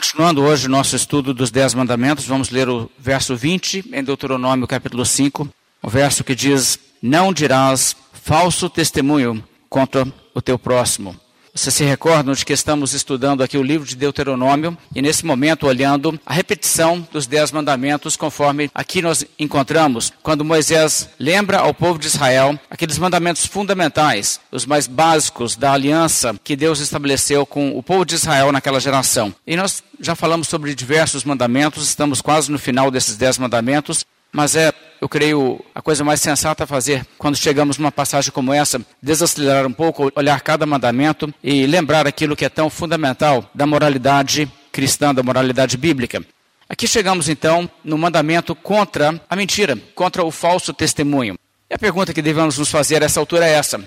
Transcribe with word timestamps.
Continuando 0.00 0.42
hoje 0.44 0.66
o 0.66 0.70
nosso 0.70 0.96
estudo 0.96 1.34
dos 1.34 1.50
Dez 1.50 1.74
Mandamentos, 1.74 2.24
vamos 2.24 2.48
ler 2.48 2.70
o 2.70 2.90
verso 2.98 3.36
20 3.36 3.90
em 3.92 4.02
Deuteronômio 4.02 4.66
capítulo 4.66 5.04
5, 5.04 5.46
o 5.82 5.90
verso 5.90 6.24
que 6.24 6.34
diz: 6.34 6.78
Não 7.02 7.34
dirás 7.34 7.94
falso 8.10 8.70
testemunho 8.70 9.44
contra 9.68 10.10
o 10.34 10.40
teu 10.40 10.58
próximo. 10.58 11.14
Você 11.60 11.70
se 11.70 11.84
recorda 11.84 12.34
de 12.34 12.42
que 12.42 12.54
estamos 12.54 12.94
estudando 12.94 13.42
aqui 13.42 13.58
o 13.58 13.62
livro 13.62 13.86
de 13.86 13.94
Deuteronômio 13.94 14.78
e 14.96 15.02
nesse 15.02 15.26
momento 15.26 15.66
olhando 15.66 16.18
a 16.24 16.32
repetição 16.32 17.06
dos 17.12 17.26
Dez 17.26 17.52
Mandamentos 17.52 18.16
conforme 18.16 18.70
aqui 18.74 19.02
nós 19.02 19.26
encontramos, 19.38 20.10
quando 20.22 20.42
Moisés 20.42 21.10
lembra 21.18 21.58
ao 21.58 21.74
povo 21.74 21.98
de 21.98 22.06
Israel 22.06 22.58
aqueles 22.70 22.96
mandamentos 22.96 23.44
fundamentais, 23.44 24.40
os 24.50 24.64
mais 24.64 24.86
básicos 24.86 25.54
da 25.54 25.74
aliança 25.74 26.34
que 26.42 26.56
Deus 26.56 26.80
estabeleceu 26.80 27.44
com 27.44 27.76
o 27.76 27.82
povo 27.82 28.06
de 28.06 28.14
Israel 28.14 28.50
naquela 28.52 28.80
geração. 28.80 29.34
E 29.46 29.54
nós 29.54 29.82
já 30.00 30.14
falamos 30.14 30.48
sobre 30.48 30.74
diversos 30.74 31.24
mandamentos, 31.24 31.86
estamos 31.86 32.22
quase 32.22 32.50
no 32.50 32.58
final 32.58 32.90
desses 32.90 33.18
Dez 33.18 33.36
Mandamentos, 33.36 34.06
mas 34.32 34.56
é 34.56 34.72
eu 35.00 35.08
creio, 35.08 35.64
a 35.74 35.80
coisa 35.80 36.04
mais 36.04 36.20
sensata 36.20 36.64
a 36.64 36.66
fazer 36.66 37.06
quando 37.16 37.34
chegamos 37.34 37.78
numa 37.78 37.90
passagem 37.90 38.30
como 38.30 38.52
essa, 38.52 38.80
desacelerar 39.02 39.66
um 39.66 39.72
pouco, 39.72 40.12
olhar 40.14 40.40
cada 40.42 40.66
mandamento 40.66 41.32
e 41.42 41.66
lembrar 41.66 42.06
aquilo 42.06 42.36
que 42.36 42.44
é 42.44 42.50
tão 42.50 42.68
fundamental 42.68 43.48
da 43.54 43.66
moralidade 43.66 44.50
cristã, 44.70 45.14
da 45.14 45.22
moralidade 45.22 45.78
bíblica. 45.78 46.22
Aqui 46.68 46.86
chegamos 46.86 47.28
então 47.28 47.68
no 47.82 47.96
mandamento 47.96 48.54
contra 48.54 49.20
a 49.28 49.34
mentira, 49.34 49.76
contra 49.94 50.22
o 50.22 50.30
falso 50.30 50.72
testemunho. 50.74 51.36
E 51.68 51.74
a 51.74 51.78
pergunta 51.78 52.12
que 52.12 52.20
devemos 52.20 52.58
nos 52.58 52.70
fazer 52.70 53.02
a 53.02 53.06
essa 53.06 53.18
altura 53.18 53.46
é 53.46 53.52
essa: 53.52 53.82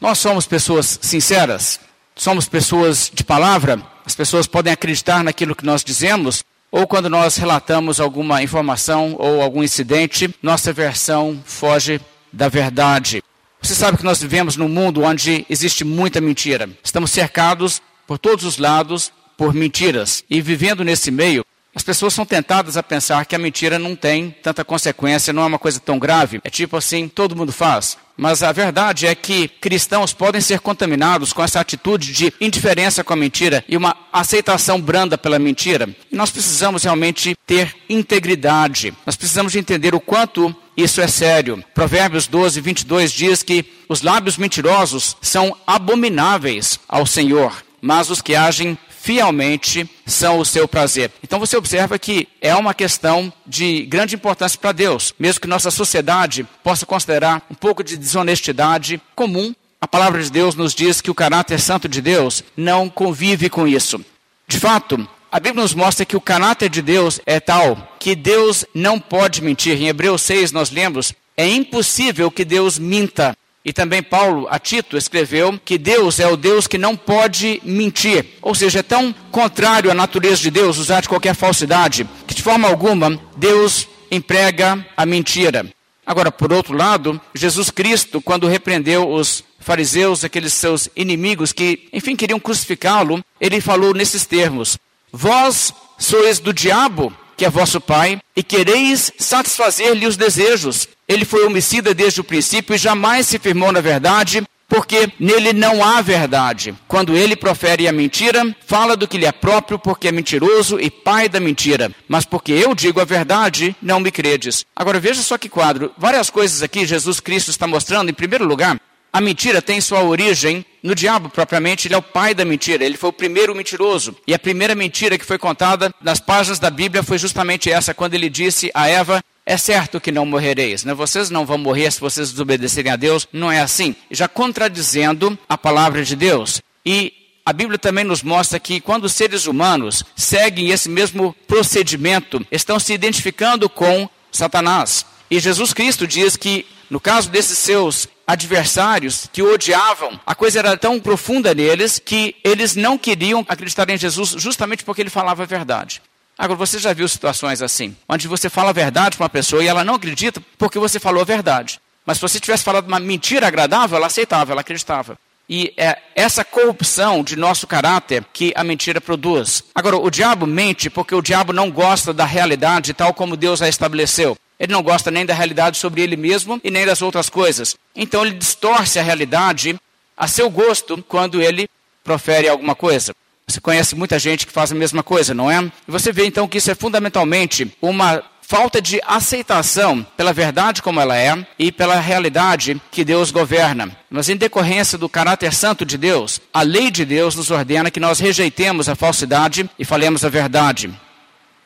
Nós 0.00 0.18
somos 0.18 0.46
pessoas 0.46 0.98
sinceras? 1.00 1.80
Somos 2.14 2.46
pessoas 2.48 3.10
de 3.12 3.24
palavra? 3.24 3.80
As 4.04 4.14
pessoas 4.14 4.46
podem 4.46 4.72
acreditar 4.72 5.24
naquilo 5.24 5.56
que 5.56 5.64
nós 5.64 5.82
dizemos? 5.82 6.44
Ou 6.70 6.86
quando 6.86 7.08
nós 7.08 7.36
relatamos 7.36 8.00
alguma 8.00 8.42
informação 8.42 9.16
ou 9.18 9.42
algum 9.42 9.62
incidente, 9.62 10.34
nossa 10.42 10.72
versão 10.72 11.40
foge 11.44 12.00
da 12.32 12.48
verdade. 12.48 13.22
Você 13.60 13.74
sabe 13.74 13.98
que 13.98 14.04
nós 14.04 14.22
vivemos 14.22 14.56
num 14.56 14.68
mundo 14.68 15.02
onde 15.02 15.44
existe 15.50 15.84
muita 15.84 16.20
mentira. 16.20 16.68
Estamos 16.82 17.10
cercados 17.10 17.82
por 18.06 18.18
todos 18.18 18.44
os 18.44 18.56
lados 18.56 19.12
por 19.36 19.52
mentiras. 19.52 20.24
E 20.30 20.40
vivendo 20.40 20.84
nesse 20.84 21.10
meio, 21.10 21.44
as 21.74 21.82
pessoas 21.82 22.14
são 22.14 22.26
tentadas 22.26 22.76
a 22.76 22.82
pensar 22.82 23.24
que 23.24 23.34
a 23.34 23.38
mentira 23.38 23.78
não 23.78 23.94
tem 23.94 24.34
tanta 24.42 24.64
consequência, 24.64 25.32
não 25.32 25.42
é 25.42 25.46
uma 25.46 25.58
coisa 25.58 25.78
tão 25.78 25.98
grave. 25.98 26.40
É 26.44 26.50
tipo 26.50 26.76
assim, 26.76 27.06
todo 27.06 27.36
mundo 27.36 27.52
faz. 27.52 27.96
Mas 28.16 28.42
a 28.42 28.52
verdade 28.52 29.06
é 29.06 29.14
que 29.14 29.48
cristãos 29.48 30.12
podem 30.12 30.40
ser 30.40 30.60
contaminados 30.60 31.32
com 31.32 31.42
essa 31.42 31.60
atitude 31.60 32.12
de 32.12 32.34
indiferença 32.40 33.02
com 33.02 33.12
a 33.12 33.16
mentira 33.16 33.64
e 33.66 33.76
uma 33.76 33.96
aceitação 34.12 34.80
branda 34.80 35.16
pela 35.16 35.38
mentira. 35.38 35.88
Nós 36.12 36.30
precisamos 36.30 36.82
realmente 36.82 37.34
ter 37.46 37.74
integridade. 37.88 38.92
Nós 39.06 39.16
precisamos 39.16 39.52
de 39.52 39.58
entender 39.58 39.94
o 39.94 40.00
quanto 40.00 40.54
isso 40.76 41.00
é 41.00 41.06
sério. 41.06 41.64
Provérbios 41.72 42.26
12, 42.26 42.60
22 42.60 43.12
diz 43.12 43.42
que 43.42 43.64
os 43.88 44.02
lábios 44.02 44.36
mentirosos 44.36 45.16
são 45.22 45.56
abomináveis 45.66 46.78
ao 46.88 47.06
Senhor, 47.06 47.64
mas 47.80 48.10
os 48.10 48.20
que 48.20 48.34
agem 48.34 48.76
fielmente 49.00 49.88
são 50.04 50.38
o 50.38 50.44
seu 50.44 50.68
prazer. 50.68 51.10
Então 51.22 51.38
você 51.38 51.56
observa 51.56 51.98
que 51.98 52.28
é 52.40 52.54
uma 52.54 52.74
questão 52.74 53.32
de 53.46 53.82
grande 53.86 54.14
importância 54.14 54.58
para 54.58 54.72
Deus, 54.72 55.14
mesmo 55.18 55.40
que 55.40 55.48
nossa 55.48 55.70
sociedade 55.70 56.46
possa 56.62 56.84
considerar 56.84 57.42
um 57.50 57.54
pouco 57.54 57.82
de 57.82 57.96
desonestidade 57.96 59.00
comum. 59.14 59.54
A 59.80 59.88
palavra 59.88 60.22
de 60.22 60.30
Deus 60.30 60.54
nos 60.54 60.74
diz 60.74 61.00
que 61.00 61.10
o 61.10 61.14
caráter 61.14 61.58
santo 61.58 61.88
de 61.88 62.02
Deus 62.02 62.44
não 62.54 62.90
convive 62.90 63.48
com 63.48 63.66
isso. 63.66 64.04
De 64.46 64.58
fato, 64.58 65.08
a 65.32 65.40
Bíblia 65.40 65.62
nos 65.62 65.74
mostra 65.74 66.04
que 66.04 66.16
o 66.16 66.20
caráter 66.20 66.68
de 66.68 66.82
Deus 66.82 67.20
é 67.24 67.40
tal 67.40 67.96
que 67.98 68.14
Deus 68.14 68.66
não 68.74 69.00
pode 69.00 69.40
mentir. 69.40 69.80
Em 69.80 69.88
Hebreus 69.88 70.20
6 70.22 70.52
nós 70.52 70.70
lemos, 70.70 71.14
é 71.36 71.48
impossível 71.48 72.30
que 72.30 72.44
Deus 72.44 72.78
minta. 72.78 73.34
E 73.64 73.72
também 73.72 74.02
Paulo 74.02 74.46
a 74.50 74.58
Tito 74.58 74.96
escreveu 74.96 75.60
que 75.62 75.76
Deus 75.76 76.18
é 76.18 76.26
o 76.26 76.36
Deus 76.36 76.66
que 76.66 76.78
não 76.78 76.96
pode 76.96 77.60
mentir. 77.62 78.24
Ou 78.40 78.54
seja, 78.54 78.78
é 78.78 78.82
tão 78.82 79.14
contrário 79.30 79.90
à 79.90 79.94
natureza 79.94 80.40
de 80.40 80.50
Deus 80.50 80.78
usar 80.78 81.02
de 81.02 81.08
qualquer 81.08 81.34
falsidade 81.34 82.08
que 82.26 82.34
de 82.34 82.42
forma 82.42 82.66
alguma 82.66 83.20
Deus 83.36 83.86
emprega 84.10 84.84
a 84.96 85.04
mentira. 85.04 85.66
Agora, 86.06 86.32
por 86.32 86.52
outro 86.52 86.76
lado, 86.76 87.20
Jesus 87.34 87.70
Cristo, 87.70 88.20
quando 88.20 88.48
repreendeu 88.48 89.08
os 89.08 89.44
fariseus, 89.60 90.24
aqueles 90.24 90.54
seus 90.54 90.88
inimigos 90.96 91.52
que, 91.52 91.88
enfim, 91.92 92.16
queriam 92.16 92.40
crucificá-lo, 92.40 93.22
ele 93.40 93.60
falou 93.60 93.94
nesses 93.94 94.24
termos: 94.26 94.78
Vós 95.12 95.72
sois 95.98 96.38
do 96.38 96.52
diabo, 96.52 97.14
que 97.40 97.44
é 97.46 97.48
vosso 97.48 97.80
pai, 97.80 98.20
e 98.36 98.42
quereis 98.42 99.10
satisfazer-lhe 99.18 100.06
os 100.06 100.14
desejos. 100.14 100.86
Ele 101.08 101.24
foi 101.24 101.46
homicida 101.46 101.94
desde 101.94 102.20
o 102.20 102.24
princípio 102.24 102.74
e 102.74 102.78
jamais 102.78 103.28
se 103.28 103.38
firmou 103.38 103.72
na 103.72 103.80
verdade, 103.80 104.42
porque 104.68 105.10
nele 105.18 105.54
não 105.54 105.82
há 105.82 106.02
verdade. 106.02 106.74
Quando 106.86 107.16
ele 107.16 107.34
profere 107.34 107.88
a 107.88 107.92
mentira, 107.92 108.54
fala 108.66 108.94
do 108.94 109.08
que 109.08 109.16
lhe 109.16 109.24
é 109.24 109.32
próprio, 109.32 109.78
porque 109.78 110.08
é 110.08 110.12
mentiroso 110.12 110.78
e 110.78 110.90
pai 110.90 111.30
da 111.30 111.40
mentira. 111.40 111.90
Mas 112.06 112.26
porque 112.26 112.52
eu 112.52 112.74
digo 112.74 113.00
a 113.00 113.06
verdade, 113.06 113.74
não 113.80 114.00
me 114.00 114.10
credes. 114.10 114.66
Agora 114.76 115.00
veja 115.00 115.22
só 115.22 115.38
que 115.38 115.48
quadro. 115.48 115.92
Várias 115.96 116.28
coisas 116.28 116.62
aqui 116.62 116.84
Jesus 116.84 117.20
Cristo 117.20 117.50
está 117.50 117.66
mostrando. 117.66 118.10
Em 118.10 118.14
primeiro 118.14 118.44
lugar, 118.44 118.78
a 119.12 119.20
mentira 119.20 119.60
tem 119.60 119.80
sua 119.80 120.02
origem 120.02 120.64
no 120.82 120.94
diabo 120.94 121.28
propriamente, 121.28 121.88
ele 121.88 121.94
é 121.94 121.98
o 121.98 122.02
pai 122.02 122.34
da 122.34 122.44
mentira, 122.44 122.84
ele 122.84 122.96
foi 122.96 123.10
o 123.10 123.12
primeiro 123.12 123.54
mentiroso. 123.54 124.16
E 124.26 124.32
a 124.32 124.38
primeira 124.38 124.74
mentira 124.74 125.18
que 125.18 125.24
foi 125.24 125.38
contada 125.38 125.92
nas 126.00 126.20
páginas 126.20 126.58
da 126.58 126.70
Bíblia 126.70 127.02
foi 127.02 127.18
justamente 127.18 127.70
essa, 127.70 127.92
quando 127.92 128.14
ele 128.14 128.30
disse 128.30 128.70
a 128.72 128.88
Eva: 128.88 129.22
é 129.44 129.56
certo 129.56 130.00
que 130.00 130.12
não 130.12 130.24
morrereis, 130.24 130.84
né? 130.84 130.94
vocês 130.94 131.28
não 131.28 131.44
vão 131.44 131.58
morrer 131.58 131.90
se 131.90 132.00
vocês 132.00 132.30
desobedecerem 132.30 132.92
a 132.92 132.96
Deus, 132.96 133.26
não 133.32 133.50
é 133.50 133.60
assim. 133.60 133.94
Já 134.10 134.28
contradizendo 134.28 135.38
a 135.48 135.58
palavra 135.58 136.04
de 136.04 136.14
Deus. 136.14 136.62
E 136.86 137.12
a 137.44 137.52
Bíblia 137.52 137.78
também 137.78 138.04
nos 138.04 138.22
mostra 138.22 138.60
que 138.60 138.80
quando 138.80 139.04
os 139.04 139.12
seres 139.12 139.46
humanos 139.46 140.04
seguem 140.14 140.70
esse 140.70 140.88
mesmo 140.88 141.34
procedimento, 141.46 142.46
estão 142.50 142.78
se 142.78 142.92
identificando 142.92 143.68
com 143.68 144.08
Satanás. 144.30 145.04
E 145.30 145.40
Jesus 145.40 145.72
Cristo 145.72 146.06
diz 146.06 146.36
que, 146.36 146.66
no 146.90 146.98
caso 147.00 147.30
desses 147.30 147.56
seus 147.56 148.08
adversários 148.26 149.28
que 149.32 149.42
o 149.42 149.54
odiavam, 149.54 150.20
a 150.26 150.34
coisa 150.34 150.58
era 150.58 150.76
tão 150.76 150.98
profunda 150.98 151.54
neles 151.54 152.00
que 152.04 152.34
eles 152.44 152.74
não 152.74 152.98
queriam 152.98 153.46
acreditar 153.48 153.88
em 153.88 153.96
Jesus 153.96 154.30
justamente 154.36 154.84
porque 154.84 155.00
ele 155.00 155.08
falava 155.08 155.44
a 155.44 155.46
verdade. 155.46 156.02
Agora, 156.36 156.58
você 156.58 156.78
já 156.78 156.92
viu 156.92 157.06
situações 157.06 157.62
assim, 157.62 157.96
onde 158.08 158.26
você 158.26 158.48
fala 158.48 158.70
a 158.70 158.72
verdade 158.72 159.16
para 159.16 159.24
uma 159.24 159.30
pessoa 159.30 159.62
e 159.62 159.68
ela 159.68 159.84
não 159.84 159.94
acredita 159.94 160.42
porque 160.58 160.78
você 160.78 160.98
falou 160.98 161.20
a 161.20 161.24
verdade. 161.24 161.80
Mas 162.04 162.16
se 162.16 162.22
você 162.22 162.40
tivesse 162.40 162.64
falado 162.64 162.88
uma 162.88 162.98
mentira 162.98 163.46
agradável, 163.46 163.96
ela 163.96 164.06
aceitava, 164.06 164.52
ela 164.52 164.62
acreditava. 164.62 165.18
E 165.48 165.74
é 165.76 165.98
essa 166.14 166.44
corrupção 166.44 167.22
de 167.22 167.36
nosso 167.36 167.66
caráter 167.66 168.24
que 168.32 168.52
a 168.56 168.64
mentira 168.64 169.00
produz. 169.00 169.64
Agora, 169.74 169.96
o 169.96 170.08
diabo 170.10 170.46
mente 170.46 170.88
porque 170.88 171.14
o 171.14 171.20
diabo 171.20 171.52
não 171.52 171.70
gosta 171.70 172.14
da 172.14 172.24
realidade 172.24 172.94
tal 172.94 173.12
como 173.12 173.36
Deus 173.36 173.60
a 173.60 173.68
estabeleceu. 173.68 174.36
Ele 174.60 174.72
não 174.72 174.82
gosta 174.82 175.10
nem 175.10 175.24
da 175.24 175.32
realidade 175.32 175.78
sobre 175.78 176.02
ele 176.02 176.16
mesmo 176.16 176.60
e 176.62 176.70
nem 176.70 176.84
das 176.84 177.00
outras 177.00 177.30
coisas. 177.30 177.74
Então, 177.96 178.26
ele 178.26 178.34
distorce 178.34 178.98
a 178.98 179.02
realidade 179.02 179.74
a 180.14 180.28
seu 180.28 180.50
gosto 180.50 181.02
quando 181.08 181.40
ele 181.40 181.66
profere 182.04 182.46
alguma 182.46 182.74
coisa. 182.74 183.14
Você 183.48 183.58
conhece 183.58 183.96
muita 183.96 184.18
gente 184.18 184.46
que 184.46 184.52
faz 184.52 184.70
a 184.70 184.74
mesma 184.74 185.02
coisa, 185.02 185.32
não 185.32 185.50
é? 185.50 185.64
E 185.64 185.90
você 185.90 186.12
vê 186.12 186.26
então 186.26 186.46
que 186.46 186.58
isso 186.58 186.70
é 186.70 186.74
fundamentalmente 186.74 187.74
uma 187.80 188.22
falta 188.42 188.82
de 188.82 189.00
aceitação 189.06 190.04
pela 190.16 190.32
verdade 190.32 190.82
como 190.82 191.00
ela 191.00 191.16
é 191.16 191.46
e 191.58 191.70
pela 191.70 192.00
realidade 192.00 192.80
que 192.90 193.04
Deus 193.04 193.30
governa. 193.30 193.96
Mas 194.10 194.28
em 194.28 194.36
decorrência 194.36 194.98
do 194.98 195.08
caráter 195.08 195.54
santo 195.54 195.86
de 195.86 195.96
Deus, 195.96 196.40
a 196.52 196.62
lei 196.62 196.90
de 196.90 197.04
Deus 197.04 197.34
nos 197.34 197.50
ordena 197.50 197.90
que 197.90 198.00
nós 198.00 198.18
rejeitemos 198.18 198.88
a 198.88 198.96
falsidade 198.96 199.70
e 199.78 199.84
falemos 199.84 200.24
a 200.24 200.28
verdade. 200.28 200.90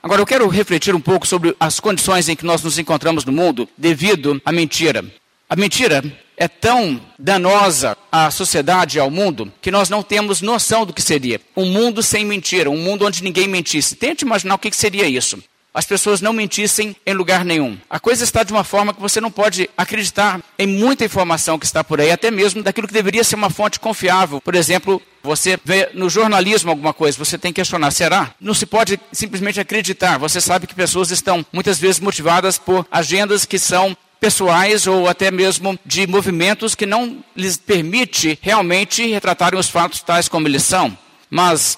Agora 0.04 0.20
eu 0.20 0.26
quero 0.26 0.46
refletir 0.48 0.94
um 0.94 1.00
pouco 1.00 1.26
sobre 1.26 1.56
as 1.58 1.80
condições 1.80 2.28
em 2.28 2.36
que 2.36 2.44
nós 2.44 2.62
nos 2.62 2.78
encontramos 2.78 3.24
no 3.24 3.32
mundo 3.32 3.66
devido 3.74 4.38
à 4.44 4.52
mentira. 4.52 5.02
A 5.48 5.56
mentira 5.56 6.04
é 6.36 6.46
tão 6.46 7.00
danosa 7.18 7.96
à 8.12 8.30
sociedade 8.30 8.98
e 8.98 9.00
ao 9.00 9.10
mundo 9.10 9.50
que 9.62 9.70
nós 9.70 9.88
não 9.88 10.02
temos 10.02 10.42
noção 10.42 10.84
do 10.84 10.92
que 10.92 11.00
seria. 11.00 11.40
Um 11.56 11.64
mundo 11.64 12.02
sem 12.02 12.22
mentira, 12.22 12.70
um 12.70 12.76
mundo 12.76 13.06
onde 13.06 13.24
ninguém 13.24 13.48
mentisse. 13.48 13.96
Tente 13.96 14.26
imaginar 14.26 14.56
o 14.56 14.58
que 14.58 14.70
seria 14.76 15.08
isso. 15.08 15.42
As 15.74 15.84
pessoas 15.84 16.20
não 16.20 16.32
mentissem 16.32 16.94
em 17.04 17.12
lugar 17.12 17.44
nenhum. 17.44 17.76
A 17.90 17.98
coisa 17.98 18.22
está 18.22 18.44
de 18.44 18.52
uma 18.52 18.62
forma 18.62 18.94
que 18.94 19.00
você 19.00 19.20
não 19.20 19.28
pode 19.28 19.68
acreditar 19.76 20.40
em 20.56 20.68
muita 20.68 21.04
informação 21.04 21.58
que 21.58 21.66
está 21.66 21.82
por 21.82 22.00
aí, 22.00 22.12
até 22.12 22.30
mesmo 22.30 22.62
daquilo 22.62 22.86
que 22.86 22.94
deveria 22.94 23.24
ser 23.24 23.34
uma 23.34 23.50
fonte 23.50 23.80
confiável. 23.80 24.40
Por 24.40 24.54
exemplo, 24.54 25.02
você 25.20 25.58
vê 25.64 25.90
no 25.92 26.08
jornalismo 26.08 26.70
alguma 26.70 26.94
coisa, 26.94 27.18
você 27.18 27.36
tem 27.36 27.52
que 27.52 27.60
questionar: 27.60 27.90
será? 27.90 28.32
Não 28.40 28.54
se 28.54 28.66
pode 28.66 29.00
simplesmente 29.10 29.58
acreditar. 29.58 30.16
Você 30.16 30.40
sabe 30.40 30.68
que 30.68 30.74
pessoas 30.76 31.10
estão 31.10 31.44
muitas 31.52 31.80
vezes 31.80 31.98
motivadas 31.98 32.56
por 32.56 32.86
agendas 32.88 33.44
que 33.44 33.58
são 33.58 33.96
pessoais 34.20 34.86
ou 34.86 35.08
até 35.08 35.30
mesmo 35.30 35.76
de 35.84 36.06
movimentos 36.06 36.76
que 36.76 36.86
não 36.86 37.18
lhes 37.34 37.56
permite 37.56 38.38
realmente 38.40 39.04
retratarem 39.06 39.58
os 39.58 39.68
fatos 39.68 40.00
tais 40.02 40.28
como 40.28 40.46
eles 40.46 40.62
são. 40.62 40.96
Mas 41.28 41.76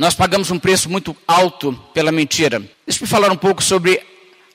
Nós 0.00 0.14
pagamos 0.14 0.50
um 0.50 0.58
preço 0.58 0.88
muito 0.88 1.14
alto 1.28 1.78
pela 1.92 2.10
mentira. 2.10 2.58
Deixa 2.86 3.04
eu 3.04 3.06
falar 3.06 3.30
um 3.30 3.36
pouco 3.36 3.62
sobre 3.62 4.00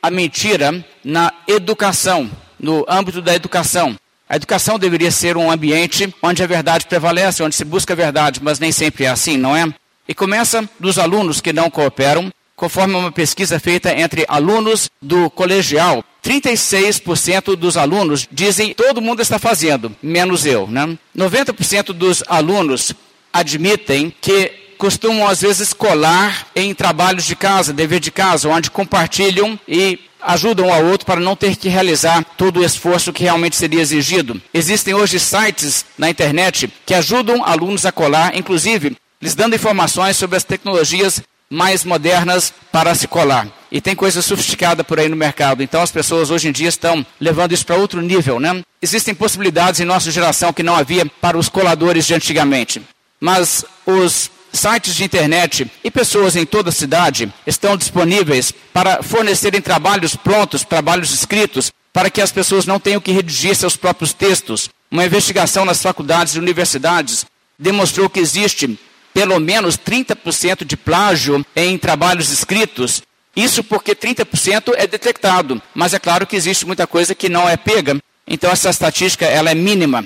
a 0.01 0.09
mentira 0.09 0.83
na 1.03 1.31
educação, 1.47 2.27
no 2.59 2.83
âmbito 2.89 3.21
da 3.21 3.35
educação. 3.35 3.95
A 4.27 4.37
educação 4.37 4.79
deveria 4.79 5.11
ser 5.11 5.37
um 5.37 5.51
ambiente 5.51 6.11
onde 6.19 6.41
a 6.41 6.47
verdade 6.47 6.87
prevalece, 6.87 7.43
onde 7.43 7.53
se 7.53 7.63
busca 7.63 7.93
a 7.93 7.95
verdade, 7.95 8.39
mas 8.41 8.57
nem 8.57 8.71
sempre 8.71 9.03
é 9.03 9.09
assim, 9.09 9.37
não 9.37 9.55
é? 9.55 9.71
E 10.09 10.15
começa 10.15 10.67
dos 10.79 10.97
alunos 10.97 11.39
que 11.39 11.53
não 11.53 11.69
cooperam, 11.69 12.33
conforme 12.55 12.95
uma 12.95 13.11
pesquisa 13.11 13.59
feita 13.59 13.95
entre 13.95 14.25
alunos 14.27 14.89
do 14.99 15.29
colegial. 15.29 16.03
36% 16.23 17.55
dos 17.55 17.77
alunos 17.77 18.27
dizem 18.31 18.73
todo 18.73 18.99
mundo 18.99 19.21
está 19.21 19.37
fazendo, 19.37 19.95
menos 20.01 20.43
eu. 20.43 20.65
Né? 20.65 20.97
90% 21.15 21.93
dos 21.93 22.23
alunos 22.27 22.95
admitem 23.31 24.11
que 24.19 24.64
costumam 24.77 25.27
às 25.27 25.41
vezes 25.41 25.73
colar 25.73 26.47
em 26.55 26.73
trabalhos 26.73 27.25
de 27.25 27.35
casa, 27.35 27.73
dever 27.73 27.99
de 27.99 28.11
casa, 28.11 28.49
onde 28.49 28.71
compartilham 28.71 29.59
e 29.67 29.99
ajudam 30.21 30.67
um 30.67 30.73
ao 30.73 30.83
outro 30.85 31.05
para 31.05 31.19
não 31.19 31.35
ter 31.35 31.55
que 31.55 31.69
realizar 31.69 32.23
todo 32.37 32.59
o 32.59 32.65
esforço 32.65 33.13
que 33.13 33.23
realmente 33.23 33.55
seria 33.55 33.81
exigido. 33.81 34.41
Existem 34.53 34.93
hoje 34.93 35.19
sites 35.19 35.85
na 35.97 36.09
internet 36.09 36.71
que 36.85 36.93
ajudam 36.93 37.43
alunos 37.43 37.85
a 37.85 37.91
colar, 37.91 38.35
inclusive 38.35 38.97
lhes 39.21 39.35
dando 39.35 39.55
informações 39.55 40.17
sobre 40.17 40.35
as 40.35 40.43
tecnologias 40.43 41.21
mais 41.49 41.83
modernas 41.83 42.53
para 42.71 42.95
se 42.95 43.07
colar. 43.07 43.47
E 43.71 43.79
tem 43.79 43.95
coisa 43.95 44.21
sofisticada 44.21 44.83
por 44.83 44.99
aí 44.99 45.07
no 45.07 45.15
mercado. 45.15 45.61
Então 45.61 45.81
as 45.81 45.91
pessoas 45.91 46.31
hoje 46.31 46.47
em 46.47 46.51
dia 46.51 46.69
estão 46.69 47.05
levando 47.19 47.51
isso 47.51 47.65
para 47.65 47.75
outro 47.75 48.01
nível, 48.01 48.39
né? 48.39 48.61
Existem 48.81 49.13
possibilidades 49.13 49.79
em 49.79 49.85
nossa 49.85 50.11
geração 50.11 50.53
que 50.53 50.63
não 50.63 50.75
havia 50.75 51.05
para 51.05 51.37
os 51.37 51.49
coladores 51.49 52.05
de 52.05 52.13
antigamente. 52.13 52.81
Mas 53.19 53.65
os 53.85 54.29
sites 54.55 54.95
de 54.95 55.03
internet 55.03 55.69
e 55.83 55.91
pessoas 55.91 56.35
em 56.35 56.45
toda 56.45 56.69
a 56.69 56.73
cidade 56.73 57.31
estão 57.45 57.77
disponíveis 57.77 58.51
para 58.73 59.03
fornecerem 59.03 59.61
trabalhos 59.61 60.15
prontos, 60.15 60.63
trabalhos 60.63 61.13
escritos, 61.13 61.71
para 61.93 62.09
que 62.09 62.21
as 62.21 62.31
pessoas 62.31 62.65
não 62.65 62.79
tenham 62.79 62.99
que 62.99 63.11
redigir 63.11 63.55
seus 63.55 63.77
próprios 63.77 64.13
textos. 64.13 64.69
Uma 64.91 65.05
investigação 65.05 65.65
nas 65.65 65.81
faculdades 65.81 66.35
e 66.35 66.39
universidades 66.39 67.25
demonstrou 67.57 68.09
que 68.09 68.19
existe 68.19 68.77
pelo 69.13 69.39
menos 69.39 69.77
30% 69.77 70.65
de 70.65 70.75
plágio 70.75 71.45
em 71.55 71.77
trabalhos 71.77 72.31
escritos. 72.31 73.01
Isso 73.33 73.63
porque 73.63 73.95
30% 73.95 74.73
é 74.75 74.85
detectado, 74.85 75.61
mas 75.73 75.93
é 75.93 75.99
claro 75.99 76.27
que 76.27 76.35
existe 76.35 76.65
muita 76.65 76.85
coisa 76.85 77.15
que 77.15 77.29
não 77.29 77.47
é 77.47 77.55
pega. 77.55 77.97
Então 78.27 78.51
essa 78.51 78.69
estatística 78.69 79.25
ela 79.25 79.51
é 79.51 79.55
mínima. 79.55 80.05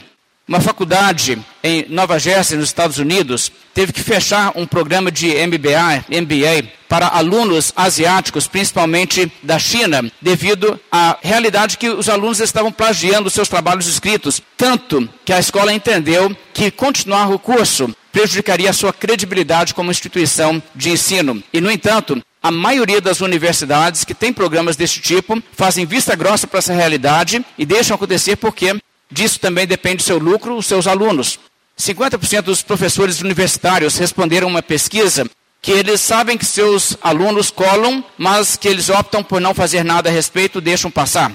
Uma 0.50 0.60
faculdade 0.60 1.38
em 1.64 1.86
Nova 1.90 2.18
Jersey, 2.18 2.58
nos 2.58 2.70
Estados 2.70 2.98
Unidos, 2.98 3.52
teve 3.72 3.94
que 3.94 4.02
fechar 4.02 4.52
um 4.56 4.66
programa 4.66 5.12
de 5.12 5.28
MBA, 5.28 6.06
MBA 6.10 6.72
para 6.88 7.06
alunos 7.06 7.72
asiáticos, 7.76 8.48
principalmente 8.48 9.32
da 9.44 9.60
China, 9.60 10.12
devido 10.20 10.80
à 10.92 11.16
realidade 11.22 11.78
que 11.78 11.88
os 11.88 12.10
alunos 12.10 12.40
estavam 12.40 12.72
plagiando 12.72 13.30
seus 13.30 13.48
trabalhos 13.48 13.86
escritos, 13.86 14.42
tanto 14.58 15.08
que 15.24 15.32
a 15.32 15.40
escola 15.40 15.72
entendeu 15.72 16.36
que 16.52 16.72
continuar 16.72 17.30
o 17.30 17.38
curso 17.38 17.96
prejudicaria 18.12 18.72
a 18.72 18.74
sua 18.74 18.92
credibilidade 18.92 19.76
como 19.76 19.92
instituição 19.92 20.60
de 20.74 20.90
ensino. 20.90 21.44
E, 21.54 21.62
no 21.62 21.70
entanto, 21.70 22.20
a 22.42 22.50
maioria 22.50 23.00
das 23.00 23.22
universidades 23.22 24.04
que 24.04 24.16
têm 24.16 24.34
programas 24.34 24.76
desse 24.76 25.00
tipo 25.00 25.40
fazem 25.52 25.86
vista 25.86 26.16
grossa 26.16 26.48
para 26.48 26.58
essa 26.58 26.74
realidade 26.74 27.46
e 27.56 27.68
deixam 27.68 27.94
acontecer 27.94 28.36
porque 28.38 28.76
Disso 29.12 29.40
também 29.40 29.66
depende 29.66 30.04
seu 30.04 30.20
lucro, 30.20 30.56
os 30.56 30.66
seus 30.66 30.86
alunos. 30.88 31.40
50% 31.78 32.42
dos 32.42 32.62
professores 32.62 33.22
universitários 33.22 33.98
responderam 33.98 34.48
uma 34.48 34.62
pesquisa 34.62 35.26
que 35.62 35.72
eles 35.72 36.00
sabem 36.00 36.38
que 36.38 36.46
seus 36.46 36.98
alunos 37.02 37.50
colam, 37.52 38.04
mas 38.18 38.56
que 38.56 38.68
eles 38.68 38.90
optam 38.90 39.24
por 39.24 39.42
não 39.42 39.54
fazer 39.54 39.84
nada 39.84 40.10
a 40.10 40.12
respeito, 40.12 40.62
deixam 40.62 40.92
passar. 40.92 41.32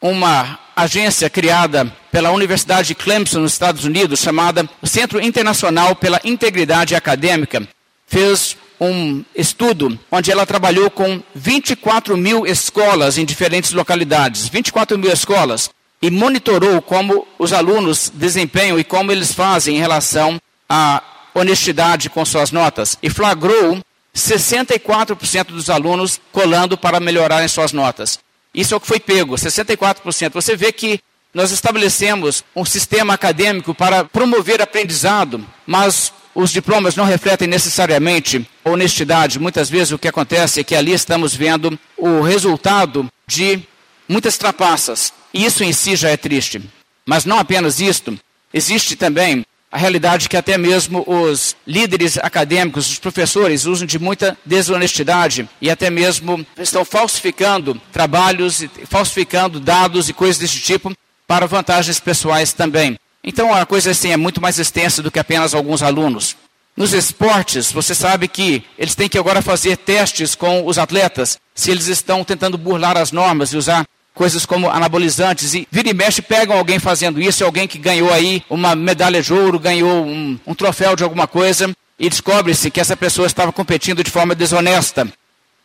Uma 0.00 0.58
agência 0.74 1.28
criada 1.28 1.92
pela 2.10 2.30
Universidade 2.30 2.88
de 2.88 2.94
Clemson, 2.94 3.40
nos 3.40 3.52
Estados 3.52 3.84
Unidos, 3.84 4.20
chamada 4.20 4.68
Centro 4.84 5.20
Internacional 5.20 5.94
pela 5.94 6.20
Integridade 6.24 6.94
Acadêmica, 6.94 7.66
fez 8.06 8.56
um 8.80 9.24
estudo 9.34 9.98
onde 10.10 10.30
ela 10.30 10.46
trabalhou 10.46 10.88
com 10.88 11.20
24 11.34 12.16
mil 12.16 12.46
escolas 12.46 13.18
em 13.18 13.24
diferentes 13.24 13.72
localidades. 13.72 14.48
24 14.48 14.96
mil 14.96 15.12
escolas 15.12 15.68
e 16.00 16.10
monitorou 16.10 16.80
como 16.80 17.26
os 17.38 17.52
alunos 17.52 18.10
desempenham 18.14 18.78
e 18.78 18.84
como 18.84 19.10
eles 19.10 19.32
fazem 19.32 19.76
em 19.76 19.80
relação 19.80 20.40
à 20.68 21.02
honestidade 21.34 22.08
com 22.10 22.24
suas 22.24 22.50
notas. 22.50 22.96
E 23.02 23.10
flagrou 23.10 23.78
64% 24.14 25.46
dos 25.46 25.70
alunos 25.70 26.20
colando 26.32 26.76
para 26.76 27.00
melhorarem 27.00 27.48
suas 27.48 27.72
notas. 27.72 28.18
Isso 28.54 28.74
é 28.74 28.76
o 28.76 28.80
que 28.80 28.86
foi 28.86 28.98
pego, 28.98 29.34
64%. 29.34 30.32
Você 30.32 30.56
vê 30.56 30.72
que 30.72 31.00
nós 31.32 31.50
estabelecemos 31.52 32.42
um 32.56 32.64
sistema 32.64 33.14
acadêmico 33.14 33.74
para 33.74 34.04
promover 34.04 34.62
aprendizado, 34.62 35.44
mas 35.66 36.12
os 36.34 36.50
diplomas 36.50 36.96
não 36.96 37.04
refletem 37.04 37.46
necessariamente 37.46 38.48
honestidade. 38.64 39.38
Muitas 39.38 39.68
vezes 39.68 39.92
o 39.92 39.98
que 39.98 40.08
acontece 40.08 40.60
é 40.60 40.64
que 40.64 40.74
ali 40.74 40.92
estamos 40.92 41.34
vendo 41.34 41.78
o 41.96 42.20
resultado 42.22 43.08
de 43.26 43.62
muitas 44.08 44.38
trapaças. 44.38 45.12
E 45.32 45.44
isso 45.44 45.62
em 45.62 45.72
si 45.72 45.94
já 45.94 46.10
é 46.10 46.16
triste. 46.16 46.62
Mas 47.04 47.24
não 47.24 47.38
apenas 47.38 47.80
isto, 47.80 48.18
existe 48.52 48.96
também 48.96 49.44
a 49.70 49.76
realidade 49.76 50.28
que 50.28 50.36
até 50.36 50.56
mesmo 50.56 51.04
os 51.06 51.54
líderes 51.66 52.16
acadêmicos, 52.18 52.90
os 52.90 52.98
professores, 52.98 53.66
usam 53.66 53.86
de 53.86 53.98
muita 53.98 54.36
desonestidade 54.44 55.48
e 55.60 55.70
até 55.70 55.90
mesmo 55.90 56.44
estão 56.56 56.84
falsificando 56.84 57.80
trabalhos, 57.92 58.64
falsificando 58.86 59.60
dados 59.60 60.08
e 60.08 60.14
coisas 60.14 60.38
desse 60.38 60.60
tipo 60.60 60.94
para 61.26 61.46
vantagens 61.46 62.00
pessoais 62.00 62.54
também. 62.54 62.98
Então 63.22 63.52
a 63.52 63.66
coisa 63.66 63.90
assim 63.90 64.10
é 64.10 64.16
muito 64.16 64.40
mais 64.40 64.58
extensa 64.58 65.02
do 65.02 65.10
que 65.10 65.18
apenas 65.18 65.52
alguns 65.52 65.82
alunos. 65.82 66.34
Nos 66.74 66.92
esportes, 66.92 67.72
você 67.72 67.94
sabe 67.94 68.28
que 68.28 68.64
eles 68.78 68.94
têm 68.94 69.08
que 69.08 69.18
agora 69.18 69.42
fazer 69.42 69.76
testes 69.76 70.34
com 70.34 70.64
os 70.64 70.78
atletas 70.78 71.36
se 71.54 71.70
eles 71.70 71.88
estão 71.88 72.22
tentando 72.22 72.56
burlar 72.56 72.96
as 72.96 73.12
normas 73.12 73.52
e 73.52 73.56
usar 73.56 73.84
coisas 74.18 74.44
como 74.44 74.68
anabolizantes. 74.68 75.54
E 75.54 75.68
vira 75.70 75.88
e 75.88 75.94
mexe, 75.94 76.20
pegam 76.20 76.58
alguém 76.58 76.80
fazendo 76.80 77.20
isso, 77.20 77.44
alguém 77.44 77.68
que 77.68 77.78
ganhou 77.78 78.12
aí 78.12 78.42
uma 78.50 78.74
medalha 78.74 79.22
de 79.22 79.32
ouro, 79.32 79.60
ganhou 79.60 80.04
um, 80.04 80.36
um 80.44 80.54
troféu 80.54 80.96
de 80.96 81.04
alguma 81.04 81.28
coisa, 81.28 81.72
e 81.96 82.10
descobre-se 82.10 82.70
que 82.70 82.80
essa 82.80 82.96
pessoa 82.96 83.28
estava 83.28 83.52
competindo 83.52 84.02
de 84.02 84.10
forma 84.10 84.34
desonesta. 84.34 85.08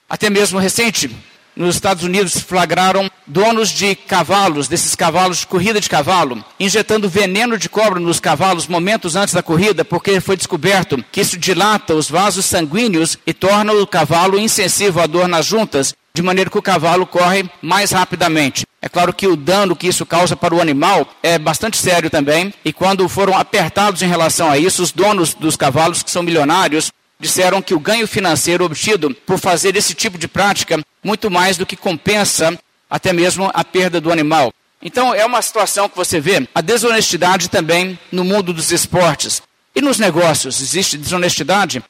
Até 0.07 0.29
mesmo 0.29 0.60
recente, 0.60 1.10
nos 1.55 1.75
Estados 1.75 2.03
Unidos 2.03 2.39
flagraram 2.39 3.10
donos 3.25 3.69
de 3.69 3.95
cavalos, 3.95 4.67
desses 4.67 4.95
cavalos 4.95 5.39
de 5.39 5.48
corrida 5.48 5.81
de 5.81 5.89
cavalo, 5.89 6.43
injetando 6.60 7.10
veneno 7.10 7.57
de 7.57 7.67
cobra 7.67 8.00
nos 8.00 8.19
cavalos 8.19 8.67
momentos 8.67 9.15
antes 9.15 9.33
da 9.33 9.41
corrida, 9.41 9.83
porque 9.83 10.19
foi 10.19 10.38
descoberto 10.38 11.03
que 11.12 11.22
isso 11.22 11.38
dilata 11.38 11.95
os 11.95 12.07
vasos 12.07 12.45
sanguíneos 12.45 13.17
e 13.25 13.33
torna 13.33 13.74
o 13.74 13.88
cavalo 13.88 14.39
insensível 14.39 15.01
à 15.01 15.07
dor 15.07 15.27
nas 15.27 15.45
juntas, 15.45 15.95
de 16.15 16.22
maneira 16.22 16.48
que 16.48 16.58
o 16.60 16.62
cavalo 16.62 17.08
corre 17.08 17.50
mais 17.60 17.89
rapidamente. 17.91 18.67
É 18.79 18.88
claro 18.88 19.12
que 19.12 19.25
o 19.25 19.36
dano 19.36 19.75
que 19.75 19.88
isso 19.88 20.05
causa 20.05 20.36
para 20.36 20.53
o 20.53 20.62
animal 20.62 21.08
é 21.24 21.39
bastante 21.39 21.75
sério 21.77 22.08
também, 22.08 22.53
e 22.63 22.72
quando 22.72 23.10
foram 23.10 23.36
apertados 23.36 24.03
em 24.03 24.08
relação 24.08 24.48
a 24.48 24.55
isso, 24.55 24.84
os 24.84 24.91
donos 24.91 25.34
dos 25.34 25.55
cavalos, 25.55 26.03
que 26.03 26.12
são 26.12 26.22
milionários, 26.22 26.91
disseram 27.20 27.63
que 27.63 27.74
o 27.74 27.79
ganho 27.79 28.08
financeiro 28.08 28.63
obtido 28.63 29.10
por 29.25 29.39
fazer 29.39 29.75
esse 29.75 29.96
tipo 29.96 30.20
de 30.20 30.27
prática 30.27 30.79
muito 31.03 31.32
mais 31.32 31.58
do 31.58 31.65
que 31.65 31.75
compensa 31.75 32.60
até 32.88 33.12
mesmo 33.12 33.50
a 33.51 33.63
perda 33.63 34.00
do 34.00 34.12
animal. 34.12 34.53
Então 34.84 35.15
é 35.15 35.25
uma 35.25 35.41
situação 35.41 35.89
que 35.89 35.98
você 35.98 36.20
vê 36.20 36.48
a 36.53 36.62
desonestidade 36.62 37.50
também 37.50 37.98
no 38.12 38.24
mundo 38.24 38.53
dos 38.53 38.72
esportes. 38.72 39.41
E 39.75 39.82
nos 39.82 39.98
negócios, 39.98 40.62
existe 40.62 40.96
desonestidade? 40.96 41.84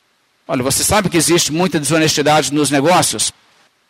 Olha, 0.48 0.64
você 0.64 0.82
sabe 0.82 1.10
que 1.10 1.18
existe 1.18 1.52
muita 1.52 1.78
desonestidade 1.78 2.54
nos 2.54 2.72
negócios? 2.72 3.34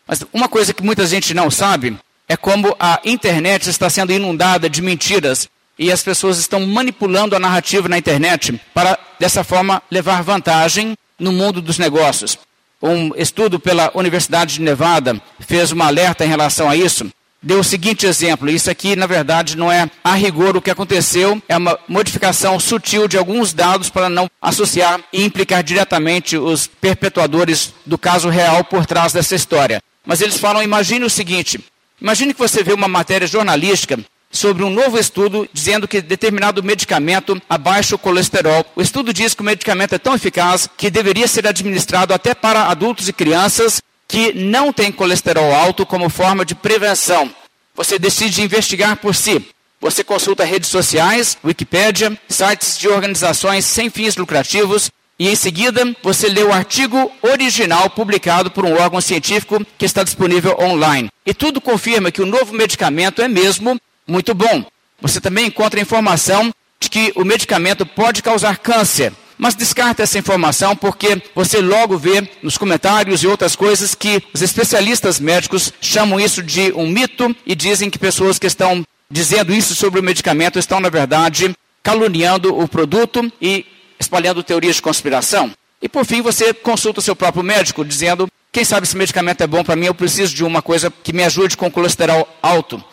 Mas 0.07 0.23
uma 0.33 0.47
coisa 0.47 0.73
que 0.73 0.83
muita 0.83 1.05
gente 1.05 1.33
não 1.33 1.49
sabe 1.49 1.97
é 2.27 2.35
como 2.35 2.75
a 2.79 2.99
internet 3.05 3.69
está 3.69 3.89
sendo 3.89 4.11
inundada 4.11 4.69
de 4.69 4.81
mentiras 4.81 5.49
e 5.77 5.91
as 5.91 6.03
pessoas 6.03 6.37
estão 6.37 6.65
manipulando 6.65 7.35
a 7.35 7.39
narrativa 7.39 7.89
na 7.89 7.97
internet 7.97 8.59
para, 8.73 8.97
dessa 9.19 9.43
forma, 9.43 9.81
levar 9.89 10.21
vantagem 10.21 10.95
no 11.19 11.31
mundo 11.31 11.61
dos 11.61 11.77
negócios. 11.77 12.37
Um 12.81 13.11
estudo 13.15 13.59
pela 13.59 13.91
Universidade 13.95 14.55
de 14.55 14.61
Nevada 14.61 15.21
fez 15.39 15.71
uma 15.71 15.87
alerta 15.87 16.25
em 16.25 16.27
relação 16.27 16.69
a 16.69 16.75
isso. 16.75 17.09
Deu 17.41 17.59
o 17.59 17.63
seguinte 17.63 18.05
exemplo: 18.05 18.49
isso 18.49 18.69
aqui, 18.69 18.95
na 18.95 19.05
verdade, 19.05 19.57
não 19.57 19.71
é 19.71 19.89
a 20.03 20.13
rigor 20.13 20.55
o 20.55 20.61
que 20.61 20.71
aconteceu, 20.71 21.41
é 21.47 21.57
uma 21.57 21.77
modificação 21.87 22.59
sutil 22.59 23.07
de 23.07 23.17
alguns 23.17 23.53
dados 23.53 23.89
para 23.89 24.09
não 24.09 24.29
associar 24.41 24.99
e 25.11 25.23
implicar 25.23 25.63
diretamente 25.63 26.37
os 26.37 26.67
perpetuadores 26.67 27.73
do 27.85 27.97
caso 27.97 28.29
real 28.29 28.63
por 28.63 28.85
trás 28.85 29.11
dessa 29.11 29.35
história. 29.35 29.81
Mas 30.05 30.21
eles 30.21 30.37
falam: 30.37 30.61
imagine 30.61 31.05
o 31.05 31.09
seguinte: 31.09 31.59
imagine 32.01 32.33
que 32.33 32.39
você 32.39 32.63
vê 32.63 32.73
uma 32.73 32.87
matéria 32.87 33.27
jornalística 33.27 33.99
sobre 34.31 34.63
um 34.63 34.69
novo 34.69 34.97
estudo 34.97 35.47
dizendo 35.53 35.87
que 35.87 36.01
determinado 36.01 36.63
medicamento 36.63 37.39
abaixa 37.47 37.95
o 37.95 37.99
colesterol. 37.99 38.65
O 38.75 38.81
estudo 38.81 39.13
diz 39.13 39.33
que 39.35 39.41
o 39.41 39.45
medicamento 39.45 39.93
é 39.93 39.99
tão 39.99 40.15
eficaz 40.15 40.67
que 40.75 40.89
deveria 40.89 41.27
ser 41.27 41.47
administrado 41.47 42.13
até 42.13 42.33
para 42.33 42.63
adultos 42.63 43.07
e 43.07 43.13
crianças 43.13 43.81
que 44.07 44.33
não 44.33 44.73
têm 44.73 44.91
colesterol 44.91 45.53
alto 45.53 45.85
como 45.85 46.09
forma 46.09 46.43
de 46.43 46.55
prevenção. 46.55 47.33
Você 47.75 47.97
decide 47.97 48.41
investigar 48.41 48.97
por 48.97 49.15
si. 49.15 49.47
Você 49.79 50.03
consulta 50.03 50.45
redes 50.45 50.69
sociais, 50.69 51.37
Wikipédia, 51.43 52.17
sites 52.29 52.77
de 52.77 52.87
organizações 52.87 53.65
sem 53.65 53.89
fins 53.89 54.15
lucrativos 54.15 54.89
e 55.19 55.29
em 55.29 55.35
seguida 55.35 55.95
você 56.01 56.27
lê 56.27 56.43
o 56.43 56.51
artigo 56.51 57.11
original 57.21 57.89
publicado 57.89 58.49
por 58.49 58.65
um 58.65 58.73
órgão 58.73 58.99
científico 58.99 59.65
que 59.77 59.85
está 59.85 60.03
disponível 60.03 60.57
online. 60.59 61.09
E 61.25 61.33
tudo 61.33 61.61
confirma 61.61 62.11
que 62.11 62.21
o 62.21 62.25
novo 62.25 62.53
medicamento 62.53 63.21
é 63.21 63.27
mesmo 63.27 63.79
muito 64.07 64.33
bom. 64.33 64.65
Você 65.01 65.21
também 65.21 65.47
encontra 65.47 65.79
informação 65.79 66.53
de 66.79 66.89
que 66.89 67.13
o 67.15 67.23
medicamento 67.23 67.85
pode 67.85 68.21
causar 68.21 68.57
câncer. 68.57 69.13
Mas 69.37 69.55
descarta 69.55 70.03
essa 70.03 70.17
informação 70.17 70.75
porque 70.75 71.21
você 71.33 71.59
logo 71.59 71.97
vê 71.97 72.27
nos 72.41 72.57
comentários 72.57 73.23
e 73.23 73.27
outras 73.27 73.55
coisas 73.55 73.95
que 73.95 74.23
os 74.33 74.41
especialistas 74.41 75.19
médicos 75.19 75.73
chamam 75.81 76.19
isso 76.19 76.41
de 76.41 76.71
um 76.73 76.87
mito 76.87 77.35
e 77.45 77.55
dizem 77.55 77.89
que 77.89 77.99
pessoas 77.99 78.37
que 78.37 78.47
estão 78.47 78.85
dizendo 79.09 79.53
isso 79.53 79.75
sobre 79.75 79.99
o 79.99 80.03
medicamento 80.03 80.57
estão, 80.57 80.79
na 80.79 80.89
verdade, 80.89 81.53
caluniando 81.81 82.57
o 82.57 82.67
produto 82.67 83.31
e 83.41 83.65
espalhando 83.99 84.43
teorias 84.43 84.75
de 84.75 84.81
conspiração. 84.81 85.51
E 85.81 85.89
por 85.89 86.05
fim, 86.05 86.21
você 86.21 86.53
consulta 86.53 86.99
o 86.99 87.03
seu 87.03 87.15
próprio 87.15 87.43
médico 87.43 87.83
dizendo: 87.83 88.27
quem 88.51 88.63
sabe 88.63 88.85
esse 88.85 88.95
medicamento 88.95 89.41
é 89.41 89.47
bom 89.47 89.63
para 89.63 89.75
mim, 89.75 89.87
eu 89.87 89.95
preciso 89.95 90.35
de 90.35 90.43
uma 90.43 90.61
coisa 90.61 90.91
que 90.91 91.11
me 91.11 91.23
ajude 91.23 91.57
com 91.57 91.71
colesterol 91.71 92.27
alto. 92.41 92.83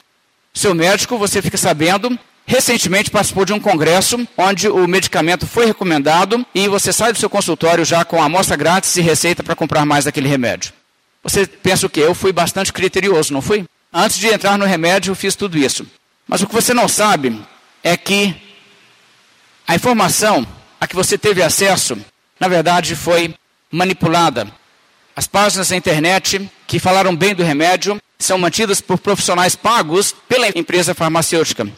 Seu 0.53 0.75
médico, 0.75 1.19
você 1.19 1.41
fica 1.41 1.57
sabendo, 1.57 2.19
recentemente 2.47 3.11
participou 3.11 3.45
de 3.45 3.53
um 3.53 3.61
congresso 3.61 4.27
onde 4.37 4.69
o 4.69 4.89
medicamento 4.89 5.47
foi 5.47 5.67
recomendado 5.67 6.45
e 6.55 6.67
você 6.67 6.93
sai 6.93 7.13
do 7.13 7.19
seu 7.19 7.31
consultório 7.31 7.85
já 7.85 8.05
com 8.05 8.23
amostra 8.23 8.57
grátis 8.57 8.97
e 8.97 9.01
receita 9.01 9.43
para 9.43 9.55
comprar 9.55 9.85
mais 9.85 10.07
daquele 10.07 10.29
remédio. 10.29 10.73
Você 11.23 11.47
pensa 11.47 11.87
o 11.87 11.91
quê? 11.91 12.01
Eu 12.01 12.15
fui 12.15 12.33
bastante 12.33 12.73
criterioso, 12.73 13.33
não 13.33 13.43
fui? 13.43 13.65
Antes 13.93 14.19
de 14.19 14.29
entrar 14.29 14.57
no 14.57 14.65
remédio, 14.65 15.11
eu 15.11 15.15
fiz 15.15 15.37
tudo 15.37 15.59
isso. 15.59 15.87
Mas 16.27 16.41
o 16.41 16.47
que 16.47 16.55
você 16.55 16.73
não 16.73 16.89
sabe 16.89 17.41
é 17.85 17.97
que 17.97 18.35
a 19.67 19.75
informação 19.75 20.47
a 20.81 20.87
que 20.87 20.97
você 20.97 21.19
teve 21.19 21.43
acesso, 21.43 21.97
na 22.41 22.49
verdade, 22.49 22.97
foi 22.97 23.35
manipulada. 23.71 24.51
As 25.15 25.27
páginas 25.27 25.69
da 25.69 25.77
internet 25.77 26.51
que 26.67 26.79
falaram 26.79 27.15
bem 27.15 27.35
do 27.35 27.45
remédio 27.45 28.01
são 28.19 28.39
mantidas 28.39 28.81
por 28.81 28.99
profissionais 28.99 29.55
pagos 29.55 30.15
pela 30.27 30.49
empresa 30.49 30.95
farmacêutica. 30.95 31.69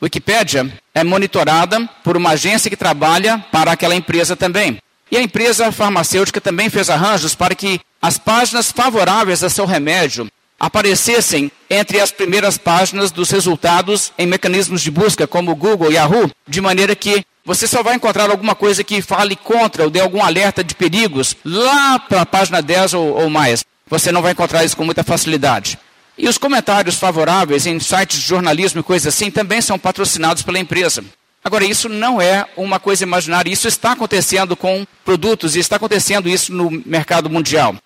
Wikipédia 0.00 0.72
é 0.94 1.04
monitorada 1.04 1.86
por 2.02 2.16
uma 2.16 2.30
agência 2.30 2.70
que 2.70 2.76
trabalha 2.76 3.44
para 3.52 3.72
aquela 3.72 3.94
empresa 3.94 4.34
também. 4.34 4.78
E 5.10 5.16
a 5.16 5.22
empresa 5.22 5.70
farmacêutica 5.72 6.40
também 6.40 6.70
fez 6.70 6.88
arranjos 6.88 7.34
para 7.34 7.54
que 7.54 7.80
as 8.00 8.16
páginas 8.16 8.70
favoráveis 8.70 9.42
a 9.42 9.50
seu 9.50 9.66
remédio 9.66 10.28
aparecessem 10.58 11.52
entre 11.70 12.00
as 12.00 12.10
primeiras 12.10 12.58
páginas 12.58 13.10
dos 13.10 13.30
resultados 13.30 14.12
em 14.18 14.26
mecanismos 14.26 14.82
de 14.82 14.90
busca 14.90 15.26
como 15.26 15.54
Google 15.54 15.92
e 15.92 15.94
Yahoo, 15.94 16.30
de 16.46 16.60
maneira 16.60 16.96
que 16.96 17.24
você 17.44 17.66
só 17.66 17.82
vai 17.82 17.94
encontrar 17.94 18.30
alguma 18.30 18.54
coisa 18.54 18.82
que 18.84 19.00
fale 19.00 19.36
contra 19.36 19.84
ou 19.84 19.90
dê 19.90 20.00
algum 20.00 20.22
alerta 20.22 20.62
de 20.64 20.74
perigos 20.74 21.36
lá 21.44 21.98
para 21.98 22.22
a 22.22 22.26
página 22.26 22.60
10 22.60 22.94
ou, 22.94 23.22
ou 23.22 23.30
mais. 23.30 23.64
Você 23.86 24.12
não 24.12 24.20
vai 24.20 24.32
encontrar 24.32 24.64
isso 24.64 24.76
com 24.76 24.84
muita 24.84 25.02
facilidade. 25.02 25.78
E 26.18 26.28
os 26.28 26.36
comentários 26.36 26.96
favoráveis 26.96 27.64
em 27.64 27.78
sites 27.78 28.18
de 28.18 28.26
jornalismo 28.26 28.80
e 28.80 28.82
coisas 28.82 29.14
assim 29.14 29.30
também 29.30 29.62
são 29.62 29.78
patrocinados 29.78 30.42
pela 30.42 30.58
empresa. 30.58 31.04
Agora, 31.42 31.64
isso 31.64 31.88
não 31.88 32.20
é 32.20 32.44
uma 32.56 32.80
coisa 32.80 33.04
imaginária, 33.04 33.50
isso 33.50 33.68
está 33.68 33.92
acontecendo 33.92 34.56
com 34.56 34.86
produtos 35.04 35.54
e 35.54 35.60
está 35.60 35.76
acontecendo 35.76 36.28
isso 36.28 36.52
no 36.52 36.70
mercado 36.84 37.30
mundial. 37.30 37.76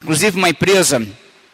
Inclusive, 0.00 0.38
uma 0.38 0.48
empresa 0.48 1.06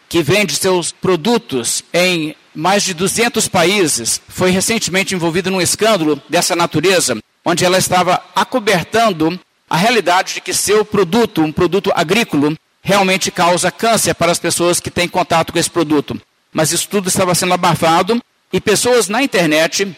que 0.08 0.22
vende 0.22 0.54
seus 0.54 0.92
produtos 0.92 1.82
em 1.92 2.34
mais 2.54 2.82
de 2.82 2.94
200 2.94 3.48
países 3.48 4.20
foi 4.28 4.50
recentemente 4.50 5.14
envolvida 5.14 5.50
num 5.50 5.60
escândalo 5.60 6.20
dessa 6.28 6.56
natureza, 6.56 7.18
onde 7.44 7.64
ela 7.64 7.78
estava 7.78 8.22
acobertando 8.34 9.38
a 9.68 9.76
realidade 9.76 10.34
de 10.34 10.40
que 10.40 10.54
seu 10.54 10.84
produto, 10.84 11.42
um 11.42 11.52
produto 11.52 11.92
agrícola, 11.94 12.54
realmente 12.82 13.30
causa 13.30 13.70
câncer 13.70 14.14
para 14.14 14.32
as 14.32 14.38
pessoas 14.38 14.80
que 14.80 14.90
têm 14.90 15.08
contato 15.08 15.52
com 15.52 15.58
esse 15.58 15.70
produto. 15.70 16.20
Mas 16.52 16.72
isso 16.72 16.88
tudo 16.88 17.08
estava 17.08 17.34
sendo 17.34 17.52
abafado 17.52 18.22
e 18.52 18.60
pessoas 18.60 19.08
na 19.08 19.22
internet 19.22 19.94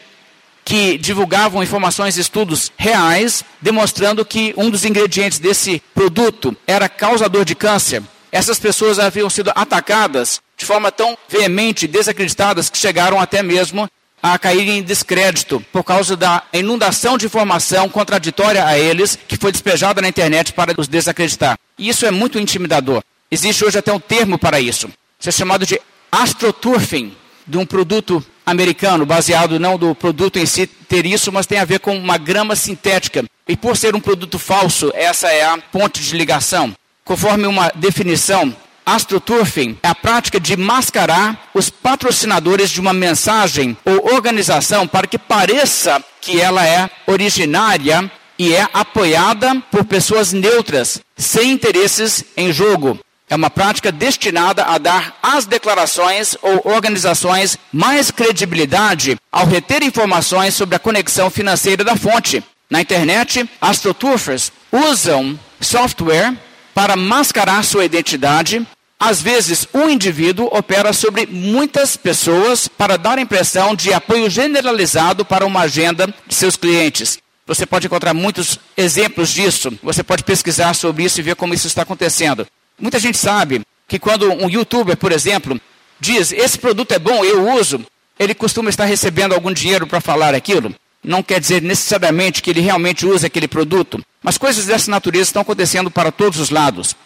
que 0.64 0.98
divulgavam 0.98 1.62
informações 1.62 2.16
e 2.16 2.20
estudos 2.20 2.72
reais 2.76 3.44
demonstrando 3.60 4.24
que 4.24 4.52
um 4.56 4.68
dos 4.68 4.84
ingredientes 4.84 5.38
desse 5.38 5.82
produto 5.94 6.56
era 6.66 6.88
causador 6.88 7.44
de 7.44 7.54
câncer. 7.54 8.02
Essas 8.30 8.58
pessoas 8.58 8.98
haviam 8.98 9.30
sido 9.30 9.50
atacadas 9.54 10.40
de 10.56 10.66
forma 10.66 10.90
tão 10.92 11.16
veemente 11.28 11.86
desacreditadas 11.86 12.68
que 12.68 12.76
chegaram 12.76 13.20
até 13.20 13.42
mesmo 13.42 13.88
a 14.22 14.38
cair 14.38 14.68
em 14.68 14.82
descrédito 14.82 15.64
por 15.72 15.84
causa 15.84 16.16
da 16.16 16.42
inundação 16.52 17.16
de 17.16 17.26
informação 17.26 17.88
contraditória 17.88 18.66
a 18.66 18.78
eles 18.78 19.16
que 19.28 19.36
foi 19.36 19.52
despejada 19.52 20.02
na 20.02 20.08
internet 20.08 20.52
para 20.52 20.74
os 20.78 20.88
desacreditar. 20.88 21.56
E 21.78 21.88
isso 21.88 22.04
é 22.04 22.10
muito 22.10 22.38
intimidador. 22.38 23.02
Existe 23.30 23.64
hoje 23.64 23.78
até 23.78 23.92
um 23.92 24.00
termo 24.00 24.38
para 24.38 24.60
isso. 24.60 24.88
Isso 25.18 25.28
é 25.28 25.32
chamado 25.32 25.64
de 25.64 25.80
astroturfing, 26.10 27.14
de 27.46 27.58
um 27.58 27.64
produto 27.64 28.24
americano, 28.44 29.06
baseado 29.06 29.60
não 29.60 29.78
do 29.78 29.94
produto 29.94 30.38
em 30.38 30.46
si 30.46 30.66
ter 30.66 31.06
isso, 31.06 31.30
mas 31.30 31.46
tem 31.46 31.58
a 31.58 31.64
ver 31.64 31.80
com 31.80 31.96
uma 31.96 32.18
grama 32.18 32.56
sintética. 32.56 33.24
E 33.46 33.56
por 33.56 33.76
ser 33.76 33.94
um 33.94 34.00
produto 34.00 34.38
falso, 34.38 34.90
essa 34.94 35.28
é 35.28 35.44
a 35.44 35.58
ponte 35.58 36.02
de 36.02 36.16
ligação. 36.16 36.74
Conforme 37.08 37.46
uma 37.46 37.72
definição 37.74 38.54
Astroturfing 38.84 39.78
é 39.82 39.88
a 39.88 39.94
prática 39.94 40.38
de 40.38 40.58
mascarar 40.58 41.48
os 41.54 41.70
patrocinadores 41.70 42.68
de 42.68 42.82
uma 42.82 42.92
mensagem 42.92 43.74
ou 43.82 44.14
organização 44.14 44.86
para 44.86 45.06
que 45.06 45.18
pareça 45.18 46.04
que 46.20 46.38
ela 46.38 46.66
é 46.66 46.88
originária 47.06 48.10
e 48.38 48.54
é 48.54 48.68
apoiada 48.74 49.56
por 49.70 49.86
pessoas 49.86 50.34
neutras, 50.34 51.00
sem 51.16 51.50
interesses 51.50 52.24
em 52.36 52.52
jogo. 52.52 52.98
É 53.30 53.34
uma 53.34 53.48
prática 53.48 53.90
destinada 53.90 54.64
a 54.64 54.76
dar 54.76 55.16
às 55.22 55.46
declarações 55.46 56.36
ou 56.42 56.60
organizações 56.64 57.56
mais 57.72 58.10
credibilidade 58.10 59.16
ao 59.32 59.46
reter 59.46 59.82
informações 59.82 60.54
sobre 60.54 60.76
a 60.76 60.78
conexão 60.78 61.30
financeira 61.30 61.82
da 61.82 61.96
fonte. 61.96 62.44
Na 62.68 62.82
internet, 62.82 63.48
astroturfers 63.62 64.52
usam 64.70 65.38
software 65.58 66.36
para 66.78 66.94
mascarar 66.94 67.64
sua 67.64 67.84
identidade 67.84 68.64
às 69.00 69.20
vezes, 69.20 69.66
um 69.74 69.90
indivíduo 69.90 70.46
opera 70.52 70.92
sobre 70.92 71.26
muitas 71.26 71.96
pessoas 71.96 72.68
para 72.68 72.96
dar 72.96 73.18
a 73.18 73.20
impressão 73.20 73.74
de 73.74 73.92
apoio 73.92 74.30
generalizado 74.30 75.24
para 75.24 75.44
uma 75.44 75.62
agenda 75.62 76.12
de 76.26 76.34
seus 76.34 76.56
clientes. 76.56 77.18
Você 77.46 77.66
pode 77.66 77.86
encontrar 77.86 78.14
muitos 78.14 78.60
exemplos 78.76 79.30
disso. 79.30 79.76
Você 79.82 80.04
pode 80.04 80.22
pesquisar 80.22 80.72
sobre 80.74 81.02
isso 81.02 81.18
e 81.18 81.22
ver 81.22 81.34
como 81.34 81.52
isso 81.52 81.66
está 81.66 81.82
acontecendo. 81.82 82.46
Muita 82.78 83.00
gente 83.00 83.18
sabe 83.18 83.62
que 83.88 83.98
quando 83.98 84.32
um 84.32 84.48
youtuber, 84.48 84.96
por 84.96 85.10
exemplo, 85.10 85.60
diz 85.98 86.30
esse 86.30 86.58
produto 86.58 86.92
é 86.92 86.98
bom, 86.98 87.24
eu 87.24 87.52
uso, 87.54 87.84
ele 88.18 88.34
costuma 88.34 88.70
estar 88.70 88.84
recebendo 88.84 89.32
algum 89.32 89.52
dinheiro 89.52 89.86
para 89.86 90.00
falar 90.00 90.32
aquilo. 90.32 90.72
Não 91.02 91.22
quer 91.22 91.40
dizer 91.40 91.62
necessariamente 91.62 92.42
que 92.42 92.50
ele 92.50 92.60
realmente 92.60 93.06
usa 93.06 93.28
aquele 93.28 93.48
produto, 93.48 94.00
mas 94.22 94.36
coisas 94.36 94.66
dessa 94.66 94.90
natureza 94.90 95.28
estão 95.30 95.42
acontecendo 95.42 95.90
para 95.90 96.10
todos 96.10 96.38
os 96.40 96.50
lados. 96.50 96.96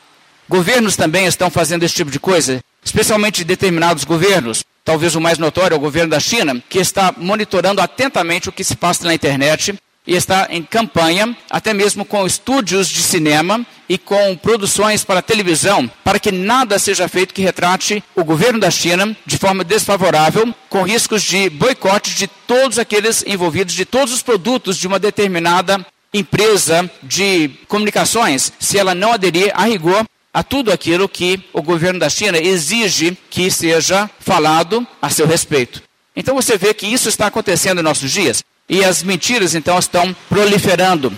Governos 0.49 0.97
também 0.97 1.27
estão 1.27 1.51
fazendo 1.51 1.83
esse 1.83 1.95
tipo 1.95 2.11
de 2.11 2.19
coisa, 2.19 2.61
especialmente 2.85 3.45
determinados 3.45 4.05
governos. 4.05 4.65
Talvez 4.85 5.15
o 5.15 5.21
mais 5.21 5.39
notório 5.39 5.75
é 5.75 5.79
o 5.79 5.81
governo 5.81 6.11
da 6.11 6.21
China, 6.21 6.63
que 6.69 6.79
está 6.79 7.15
monitorando 7.17 7.81
atentamente 7.81 8.49
o 8.49 8.53
que 8.53 8.65
se 8.65 8.77
passa 8.77 9.05
na 9.05 9.15
internet 9.15 9.75
e 10.07 10.15
está 10.17 10.49
em 10.51 10.63
campanha, 10.63 11.37
até 11.49 11.73
mesmo 11.73 12.05
com 12.05 12.27
estúdios 12.27 12.89
de 12.89 13.03
cinema 13.03 13.65
e 13.89 13.97
com 13.97 14.37
produções 14.37 15.05
para 15.05 15.23
televisão, 15.23 15.91
para 16.03 16.19
que 16.19 16.33
nada 16.33 16.79
seja 16.79 17.09
feito 17.09 17.35
que 17.35 17.43
retrate 17.43 18.03
o 18.17 18.25
governo 18.25 18.59
da 18.59 18.71
China 18.71 19.17
de 19.25 19.39
forma 19.39 19.63
desfavorável, 19.63 20.53
com 20.69 20.83
riscos 20.83 21.23
de 21.23 21.49
boicote 21.51 22.15
de 22.15 22.27
todos 22.27 22.79
aqueles 22.79 23.25
envolvidos, 23.27 23.75
de 23.75 23.85
todos 23.85 24.13
os 24.13 24.23
produtos 24.23 24.77
de 24.77 24.87
uma 24.87 24.99
determinada 24.99 25.85
empresa 26.13 26.91
de 27.03 27.51
comunicações, 27.69 28.53
se 28.59 28.79
ela 28.79 28.95
não 28.95 29.13
aderir 29.13 29.51
a 29.55 29.65
rigor 29.65 30.05
a 30.35 30.43
tudo 30.43 30.73
aquilo 30.73 31.09
que 31.09 31.41
o 31.53 31.63
governo 31.63 32.01
da 32.01 32.09
China 32.09 32.39
exige 32.39 33.17
que 33.31 33.51
seja 33.51 34.11
falado 34.19 34.87
a 35.01 35.11
seu 35.11 35.27
respeito. 35.27 35.83
Então 36.17 36.35
você 36.35 36.59
vê 36.59 36.75
que 36.75 36.87
isso 36.87 37.09
está 37.09 37.27
acontecendo 37.27 37.81
em 37.81 37.85
nossos 37.85 38.11
dias 38.11 38.43
e 38.69 38.85
as 38.85 39.03
mentiras 39.03 39.55
então 39.55 39.79
estão 39.79 40.15
proliferando. 40.29 41.13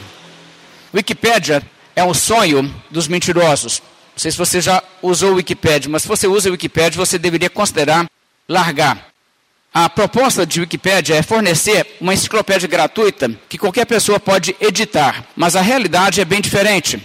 Wikipédia 0.92 1.62
é 1.96 2.04
um 2.04 2.14
sonho 2.14 2.72
dos 2.90 3.08
mentirosos. 3.08 3.80
Não 4.14 4.18
sei 4.18 4.30
se 4.30 4.38
você 4.38 4.60
já 4.60 4.82
usou 5.02 5.34
Wikipédia, 5.34 5.90
mas 5.90 6.02
se 6.02 6.08
você 6.08 6.26
usa 6.26 6.50
Wikipédia, 6.50 6.96
você 6.96 7.18
deveria 7.18 7.50
considerar 7.50 8.06
largar. 8.48 9.08
A 9.72 9.88
proposta 9.90 10.46
de 10.46 10.60
Wikipédia 10.60 11.16
é 11.16 11.22
fornecer 11.22 11.96
uma 12.00 12.14
enciclopédia 12.14 12.68
gratuita 12.68 13.28
que 13.48 13.58
qualquer 13.58 13.84
pessoa 13.86 14.20
pode 14.20 14.54
editar, 14.60 15.26
mas 15.34 15.56
a 15.56 15.60
realidade 15.60 16.20
é 16.20 16.24
bem 16.24 16.40
diferente. 16.40 17.02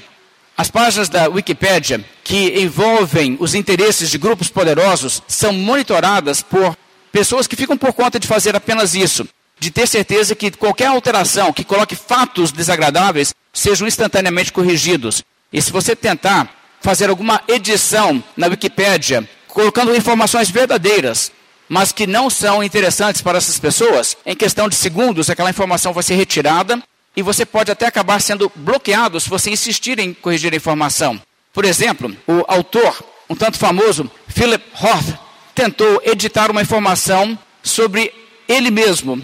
As 0.55 0.69
páginas 0.69 1.09
da 1.09 1.27
Wikipédia 1.27 2.05
que 2.23 2.61
envolvem 2.61 3.37
os 3.39 3.55
interesses 3.55 4.11
de 4.11 4.19
grupos 4.19 4.49
poderosos 4.49 5.23
são 5.27 5.51
monitoradas 5.51 6.43
por 6.43 6.77
pessoas 7.11 7.47
que 7.47 7.55
ficam 7.55 7.75
por 7.75 7.91
conta 7.91 8.19
de 8.19 8.27
fazer 8.27 8.55
apenas 8.55 8.93
isso, 8.93 9.27
de 9.59 9.69
ter 9.69 9.87
certeza 9.87 10.35
que 10.35 10.51
qualquer 10.51 10.87
alteração 10.87 11.51
que 11.51 11.63
coloque 11.63 11.95
fatos 11.95 12.51
desagradáveis 12.51 13.33
sejam 13.53 13.87
instantaneamente 13.87 14.53
corrigidos. 14.53 15.23
E 15.51 15.61
se 15.61 15.71
você 15.71 15.95
tentar 15.95 16.49
fazer 16.81 17.09
alguma 17.09 17.41
edição 17.47 18.23
na 18.37 18.47
Wikipédia, 18.47 19.27
colocando 19.47 19.95
informações 19.95 20.49
verdadeiras, 20.49 21.31
mas 21.67 21.91
que 21.91 22.07
não 22.07 22.29
são 22.29 22.63
interessantes 22.63 23.21
para 23.21 23.37
essas 23.37 23.59
pessoas, 23.59 24.15
em 24.25 24.35
questão 24.35 24.69
de 24.69 24.75
segundos, 24.75 25.29
aquela 25.29 25.49
informação 25.49 25.93
vai 25.93 26.03
ser 26.03 26.15
retirada 26.15 26.81
e 27.15 27.21
você 27.21 27.45
pode 27.45 27.71
até 27.71 27.85
acabar 27.85 28.21
sendo 28.21 28.51
bloqueado 28.55 29.19
se 29.19 29.29
você 29.29 29.51
insistir 29.51 29.99
em 29.99 30.13
corrigir 30.13 30.53
a 30.53 30.55
informação. 30.55 31.21
Por 31.53 31.65
exemplo, 31.65 32.15
o 32.25 32.45
autor, 32.47 33.03
um 33.29 33.35
tanto 33.35 33.57
famoso, 33.57 34.09
Philip 34.29 34.63
Roth, 34.73 35.15
tentou 35.53 36.01
editar 36.05 36.49
uma 36.49 36.61
informação 36.61 37.37
sobre 37.61 38.13
ele 38.47 38.71
mesmo 38.71 39.23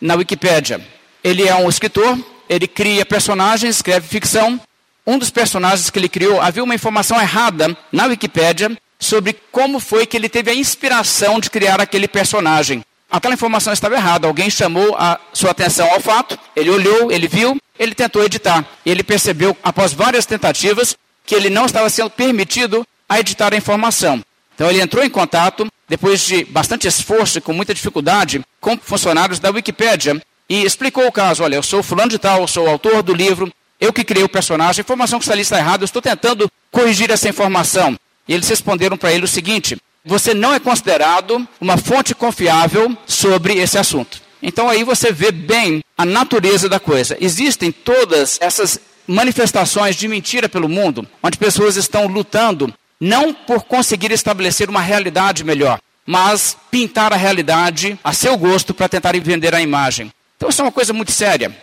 na 0.00 0.14
Wikipédia. 0.14 0.80
Ele 1.22 1.46
é 1.46 1.54
um 1.54 1.68
escritor, 1.68 2.18
ele 2.48 2.66
cria 2.66 3.04
personagens, 3.04 3.76
escreve 3.76 4.08
ficção. 4.08 4.60
Um 5.06 5.18
dos 5.18 5.30
personagens 5.30 5.90
que 5.90 5.98
ele 5.98 6.08
criou, 6.08 6.40
havia 6.40 6.62
uma 6.62 6.74
informação 6.74 7.20
errada 7.20 7.76
na 7.92 8.06
Wikipédia 8.06 8.76
sobre 8.98 9.36
como 9.50 9.80
foi 9.80 10.06
que 10.06 10.16
ele 10.16 10.28
teve 10.28 10.50
a 10.50 10.54
inspiração 10.54 11.40
de 11.40 11.50
criar 11.50 11.80
aquele 11.80 12.06
personagem. 12.06 12.84
Aquela 13.10 13.34
informação 13.34 13.72
estava 13.72 13.96
errada, 13.96 14.28
alguém 14.28 14.48
chamou 14.48 14.94
a 14.96 15.18
sua 15.32 15.50
atenção 15.50 15.90
ao 15.90 16.00
fato, 16.00 16.38
ele 16.54 16.70
olhou, 16.70 17.10
ele 17.10 17.26
viu, 17.26 17.58
ele 17.78 17.94
tentou 17.94 18.22
editar. 18.22 18.64
Ele 18.86 19.02
percebeu, 19.02 19.56
após 19.64 19.92
várias 19.92 20.26
tentativas, 20.26 20.96
que 21.26 21.34
ele 21.34 21.50
não 21.50 21.66
estava 21.66 21.90
sendo 21.90 22.10
permitido 22.10 22.86
a 23.08 23.18
editar 23.18 23.52
a 23.52 23.56
informação. 23.56 24.22
Então 24.54 24.68
ele 24.68 24.80
entrou 24.80 25.02
em 25.02 25.10
contato, 25.10 25.66
depois 25.90 26.24
de 26.24 26.44
bastante 26.44 26.86
esforço 26.86 27.38
e 27.38 27.40
com 27.40 27.52
muita 27.52 27.74
dificuldade, 27.74 28.40
com 28.60 28.78
funcionários 28.78 29.40
da 29.40 29.50
Wikipédia 29.50 30.22
e 30.48 30.62
explicou 30.62 31.04
o 31.04 31.10
caso. 31.10 31.42
Olha, 31.42 31.56
eu 31.56 31.64
sou 31.64 31.82
fulano 31.82 32.08
de 32.08 32.16
tal, 32.16 32.46
sou 32.46 32.66
o 32.66 32.70
autor 32.70 33.02
do 33.02 33.12
livro, 33.12 33.52
eu 33.80 33.92
que 33.92 34.04
criei 34.04 34.22
o 34.22 34.28
personagem, 34.28 34.80
a 34.80 34.84
informação 34.84 35.18
que 35.18 35.24
está 35.24 35.32
ali 35.32 35.42
está 35.42 35.58
errada, 35.58 35.82
eu 35.82 35.86
estou 35.86 36.00
tentando 36.00 36.48
corrigir 36.70 37.10
essa 37.10 37.28
informação. 37.28 37.98
E 38.28 38.32
eles 38.32 38.48
responderam 38.48 38.96
para 38.96 39.12
ele 39.12 39.24
o 39.24 39.28
seguinte: 39.28 39.76
você 40.04 40.32
não 40.32 40.54
é 40.54 40.60
considerado 40.60 41.44
uma 41.60 41.76
fonte 41.76 42.14
confiável 42.14 42.96
sobre 43.04 43.54
esse 43.54 43.76
assunto. 43.76 44.22
Então 44.40 44.68
aí 44.68 44.84
você 44.84 45.10
vê 45.10 45.32
bem 45.32 45.82
a 45.98 46.04
natureza 46.04 46.68
da 46.68 46.78
coisa. 46.78 47.16
Existem 47.20 47.72
todas 47.72 48.38
essas 48.40 48.78
manifestações 49.08 49.96
de 49.96 50.06
mentira 50.06 50.48
pelo 50.48 50.68
mundo, 50.68 51.04
onde 51.20 51.36
pessoas 51.36 51.74
estão 51.74 52.06
lutando 52.06 52.72
não 53.00 53.32
por 53.32 53.62
conseguir 53.64 54.12
estabelecer 54.12 54.68
uma 54.68 54.82
realidade 54.82 55.42
melhor, 55.42 55.80
mas 56.04 56.56
pintar 56.70 57.12
a 57.12 57.16
realidade 57.16 57.98
a 58.04 58.12
seu 58.12 58.36
gosto 58.36 58.74
para 58.74 58.88
tentar 58.88 59.12
vender 59.20 59.54
a 59.54 59.62
imagem. 59.62 60.12
Então 60.36 60.48
isso 60.50 60.60
é 60.60 60.64
uma 60.64 60.72
coisa 60.72 60.92
muito 60.92 61.12
séria. 61.12 61.56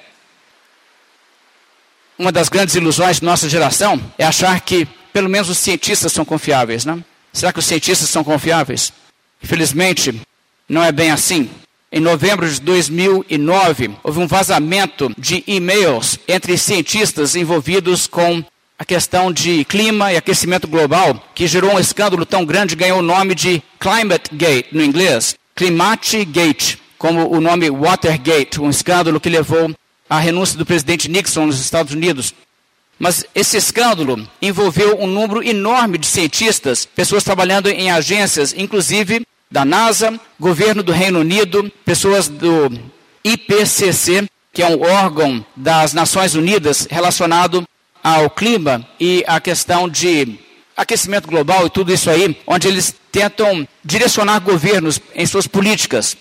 Uma 2.17 2.31
das 2.31 2.49
grandes 2.49 2.73
ilusões 2.73 3.19
de 3.19 3.25
nossa 3.25 3.47
geração 3.47 4.01
é 4.17 4.25
achar 4.25 4.59
que 4.61 4.87
pelo 5.13 5.29
menos 5.29 5.49
os 5.49 5.57
cientistas 5.57 6.11
são 6.11 6.25
confiáveis, 6.25 6.85
né? 6.85 7.03
Será 7.31 7.53
que 7.53 7.59
os 7.59 7.65
cientistas 7.65 8.09
são 8.09 8.23
confiáveis? 8.23 8.91
Infelizmente, 9.43 10.21
não 10.67 10.83
é 10.83 10.91
bem 10.91 11.11
assim. 11.11 11.49
Em 11.91 11.99
novembro 11.99 12.49
de 12.49 12.59
2009, 12.61 13.91
houve 14.03 14.19
um 14.19 14.27
vazamento 14.27 15.11
de 15.17 15.43
e-mails 15.47 16.19
entre 16.27 16.57
cientistas 16.57 17.35
envolvidos 17.35 18.07
com 18.07 18.43
a 18.79 18.85
questão 18.85 19.31
de 19.31 19.65
clima 19.65 20.13
e 20.13 20.17
aquecimento 20.17 20.67
global, 20.67 21.23
que 21.33 21.47
gerou 21.47 21.73
um 21.73 21.79
escândalo 21.79 22.25
tão 22.25 22.45
grande, 22.45 22.75
ganhou 22.75 22.99
o 22.99 23.03
nome 23.03 23.33
de 23.33 23.61
Climate 23.79 24.29
Gate 24.33 24.67
no 24.71 24.83
inglês, 24.83 25.35
Climate 25.55 26.23
Gate, 26.25 26.75
como 26.97 27.27
o 27.27 27.41
nome 27.41 27.71
Watergate, 27.71 28.61
um 28.61 28.69
escândalo 28.69 29.19
que 29.19 29.29
levou 29.29 29.73
à 30.07 30.19
renúncia 30.19 30.57
do 30.57 30.65
presidente 30.65 31.09
Nixon 31.09 31.47
nos 31.47 31.59
Estados 31.59 31.93
Unidos. 31.93 32.33
Mas 32.99 33.25
esse 33.33 33.57
escândalo 33.57 34.27
envolveu 34.41 34.99
um 34.99 35.07
número 35.07 35.43
enorme 35.43 35.97
de 35.97 36.05
cientistas, 36.05 36.85
pessoas 36.85 37.23
trabalhando 37.23 37.69
em 37.69 37.89
agências, 37.89 38.53
inclusive 38.55 39.25
da 39.49 39.65
NASA, 39.65 40.19
governo 40.39 40.83
do 40.83 40.91
Reino 40.91 41.19
Unido, 41.19 41.71
pessoas 41.83 42.27
do 42.27 42.71
IPCC, 43.23 44.27
que 44.53 44.61
é 44.61 44.67
um 44.67 44.81
órgão 44.81 45.43
das 45.55 45.93
Nações 45.93 46.35
Unidas 46.35 46.87
relacionado 46.89 47.67
ao 48.07 48.29
clima 48.29 48.87
e 48.97 49.21
à 49.27 49.37
questão 49.41 49.89
de 49.89 50.39
aquecimento 50.77 51.27
global 51.27 51.65
e 51.65 51.69
tudo 51.69 51.91
isso 51.91 52.09
aí, 52.09 52.37
onde 52.47 52.65
eles 52.65 52.95
tentam 53.11 53.67
direcionar 53.83 54.39
governos 54.39 54.97
em 55.13 55.25
suas 55.25 55.45
políticas. 55.45 56.15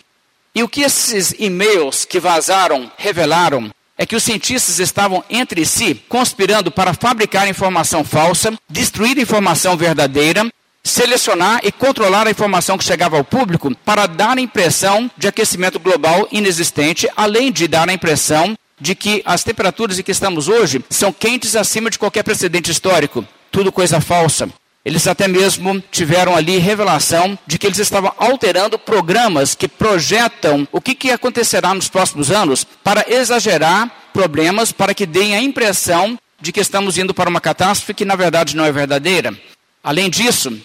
E 0.52 0.64
o 0.64 0.68
que 0.68 0.80
esses 0.80 1.32
e-mails 1.38 2.04
que 2.04 2.18
vazaram 2.18 2.90
revelaram 2.96 3.70
é 3.96 4.04
que 4.04 4.16
os 4.16 4.24
cientistas 4.24 4.80
estavam 4.80 5.22
entre 5.30 5.64
si 5.64 5.94
conspirando 6.08 6.72
para 6.72 6.92
fabricar 6.92 7.48
informação 7.48 8.02
falsa, 8.02 8.52
destruir 8.68 9.16
informação 9.16 9.76
verdadeira, 9.76 10.44
selecionar 10.82 11.60
e 11.62 11.70
controlar 11.70 12.26
a 12.26 12.30
informação 12.30 12.76
que 12.76 12.84
chegava 12.84 13.16
ao 13.16 13.22
público 13.22 13.72
para 13.84 14.06
dar 14.06 14.36
a 14.36 14.40
impressão 14.40 15.08
de 15.16 15.28
aquecimento 15.28 15.78
global 15.78 16.26
inexistente, 16.32 17.08
além 17.16 17.52
de 17.52 17.68
dar 17.68 17.88
a 17.88 17.92
impressão 17.92 18.56
de 18.80 18.94
que 18.94 19.22
as 19.24 19.42
temperaturas 19.42 19.98
em 19.98 20.02
que 20.02 20.10
estamos 20.10 20.48
hoje 20.48 20.84
são 20.90 21.12
quentes 21.12 21.56
acima 21.56 21.90
de 21.90 21.98
qualquer 21.98 22.22
precedente 22.22 22.70
histórico. 22.70 23.26
Tudo 23.50 23.72
coisa 23.72 24.00
falsa. 24.00 24.48
Eles 24.84 25.06
até 25.08 25.26
mesmo 25.26 25.82
tiveram 25.90 26.36
ali 26.36 26.58
revelação 26.58 27.36
de 27.44 27.58
que 27.58 27.66
eles 27.66 27.78
estavam 27.78 28.12
alterando 28.16 28.78
programas 28.78 29.54
que 29.54 29.66
projetam 29.66 30.68
o 30.70 30.80
que, 30.80 30.94
que 30.94 31.10
acontecerá 31.10 31.74
nos 31.74 31.88
próximos 31.88 32.30
anos 32.30 32.64
para 32.84 33.04
exagerar 33.08 33.90
problemas, 34.12 34.70
para 34.70 34.94
que 34.94 35.04
deem 35.04 35.34
a 35.34 35.42
impressão 35.42 36.16
de 36.40 36.52
que 36.52 36.60
estamos 36.60 36.98
indo 36.98 37.12
para 37.12 37.28
uma 37.28 37.40
catástrofe 37.40 37.94
que 37.94 38.04
na 38.04 38.14
verdade 38.14 38.54
não 38.54 38.64
é 38.64 38.70
verdadeira. 38.70 39.34
Além 39.82 40.08
disso, 40.08 40.56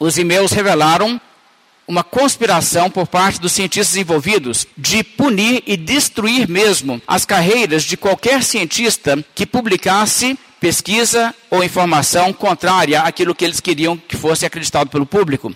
os 0.00 0.18
e-mails 0.18 0.50
revelaram 0.50 1.20
uma 1.90 2.04
conspiração 2.04 2.88
por 2.88 3.08
parte 3.08 3.40
dos 3.40 3.50
cientistas 3.50 3.96
envolvidos 3.96 4.64
de 4.78 5.02
punir 5.02 5.64
e 5.66 5.76
destruir 5.76 6.48
mesmo 6.48 7.02
as 7.04 7.24
carreiras 7.24 7.82
de 7.82 7.96
qualquer 7.96 8.44
cientista 8.44 9.22
que 9.34 9.44
publicasse 9.44 10.38
pesquisa 10.60 11.34
ou 11.50 11.64
informação 11.64 12.32
contrária 12.32 13.00
àquilo 13.00 13.34
que 13.34 13.44
eles 13.44 13.58
queriam 13.58 13.96
que 13.96 14.16
fosse 14.16 14.46
acreditado 14.46 14.88
pelo 14.88 15.04
público. 15.04 15.52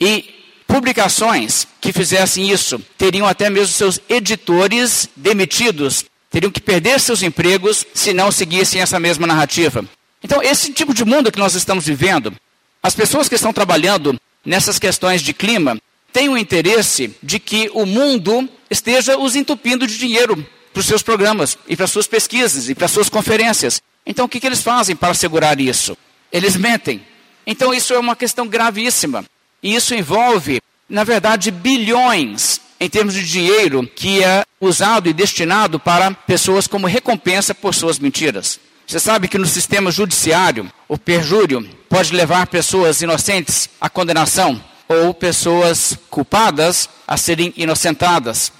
E 0.00 0.24
publicações 0.66 1.68
que 1.80 1.92
fizessem 1.92 2.50
isso 2.50 2.82
teriam 2.98 3.26
até 3.26 3.48
mesmo 3.48 3.72
seus 3.72 4.00
editores 4.08 5.08
demitidos, 5.14 6.04
teriam 6.28 6.50
que 6.50 6.60
perder 6.60 6.98
seus 6.98 7.22
empregos 7.22 7.86
se 7.94 8.12
não 8.12 8.32
seguissem 8.32 8.80
essa 8.80 8.98
mesma 8.98 9.28
narrativa. 9.28 9.84
Então, 10.24 10.42
esse 10.42 10.72
tipo 10.72 10.92
de 10.92 11.04
mundo 11.04 11.30
que 11.30 11.38
nós 11.38 11.54
estamos 11.54 11.86
vivendo, 11.86 12.34
as 12.82 12.96
pessoas 12.96 13.28
que 13.28 13.36
estão 13.36 13.52
trabalhando 13.52 14.18
nessas 14.48 14.78
questões 14.78 15.20
de 15.20 15.34
clima 15.34 15.78
têm 16.10 16.30
o 16.30 16.38
interesse 16.38 17.14
de 17.22 17.38
que 17.38 17.70
o 17.74 17.84
mundo 17.84 18.48
esteja 18.70 19.18
os 19.18 19.36
entupindo 19.36 19.86
de 19.86 19.98
dinheiro 19.98 20.44
para 20.72 20.80
os 20.80 20.86
seus 20.86 21.02
programas 21.02 21.58
e 21.68 21.76
para 21.76 21.84
as 21.84 21.90
suas 21.90 22.06
pesquisas 22.06 22.68
e 22.68 22.74
para 22.74 22.86
as 22.86 22.90
suas 22.90 23.10
conferências. 23.10 23.82
Então, 24.06 24.24
o 24.24 24.28
que, 24.28 24.40
que 24.40 24.46
eles 24.46 24.62
fazem 24.62 24.96
para 24.96 25.10
assegurar 25.10 25.60
isso? 25.60 25.96
Eles 26.32 26.56
mentem. 26.56 27.02
Então, 27.46 27.74
isso 27.74 27.92
é 27.92 27.98
uma 27.98 28.16
questão 28.16 28.48
gravíssima. 28.48 29.22
E 29.62 29.74
isso 29.74 29.94
envolve, 29.94 30.62
na 30.88 31.04
verdade, 31.04 31.50
bilhões 31.50 32.58
em 32.80 32.88
termos 32.88 33.12
de 33.12 33.24
dinheiro 33.24 33.86
que 33.94 34.24
é 34.24 34.44
usado 34.58 35.10
e 35.10 35.12
destinado 35.12 35.78
para 35.78 36.12
pessoas 36.12 36.66
como 36.66 36.86
recompensa 36.86 37.54
por 37.54 37.74
suas 37.74 37.98
mentiras. 37.98 38.58
Você 38.88 38.98
sabe 38.98 39.28
que 39.28 39.36
no 39.36 39.44
sistema 39.44 39.90
judiciário, 39.90 40.72
o 40.88 40.96
perjúrio 40.96 41.68
pode 41.90 42.10
levar 42.14 42.46
pessoas 42.46 43.02
inocentes 43.02 43.68
à 43.78 43.90
condenação 43.90 44.64
ou 44.88 45.12
pessoas 45.12 45.98
culpadas 46.08 46.88
a 47.06 47.14
serem 47.18 47.52
inocentadas. 47.54 48.50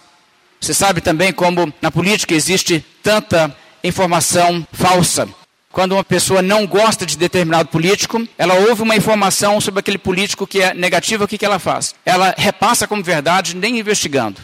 Você 0.60 0.74
sabe 0.74 1.00
também 1.00 1.32
como 1.32 1.72
na 1.80 1.90
política 1.90 2.34
existe 2.34 2.84
tanta 3.02 3.56
informação 3.82 4.66
falsa. 4.70 5.26
Quando 5.72 5.92
uma 5.92 6.04
pessoa 6.04 6.42
não 6.42 6.66
gosta 6.66 7.06
de 7.06 7.16
determinado 7.16 7.70
político, 7.70 8.28
ela 8.36 8.52
ouve 8.68 8.82
uma 8.82 8.96
informação 8.96 9.58
sobre 9.62 9.80
aquele 9.80 9.96
político 9.96 10.46
que 10.46 10.60
é 10.60 10.74
negativa, 10.74 11.24
o 11.24 11.28
que, 11.28 11.38
que 11.38 11.44
ela 11.46 11.58
faz? 11.58 11.94
Ela 12.04 12.34
repassa 12.36 12.86
como 12.86 13.02
verdade, 13.02 13.56
nem 13.56 13.78
investigando. 13.78 14.42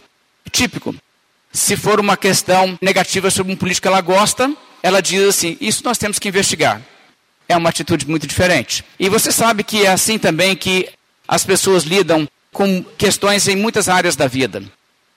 Típico. 0.51 0.95
Se 1.53 1.77
for 1.77 2.01
uma 2.01 2.17
questão 2.17 2.79
negativa 2.81 3.31
sobre 3.31 3.53
um 3.53 3.57
político 3.57 3.83
que 3.83 3.89
ela 3.89 4.01
gosta, 4.01 4.51
ela 4.85 5.01
diz 5.01 5.27
assim: 5.27 5.57
Isso 5.63 5.83
nós 5.83 5.97
temos 5.97 6.19
que 6.19 6.29
investigar. 6.29 6.79
É 7.49 7.57
uma 7.57 7.71
atitude 7.71 8.07
muito 8.07 8.27
diferente. 8.27 8.85
E 9.01 9.09
você 9.09 9.33
sabe 9.33 9.65
que 9.65 9.87
é 9.87 9.89
assim 9.89 10.19
também 10.19 10.55
que 10.55 10.91
as 11.27 11.43
pessoas 11.43 11.85
lidam 11.85 12.29
com 12.53 12.85
questões 12.99 13.49
em 13.49 13.57
muitas 13.57 13.89
áreas 13.89 14.15
da 14.15 14.27
vida. 14.27 14.63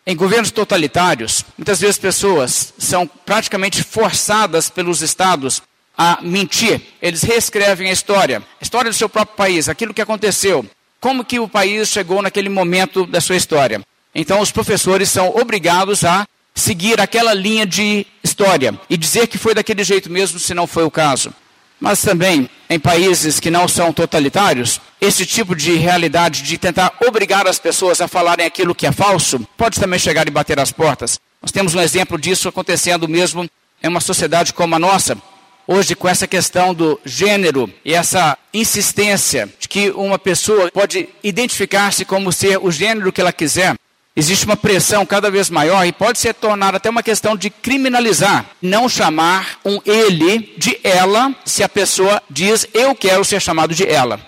Em 0.05 0.15
governos 0.15 0.51
totalitários, 0.51 1.43
muitas 1.57 1.81
vezes 1.81 1.97
pessoas 1.97 2.73
são 2.77 3.05
praticamente 3.05 3.83
forçadas 3.83 4.69
pelos 4.69 5.01
estados 5.01 5.61
a 5.97 6.19
mentir. 6.21 6.81
Eles 7.01 7.21
reescrevem 7.23 7.89
a 7.89 7.93
história, 7.93 8.39
a 8.39 8.63
história 8.63 8.89
do 8.89 8.95
seu 8.95 9.09
próprio 9.09 9.35
país, 9.35 9.67
aquilo 9.67 9.93
que 9.93 10.01
aconteceu, 10.01 10.65
como 11.01 11.25
que 11.25 11.41
o 11.41 11.49
país 11.49 11.89
chegou 11.89 12.21
naquele 12.21 12.47
momento 12.47 13.05
da 13.05 13.19
sua 13.19 13.35
história. 13.35 13.81
Então 14.15 14.39
os 14.39 14.49
professores 14.49 15.09
são 15.09 15.35
obrigados 15.35 16.05
a 16.05 16.25
seguir 16.55 16.99
aquela 16.99 17.33
linha 17.33 17.65
de 17.65 18.07
história 18.37 18.79
e 18.87 18.95
dizer 18.95 19.25
que 19.25 19.37
foi 19.37 19.55
daquele 19.55 19.83
jeito 19.83 20.11
mesmo, 20.11 20.37
se 20.37 20.53
não 20.53 20.67
foi 20.67 20.83
o 20.83 20.91
caso. 20.91 21.33
Mas 21.79 22.01
também, 22.01 22.47
em 22.69 22.79
países 22.79 23.39
que 23.39 23.49
não 23.49 23.67
são 23.67 23.91
totalitários, 23.91 24.79
esse 25.01 25.25
tipo 25.25 25.55
de 25.55 25.73
realidade 25.73 26.43
de 26.43 26.57
tentar 26.57 26.93
obrigar 27.05 27.47
as 27.47 27.57
pessoas 27.57 27.99
a 27.99 28.07
falarem 28.07 28.45
aquilo 28.45 28.75
que 28.75 28.85
é 28.85 28.91
falso 28.91 29.39
pode 29.57 29.79
também 29.79 29.99
chegar 29.99 30.27
e 30.27 30.31
bater 30.31 30.59
as 30.59 30.71
portas. 30.71 31.19
Nós 31.41 31.51
temos 31.51 31.73
um 31.73 31.81
exemplo 31.81 32.17
disso 32.19 32.47
acontecendo 32.47 33.07
mesmo 33.07 33.49
em 33.81 33.87
uma 33.87 33.99
sociedade 33.99 34.53
como 34.53 34.75
a 34.75 34.79
nossa. 34.79 35.17
Hoje, 35.67 35.95
com 35.95 36.07
essa 36.07 36.25
questão 36.25 36.73
do 36.73 36.99
gênero 37.03 37.71
e 37.83 37.93
essa 37.93 38.37
insistência 38.53 39.49
de 39.59 39.67
que 39.67 39.89
uma 39.91 40.17
pessoa 40.17 40.71
pode 40.71 41.09
identificar-se 41.23 42.05
como 42.05 42.31
ser 42.31 42.57
o 42.57 42.71
gênero 42.71 43.11
que 43.11 43.19
ela 43.19 43.33
quiser, 43.33 43.75
Existe 44.19 44.45
uma 44.45 44.57
pressão 44.57 45.05
cada 45.05 45.29
vez 45.29 45.47
maior 45.47 45.85
e 45.85 45.91
pode 45.91 46.17
se 46.17 46.33
tornar 46.33 46.73
até 46.73 46.89
uma 46.89 47.03
questão 47.03 47.37
de 47.37 47.51
criminalizar, 47.51 48.47
não 48.59 48.89
chamar 48.89 49.59
um 49.63 49.79
ele 49.85 50.55
de 50.57 50.79
ela, 50.83 51.35
se 51.45 51.61
a 51.61 51.69
pessoa 51.69 52.19
diz 52.27 52.67
eu 52.73 52.95
quero 52.95 53.23
ser 53.23 53.39
chamado 53.39 53.75
de 53.75 53.87
ela. 53.87 54.19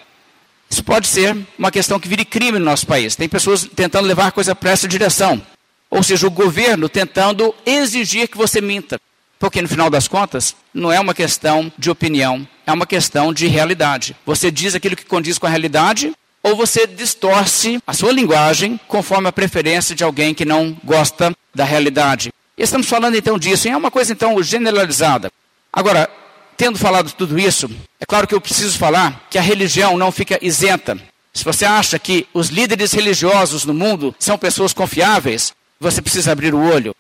Isso 0.70 0.84
pode 0.84 1.08
ser 1.08 1.36
uma 1.58 1.72
questão 1.72 2.00
que 2.00 2.08
vire 2.08 2.24
crime 2.24 2.60
no 2.60 2.66
nosso 2.66 2.86
país. 2.86 3.16
Tem 3.16 3.28
pessoas 3.28 3.68
tentando 3.76 4.08
levar 4.08 4.28
a 4.28 4.32
coisa 4.32 4.54
para 4.54 4.70
essa 4.70 4.88
direção. 4.88 5.42
Ou 5.90 6.04
seja, 6.04 6.28
o 6.28 6.32
governo 6.32 6.88
tentando 6.88 7.56
exigir 7.66 8.28
que 8.28 8.38
você 8.38 8.62
minta. 8.62 9.02
Porque 9.40 9.60
no 9.60 9.68
final 9.68 9.90
das 9.90 10.08
contas, 10.08 10.56
não 10.72 10.92
é 10.92 11.00
uma 11.00 11.16
questão 11.16 11.74
de 11.80 11.90
opinião, 11.90 12.48
é 12.64 12.72
uma 12.72 12.86
questão 12.86 13.34
de 13.34 13.48
realidade. 13.48 14.16
Você 14.24 14.52
diz 14.52 14.76
aquilo 14.76 14.96
que 14.96 15.06
condiz 15.06 15.40
com 15.40 15.48
a 15.48 15.50
realidade 15.50 16.14
ou 16.42 16.56
você 16.56 16.88
distorce 16.88 17.82
a 17.86 17.94
sua 17.94 18.12
linguagem 18.12 18.80
conforme 18.88 19.28
a 19.28 19.32
preferência 19.32 19.96
de 19.96 20.04
alguém 20.04 20.34
que 20.34 20.46
não 20.46 20.78
gosta 20.84 21.36
da 21.54 21.64
realidade. 21.64 22.32
E 22.58 22.64
estamos 22.64 22.88
falando 22.88 23.16
então 23.16 23.38
disso, 23.38 23.68
e 23.68 23.72
é 23.72 23.78
uma 23.78 23.92
coisa 23.92 24.14
então 24.14 24.42
generalizada. 24.44 25.32
Agora, 25.72 26.10
tendo 26.58 26.78
falado 26.78 27.12
tudo 27.14 27.40
isso, 27.40 27.70
é 28.00 28.06
claro 28.06 28.28
que 28.28 28.36
eu 28.36 28.42
preciso 28.42 28.78
falar 28.78 29.28
que 29.30 29.38
a 29.38 29.42
religião 29.42 29.98
não 29.98 30.12
fica 30.12 30.38
isenta. 30.42 30.98
Se 31.34 31.44
você 31.44 31.64
acha 31.64 31.98
que 31.98 32.28
os 32.34 32.50
líderes 32.50 32.92
religiosos 32.92 33.64
no 33.64 33.74
mundo 33.74 34.14
são 34.20 34.38
pessoas 34.38 34.74
confiáveis, 34.74 35.54
você 35.80 36.02
precisa 36.02 36.32
abrir 36.32 36.54
o 36.54 36.62
olho. 36.62 36.94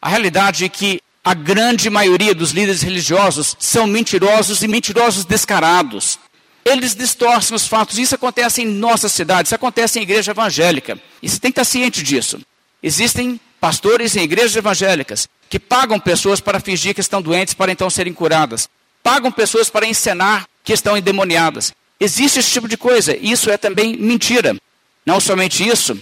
A 0.00 0.08
realidade 0.08 0.64
é 0.64 0.68
que 0.68 1.00
a 1.24 1.34
grande 1.34 1.90
maioria 1.90 2.34
dos 2.34 2.52
líderes 2.52 2.82
religiosos 2.82 3.54
são 3.58 3.86
mentirosos 3.86 4.62
e 4.62 4.68
mentirosos 4.68 5.24
descarados. 5.24 6.18
Eles 6.64 6.94
distorcem 6.94 7.54
os 7.54 7.66
fatos. 7.66 7.98
Isso 7.98 8.14
acontece 8.14 8.62
em 8.62 8.66
nossa 8.66 9.08
cidade, 9.08 9.48
isso 9.48 9.54
acontece 9.54 9.98
em 9.98 10.02
igreja 10.02 10.30
evangélica. 10.30 10.98
E 11.22 11.28
você 11.28 11.38
tem 11.38 11.50
que 11.50 11.60
estar 11.60 11.70
ciente 11.70 12.02
disso. 12.02 12.40
Existem 12.82 13.40
pastores 13.60 14.16
em 14.16 14.22
igrejas 14.22 14.56
evangélicas 14.56 15.28
que 15.48 15.58
pagam 15.58 16.00
pessoas 16.00 16.40
para 16.40 16.60
fingir 16.60 16.94
que 16.94 17.00
estão 17.00 17.20
doentes 17.20 17.54
para 17.54 17.70
então 17.70 17.88
serem 17.90 18.12
curadas. 18.12 18.68
Pagam 19.02 19.30
pessoas 19.30 19.68
para 19.68 19.86
encenar 19.86 20.46
que 20.64 20.72
estão 20.72 20.96
endemoniadas. 20.96 21.72
Existe 22.00 22.40
esse 22.40 22.50
tipo 22.50 22.66
de 22.66 22.76
coisa. 22.76 23.16
Isso 23.16 23.50
é 23.50 23.56
também 23.56 23.96
mentira. 23.96 24.56
Não 25.04 25.20
somente 25.20 25.66
isso, 25.66 26.00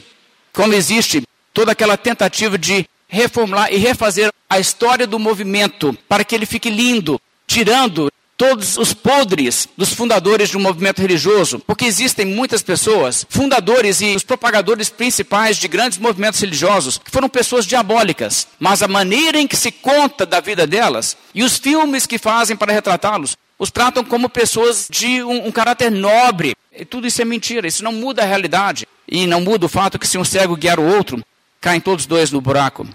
como 0.53 0.75
existe 0.75 1.23
toda 1.53 1.73
aquela 1.73 1.97
tentativa 1.97 2.57
de 2.57 2.87
reformular 3.09 3.73
e 3.73 3.77
refazer 3.77 4.33
a 4.49 4.59
história 4.59 5.07
do 5.07 5.19
movimento 5.19 5.97
para 6.09 6.25
que 6.25 6.35
ele 6.35 6.47
fique 6.47 6.71
lindo, 6.71 7.21
tirando 7.47 8.11
todos 8.41 8.79
os 8.79 8.95
podres 8.95 9.69
dos 9.77 9.93
fundadores 9.93 10.49
de 10.49 10.57
um 10.57 10.63
movimento 10.63 11.03
religioso, 11.03 11.59
porque 11.59 11.85
existem 11.85 12.25
muitas 12.25 12.63
pessoas, 12.63 13.27
fundadores 13.29 14.01
e 14.01 14.17
os 14.17 14.23
propagadores 14.23 14.89
principais 14.89 15.59
de 15.59 15.69
grandes 15.69 15.99
movimentos 15.99 16.41
religiosos, 16.41 16.97
que 16.97 17.11
foram 17.11 17.29
pessoas 17.29 17.67
diabólicas, 17.67 18.49
mas 18.59 18.83
a 18.83 18.89
maneira 18.89 19.39
em 19.39 19.47
que 19.47 19.59
se 19.59 19.71
conta 19.71 20.25
da 20.25 20.41
vida 20.41 20.67
delas 20.67 21.19
e 21.35 21.43
os 21.45 21.59
filmes 21.59 22.07
que 22.07 22.17
fazem 22.17 22.57
para 22.57 22.73
retratá-los 22.73 23.37
os 23.59 23.71
tratam 23.71 24.03
como 24.03 24.27
pessoas 24.27 24.89
de 24.91 25.23
um, 25.23 25.49
um 25.49 25.53
caráter 25.53 25.91
nobre. 25.91 26.57
E 26.73 26.83
tudo 26.87 27.07
isso 27.07 27.21
é 27.21 27.27
mentira, 27.27 27.69
isso 27.69 27.85
não 27.85 27.93
muda 27.93 28.23
a 28.23 28.25
realidade. 28.27 28.89
E 29.07 29.27
não 29.27 29.43
muda 29.43 29.67
o 29.67 29.69
fato 29.69 29.99
que 29.99 30.09
se 30.09 30.17
um 30.17 30.25
cego 30.25 30.57
guiar 30.57 30.81
o 30.81 30.97
outro, 30.97 31.23
caem 31.61 31.79
todos 31.79 32.07
dois 32.07 32.31
no 32.31 32.41
buraco. 32.41 32.89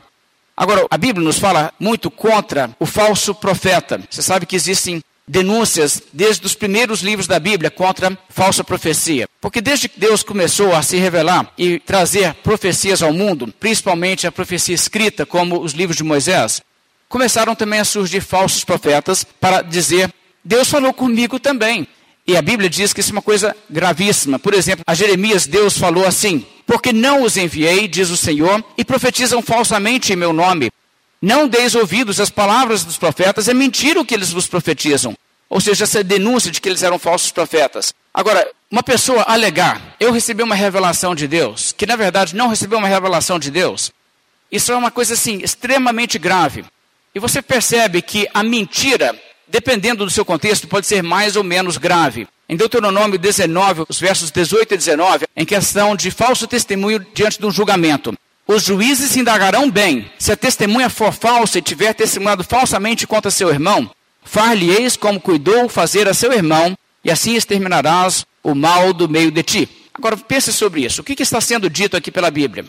Agora, 0.58 0.88
a 0.90 0.98
Bíblia 0.98 1.24
nos 1.24 1.38
fala 1.38 1.72
muito 1.80 2.10
contra 2.10 2.72
o 2.80 2.86
falso 2.88 3.36
profeta. 3.36 4.02
Você 4.10 4.24
sabe 4.24 4.48
que 4.48 4.56
existem 4.56 5.04
denúncias 5.28 6.02
desde 6.14 6.46
os 6.46 6.54
primeiros 6.54 7.02
livros 7.02 7.28
da 7.28 7.40
Bíblia 7.40 7.72
contra 7.72 8.18
falsa 8.30 8.64
profecia. 8.64 9.28
Porque 9.42 9.62
desde 9.62 9.90
que 9.90 10.00
Deus 10.00 10.24
começou 10.24 10.76
a 10.76 10.82
se 10.82 10.98
revelar 10.98 11.52
e 11.58 11.80
trazer 11.80 12.34
profecias 12.36 13.02
ao 13.02 13.12
mundo, 13.12 13.54
principalmente 13.60 14.28
a 14.28 14.32
profecia 14.32 14.76
escrita, 14.76 15.26
como 15.26 15.60
os 15.60 15.74
livros 15.74 15.98
de 15.98 16.04
Moisés, 16.04 16.62
começaram 17.10 17.56
também 17.56 17.80
a 17.80 17.86
surgir 17.86 18.22
falsos 18.22 18.64
profetas 18.64 19.26
para 19.40 19.62
dizer: 19.62 20.14
Deus 20.44 20.70
falou 20.70 20.94
comigo 20.94 21.40
também. 21.40 21.88
E 22.28 22.36
a 22.36 22.42
Bíblia 22.42 22.70
diz 22.70 22.92
que 22.92 23.02
isso 23.02 23.12
é 23.12 23.14
uma 23.14 23.22
coisa 23.22 23.56
gravíssima. 23.70 24.40
Por 24.40 24.54
exemplo, 24.54 24.84
a 24.88 24.96
Jeremias, 24.96 25.46
Deus 25.46 25.78
falou 25.78 26.06
assim: 26.06 26.46
Porque 26.66 26.92
não 26.92 27.24
os 27.24 27.38
enviei, 27.38 27.88
diz 27.88 28.10
o 28.10 28.18
Senhor, 28.18 28.64
e 28.78 28.84
profetizam 28.84 29.42
falsamente 29.42 30.12
em 30.12 30.16
meu 30.16 30.34
nome. 30.34 30.72
Não 31.26 31.48
deis 31.48 31.74
ouvidos 31.74 32.20
às 32.20 32.30
palavras 32.30 32.84
dos 32.84 32.98
profetas, 32.98 33.48
é 33.48 33.54
mentira 33.56 34.00
o 34.00 34.06
que 34.06 34.14
eles 34.14 34.32
vos 34.32 34.46
profetizam. 34.46 35.18
Ou 35.50 35.60
seja, 35.60 35.84
essa 35.84 36.04
denúncia 36.04 36.52
de 36.52 36.62
que 36.62 36.70
eles 36.70 36.84
eram 36.84 37.00
falsos 37.00 37.32
profetas. 37.32 37.96
Agora, 38.14 38.48
uma 38.70 38.84
pessoa 38.84 39.24
alegar, 39.24 39.96
eu 40.00 40.12
recebi 40.12 40.44
uma 40.44 40.54
revelação 40.54 41.16
de 41.16 41.28
Deus, 41.28 41.74
que 41.76 41.88
na 41.88 41.96
verdade 41.96 42.36
não 42.36 42.48
recebeu 42.48 42.78
uma 42.78 42.88
revelação 42.88 43.40
de 43.40 43.50
Deus, 43.50 43.92
isso 44.52 44.72
é 44.72 44.76
uma 44.76 44.92
coisa 44.92 45.16
assim, 45.16 45.40
extremamente 45.42 46.20
grave. 46.20 46.64
E 47.16 47.20
você 47.20 47.42
percebe 47.42 48.04
que 48.04 48.30
a 48.32 48.44
mentira, 48.44 49.20
dependendo 49.48 50.06
do 50.06 50.12
seu 50.12 50.24
contexto, 50.24 50.68
pode 50.68 50.86
ser 50.86 51.02
mais 51.02 51.36
ou 51.36 51.44
menos 51.44 51.80
grave. 51.80 52.28
Em 52.48 52.56
Deuteronômio 52.56 53.18
19, 53.18 53.86
os 53.90 54.00
versos 54.00 54.30
18 54.30 54.76
e 54.76 54.78
19, 54.78 55.26
em 55.36 55.44
questão 55.44 55.96
de 55.96 56.12
falso 56.12 56.46
testemunho 56.46 57.04
diante 57.16 57.40
de 57.40 57.48
um 57.48 57.52
julgamento. 57.52 58.16
Os 58.48 58.64
juízes 58.64 59.16
indagarão 59.18 59.72
bem. 59.72 60.12
Se 60.20 60.32
a 60.32 60.38
testemunha 60.38 60.90
for 60.90 61.12
falsa 61.12 61.58
e 61.58 61.62
tiver 61.62 61.94
testemunhado 61.94 62.44
falsamente 62.44 63.08
contra 63.08 63.32
seu 63.32 63.50
irmão, 63.50 63.90
far-lhe-eis 64.24 64.96
como 64.96 65.20
cuidou 65.20 65.68
fazer 65.68 66.08
a 66.08 66.14
seu 66.14 66.32
irmão, 66.32 66.78
e 67.04 67.10
assim 67.10 67.36
exterminarás 67.36 68.26
o 68.44 68.54
mal 68.54 68.94
do 68.94 69.10
meio 69.10 69.32
de 69.32 69.42
ti. 69.42 69.70
Agora 69.94 70.16
pense 70.16 70.54
sobre 70.54 70.86
isso. 70.86 71.02
O 71.02 71.04
que, 71.04 71.16
que 71.16 71.24
está 71.24 71.42
sendo 71.42 71.70
dito 71.70 71.98
aqui 71.98 72.12
pela 72.12 72.30
Bíblia? 72.30 72.66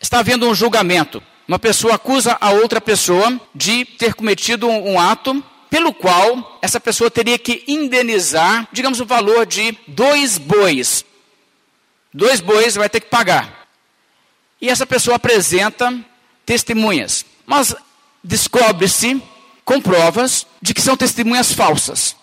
Está 0.00 0.20
havendo 0.20 0.48
um 0.48 0.54
julgamento. 0.54 1.22
Uma 1.46 1.58
pessoa 1.58 1.94
acusa 1.94 2.36
a 2.40 2.50
outra 2.50 2.80
pessoa 2.80 3.38
de 3.54 3.84
ter 3.84 4.14
cometido 4.14 4.66
um, 4.66 4.92
um 4.92 5.00
ato 5.00 5.44
pelo 5.68 5.92
qual 5.92 6.58
essa 6.62 6.80
pessoa 6.80 7.10
teria 7.10 7.38
que 7.38 7.64
indenizar, 7.66 8.66
digamos, 8.72 9.00
o 9.00 9.06
valor 9.06 9.44
de 9.44 9.76
dois 9.86 10.38
bois. 10.38 11.04
Dois 12.12 12.40
bois 12.40 12.74
vai 12.74 12.88
ter 12.88 13.00
que 13.00 13.08
pagar 13.08 13.61
e 14.62 14.70
essa 14.70 14.86
pessoa 14.86 15.16
apresenta 15.16 15.92
testemunhas. 16.46 17.26
Mas 17.44 17.74
descobre-se 18.22 19.20
com 19.64 19.80
provas 19.80 20.46
de 20.62 20.72
que 20.72 20.80
são 20.80 20.96
testemunhas 20.96 21.52
falsas. 21.52 22.14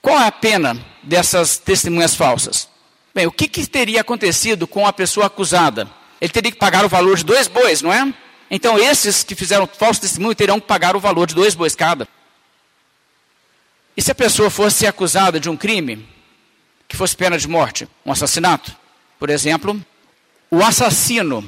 Qual 0.00 0.18
é 0.18 0.26
a 0.26 0.32
pena 0.32 0.82
dessas 1.02 1.58
testemunhas 1.58 2.14
falsas? 2.14 2.66
Bem, 3.14 3.26
o 3.26 3.32
que, 3.32 3.46
que 3.46 3.66
teria 3.66 4.00
acontecido 4.00 4.66
com 4.66 4.86
a 4.86 4.92
pessoa 4.94 5.26
acusada? 5.26 5.90
Ele 6.18 6.32
teria 6.32 6.50
que 6.50 6.58
pagar 6.58 6.86
o 6.86 6.88
valor 6.88 7.18
de 7.18 7.24
dois 7.24 7.46
bois, 7.46 7.82
não 7.82 7.92
é? 7.92 8.12
Então, 8.50 8.78
esses 8.78 9.22
que 9.22 9.34
fizeram 9.34 9.66
falso 9.66 10.00
testemunho 10.00 10.34
terão 10.34 10.58
que 10.58 10.66
pagar 10.66 10.96
o 10.96 11.00
valor 11.00 11.26
de 11.26 11.34
dois 11.34 11.54
bois 11.54 11.74
cada. 11.74 12.08
E 13.94 14.00
se 14.00 14.10
a 14.10 14.14
pessoa 14.14 14.48
fosse 14.48 14.86
acusada 14.86 15.38
de 15.38 15.50
um 15.50 15.56
crime, 15.56 16.08
que 16.88 16.96
fosse 16.96 17.14
pena 17.14 17.36
de 17.36 17.46
morte, 17.46 17.86
um 18.06 18.10
assassinato, 18.10 18.74
por 19.18 19.28
exemplo, 19.28 19.84
o 20.50 20.62
assassino 20.62 21.46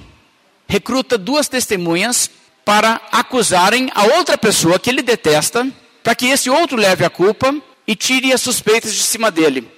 recruta 0.68 1.18
duas 1.18 1.48
testemunhas 1.48 2.30
para 2.64 3.00
acusarem 3.10 3.90
a 3.94 4.04
outra 4.16 4.38
pessoa 4.38 4.78
que 4.78 4.88
ele 4.88 5.02
detesta, 5.02 5.66
para 6.02 6.14
que 6.14 6.26
esse 6.26 6.48
outro 6.48 6.76
leve 6.76 7.04
a 7.04 7.10
culpa 7.10 7.54
e 7.86 7.96
tire 7.96 8.32
as 8.32 8.40
suspeitas 8.40 8.94
de 8.94 9.02
cima 9.02 9.30
dele. 9.30 9.68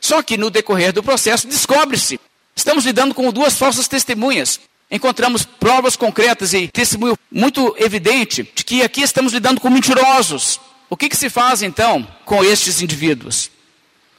Só 0.00 0.22
que 0.22 0.36
no 0.36 0.50
decorrer 0.50 0.92
do 0.92 1.02
processo 1.02 1.46
descobre-se. 1.46 2.18
Estamos 2.56 2.84
lidando 2.84 3.14
com 3.14 3.30
duas 3.30 3.58
falsas 3.58 3.86
testemunhas. 3.86 4.60
Encontramos 4.90 5.44
provas 5.44 5.96
concretas 5.96 6.52
e 6.52 6.68
testemunho 6.68 7.16
muito 7.30 7.74
evidente 7.78 8.50
de 8.54 8.64
que 8.64 8.82
aqui 8.82 9.02
estamos 9.02 9.32
lidando 9.32 9.60
com 9.60 9.70
mentirosos. 9.70 10.60
O 10.90 10.96
que, 10.96 11.08
que 11.08 11.16
se 11.16 11.30
faz 11.30 11.62
então 11.62 12.06
com 12.24 12.42
estes 12.44 12.82
indivíduos? 12.82 13.50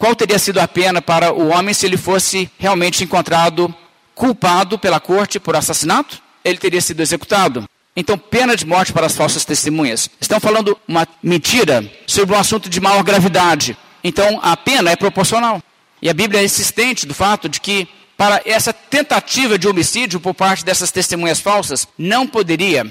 qual 0.04 0.13
teria 0.18 0.38
sido 0.38 0.60
a 0.60 0.68
pena 0.68 1.02
para 1.02 1.32
o 1.32 1.48
homem 1.48 1.74
se 1.74 1.86
ele 1.86 1.96
fosse 1.96 2.52
realmente 2.60 3.06
encontrado 3.06 3.74
culpado 4.15 4.78
pela 4.78 4.99
corte 4.99 5.39
por 5.39 5.56
assassinato? 5.56 6.21
Ele 6.43 6.58
teria 6.58 6.82
sido 6.82 7.02
executado. 7.02 7.67
Então, 7.95 8.17
pena 8.17 8.56
de 8.56 8.65
morte 8.65 8.91
para 8.91 9.06
as 9.06 9.15
falsas 9.15 9.45
testemunhas. 9.45 10.10
Estão 10.19 10.39
falando 10.39 10.78
uma 10.88 11.08
mentira 11.21 11.89
sobre 12.08 12.36
um 12.36 12.39
assunto 12.39 12.69
de 12.69 12.82
maior 12.82 13.04
gravidade. 13.04 13.78
Então, 14.04 14.39
a 14.41 14.58
pena 14.58 14.91
é 14.91 14.95
proporcional. 14.95 15.62
E 16.02 16.10
a 16.10 16.13
Bíblia 16.13 16.41
é 16.41 16.45
insistente 16.45 17.06
do 17.06 17.13
fato 17.13 17.47
de 17.47 17.62
que, 17.62 17.88
para 18.17 18.41
essa 18.45 18.73
tentativa 18.73 19.58
de 19.58 19.67
homicídio 19.67 20.19
por 20.19 20.34
parte 20.34 20.65
dessas 20.65 20.91
testemunhas 20.91 21.39
falsas, 21.39 21.88
não 21.97 22.28
poderia 22.28 22.86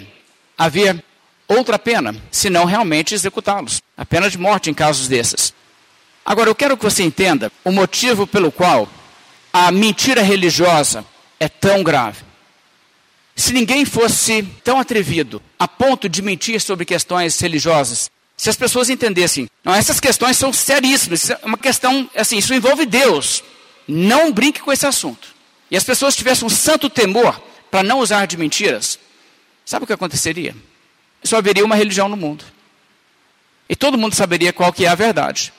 haver 0.56 1.04
outra 1.48 1.78
pena, 1.78 2.14
senão 2.30 2.64
realmente 2.64 3.14
executá-los. 3.14 3.82
A 3.96 4.04
pena 4.04 4.30
de 4.30 4.38
morte 4.38 4.70
em 4.70 4.74
casos 4.74 5.08
desses. 5.08 5.52
Agora, 6.24 6.48
eu 6.48 6.54
quero 6.54 6.76
que 6.76 6.84
você 6.84 7.02
entenda 7.02 7.50
o 7.64 7.72
motivo 7.72 8.26
pelo 8.26 8.52
qual 8.52 8.88
a 9.52 9.70
mentira 9.72 10.22
religiosa 10.22 11.04
é 11.42 11.48
tão 11.48 11.82
grave. 11.82 12.22
Se 13.34 13.52
ninguém 13.52 13.84
fosse 13.84 14.44
tão 14.62 14.78
atrevido 14.78 15.42
a 15.58 15.66
ponto 15.66 16.08
de 16.08 16.22
mentir 16.22 16.60
sobre 16.60 16.84
questões 16.84 17.40
religiosas, 17.40 18.08
se 18.36 18.48
as 18.48 18.54
pessoas 18.54 18.88
entendessem, 18.88 19.50
não, 19.64 19.74
essas 19.74 19.98
questões 19.98 20.36
são 20.36 20.52
seríssimas, 20.52 21.30
é 21.30 21.40
uma 21.42 21.58
questão, 21.58 22.08
assim, 22.14 22.38
isso 22.38 22.54
envolve 22.54 22.86
Deus. 22.86 23.42
Não 23.88 24.30
brinque 24.30 24.60
com 24.60 24.72
esse 24.72 24.86
assunto. 24.86 25.34
E 25.68 25.76
as 25.76 25.82
pessoas 25.82 26.14
tivessem 26.14 26.46
um 26.46 26.50
santo 26.50 26.88
temor 26.88 27.42
para 27.72 27.82
não 27.82 27.98
usar 27.98 28.26
de 28.26 28.36
mentiras, 28.36 28.98
sabe 29.64 29.82
o 29.82 29.86
que 29.86 29.92
aconteceria? 29.92 30.54
Só 31.24 31.38
haveria 31.38 31.64
uma 31.64 31.74
religião 31.74 32.08
no 32.08 32.16
mundo. 32.16 32.44
E 33.68 33.74
todo 33.74 33.98
mundo 33.98 34.14
saberia 34.14 34.52
qual 34.52 34.72
que 34.72 34.84
é 34.84 34.88
a 34.88 34.94
verdade. 34.94 35.52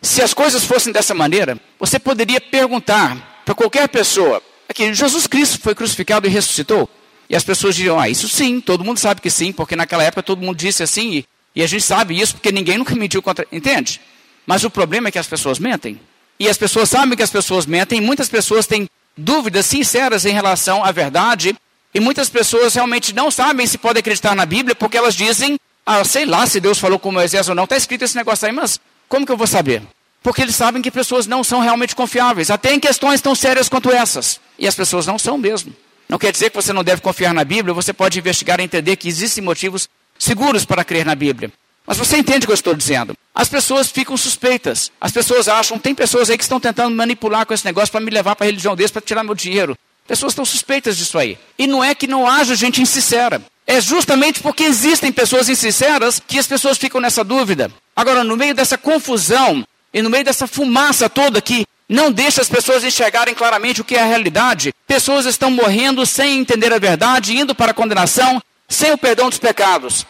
Se 0.00 0.22
as 0.22 0.32
coisas 0.32 0.64
fossem 0.64 0.92
dessa 0.92 1.14
maneira, 1.14 1.58
você 1.80 1.98
poderia 1.98 2.40
perguntar 2.40 3.35
para 3.46 3.54
qualquer 3.54 3.88
pessoa, 3.88 4.42
aqui, 4.68 4.92
Jesus 4.92 5.28
Cristo 5.28 5.60
foi 5.60 5.72
crucificado 5.72 6.26
e 6.26 6.30
ressuscitou? 6.30 6.90
E 7.30 7.36
as 7.36 7.44
pessoas 7.44 7.76
diriam, 7.76 7.98
ah, 7.98 8.08
isso 8.08 8.28
sim, 8.28 8.60
todo 8.60 8.82
mundo 8.82 8.98
sabe 8.98 9.20
que 9.20 9.30
sim, 9.30 9.52
porque 9.52 9.76
naquela 9.76 10.02
época 10.02 10.20
todo 10.20 10.42
mundo 10.42 10.56
disse 10.56 10.82
assim, 10.82 11.18
e, 11.18 11.26
e 11.54 11.62
a 11.62 11.66
gente 11.68 11.84
sabe 11.84 12.20
isso 12.20 12.34
porque 12.34 12.50
ninguém 12.50 12.76
nunca 12.76 12.92
mentiu 12.96 13.22
contra. 13.22 13.46
Entende? 13.52 14.00
Mas 14.44 14.64
o 14.64 14.70
problema 14.70 15.08
é 15.08 15.12
que 15.12 15.18
as 15.18 15.28
pessoas 15.28 15.60
mentem. 15.60 16.00
E 16.40 16.48
as 16.48 16.58
pessoas 16.58 16.90
sabem 16.90 17.16
que 17.16 17.22
as 17.22 17.30
pessoas 17.30 17.66
mentem, 17.66 18.00
muitas 18.00 18.28
pessoas 18.28 18.66
têm 18.66 18.90
dúvidas 19.16 19.64
sinceras 19.66 20.26
em 20.26 20.32
relação 20.32 20.84
à 20.84 20.90
verdade, 20.90 21.56
e 21.94 22.00
muitas 22.00 22.28
pessoas 22.28 22.74
realmente 22.74 23.14
não 23.14 23.30
sabem 23.30 23.64
se 23.64 23.78
podem 23.78 24.00
acreditar 24.00 24.34
na 24.34 24.44
Bíblia, 24.44 24.74
porque 24.74 24.96
elas 24.96 25.14
dizem, 25.14 25.56
ah, 25.86 26.02
sei 26.02 26.26
lá 26.26 26.44
se 26.48 26.58
Deus 26.58 26.80
falou 26.80 26.98
com 26.98 27.12
Moisés 27.12 27.48
ou 27.48 27.54
não, 27.54 27.62
está 27.62 27.76
escrito 27.76 28.02
esse 28.02 28.16
negócio 28.16 28.44
aí, 28.44 28.52
mas 28.52 28.80
como 29.08 29.24
que 29.24 29.30
eu 29.30 29.36
vou 29.36 29.46
saber? 29.46 29.82
Porque 30.26 30.42
eles 30.42 30.56
sabem 30.56 30.82
que 30.82 30.90
pessoas 30.90 31.24
não 31.28 31.44
são 31.44 31.60
realmente 31.60 31.94
confiáveis, 31.94 32.50
até 32.50 32.74
em 32.74 32.80
questões 32.80 33.20
tão 33.20 33.32
sérias 33.32 33.68
quanto 33.68 33.92
essas. 33.92 34.40
E 34.58 34.66
as 34.66 34.74
pessoas 34.74 35.06
não 35.06 35.20
são 35.20 35.38
mesmo. 35.38 35.72
Não 36.08 36.18
quer 36.18 36.32
dizer 36.32 36.50
que 36.50 36.56
você 36.56 36.72
não 36.72 36.82
deve 36.82 37.00
confiar 37.00 37.32
na 37.32 37.44
Bíblia, 37.44 37.72
você 37.72 37.92
pode 37.92 38.18
investigar 38.18 38.58
e 38.58 38.64
entender 38.64 38.96
que 38.96 39.06
existem 39.06 39.44
motivos 39.44 39.88
seguros 40.18 40.64
para 40.64 40.82
crer 40.82 41.06
na 41.06 41.14
Bíblia. 41.14 41.52
Mas 41.86 41.96
você 41.96 42.16
entende 42.16 42.44
o 42.44 42.48
que 42.48 42.50
eu 42.50 42.56
estou 42.56 42.74
dizendo? 42.74 43.16
As 43.32 43.48
pessoas 43.48 43.88
ficam 43.88 44.16
suspeitas. 44.16 44.90
As 45.00 45.12
pessoas 45.12 45.46
acham, 45.46 45.78
tem 45.78 45.94
pessoas 45.94 46.28
aí 46.28 46.36
que 46.36 46.42
estão 46.42 46.58
tentando 46.58 46.96
manipular 46.96 47.46
com 47.46 47.54
esse 47.54 47.64
negócio 47.64 47.92
para 47.92 48.00
me 48.00 48.10
levar 48.10 48.34
para 48.34 48.46
a 48.46 48.48
religião 48.48 48.74
deles, 48.74 48.90
para 48.90 49.02
tirar 49.02 49.22
meu 49.22 49.32
dinheiro. 49.36 49.78
Pessoas 50.08 50.32
estão 50.32 50.44
suspeitas 50.44 50.96
disso 50.96 51.20
aí. 51.20 51.38
E 51.56 51.68
não 51.68 51.84
é 51.84 51.94
que 51.94 52.08
não 52.08 52.26
haja 52.26 52.56
gente 52.56 52.82
insincera. 52.82 53.40
É 53.64 53.80
justamente 53.80 54.40
porque 54.40 54.64
existem 54.64 55.12
pessoas 55.12 55.48
insinceras 55.48 56.20
que 56.26 56.36
as 56.36 56.48
pessoas 56.48 56.78
ficam 56.78 57.00
nessa 57.00 57.22
dúvida. 57.22 57.70
Agora, 57.94 58.24
no 58.24 58.36
meio 58.36 58.56
dessa 58.56 58.76
confusão 58.76 59.64
e 59.92 60.02
no 60.02 60.10
meio 60.10 60.24
dessa 60.24 60.46
fumaça 60.46 61.08
toda 61.08 61.40
que 61.40 61.66
não 61.88 62.10
deixa 62.10 62.40
as 62.40 62.48
pessoas 62.48 62.84
enxergarem 62.84 63.34
claramente 63.34 63.80
o 63.80 63.84
que 63.84 63.96
é 63.96 64.02
a 64.02 64.06
realidade, 64.06 64.74
pessoas 64.86 65.24
estão 65.26 65.50
morrendo 65.50 66.04
sem 66.04 66.38
entender 66.38 66.72
a 66.72 66.78
verdade, 66.78 67.36
indo 67.36 67.54
para 67.54 67.70
a 67.70 67.74
condenação, 67.74 68.42
sem 68.68 68.92
o 68.92 68.98
perdão 68.98 69.28
dos 69.28 69.38
pecados. 69.38 70.04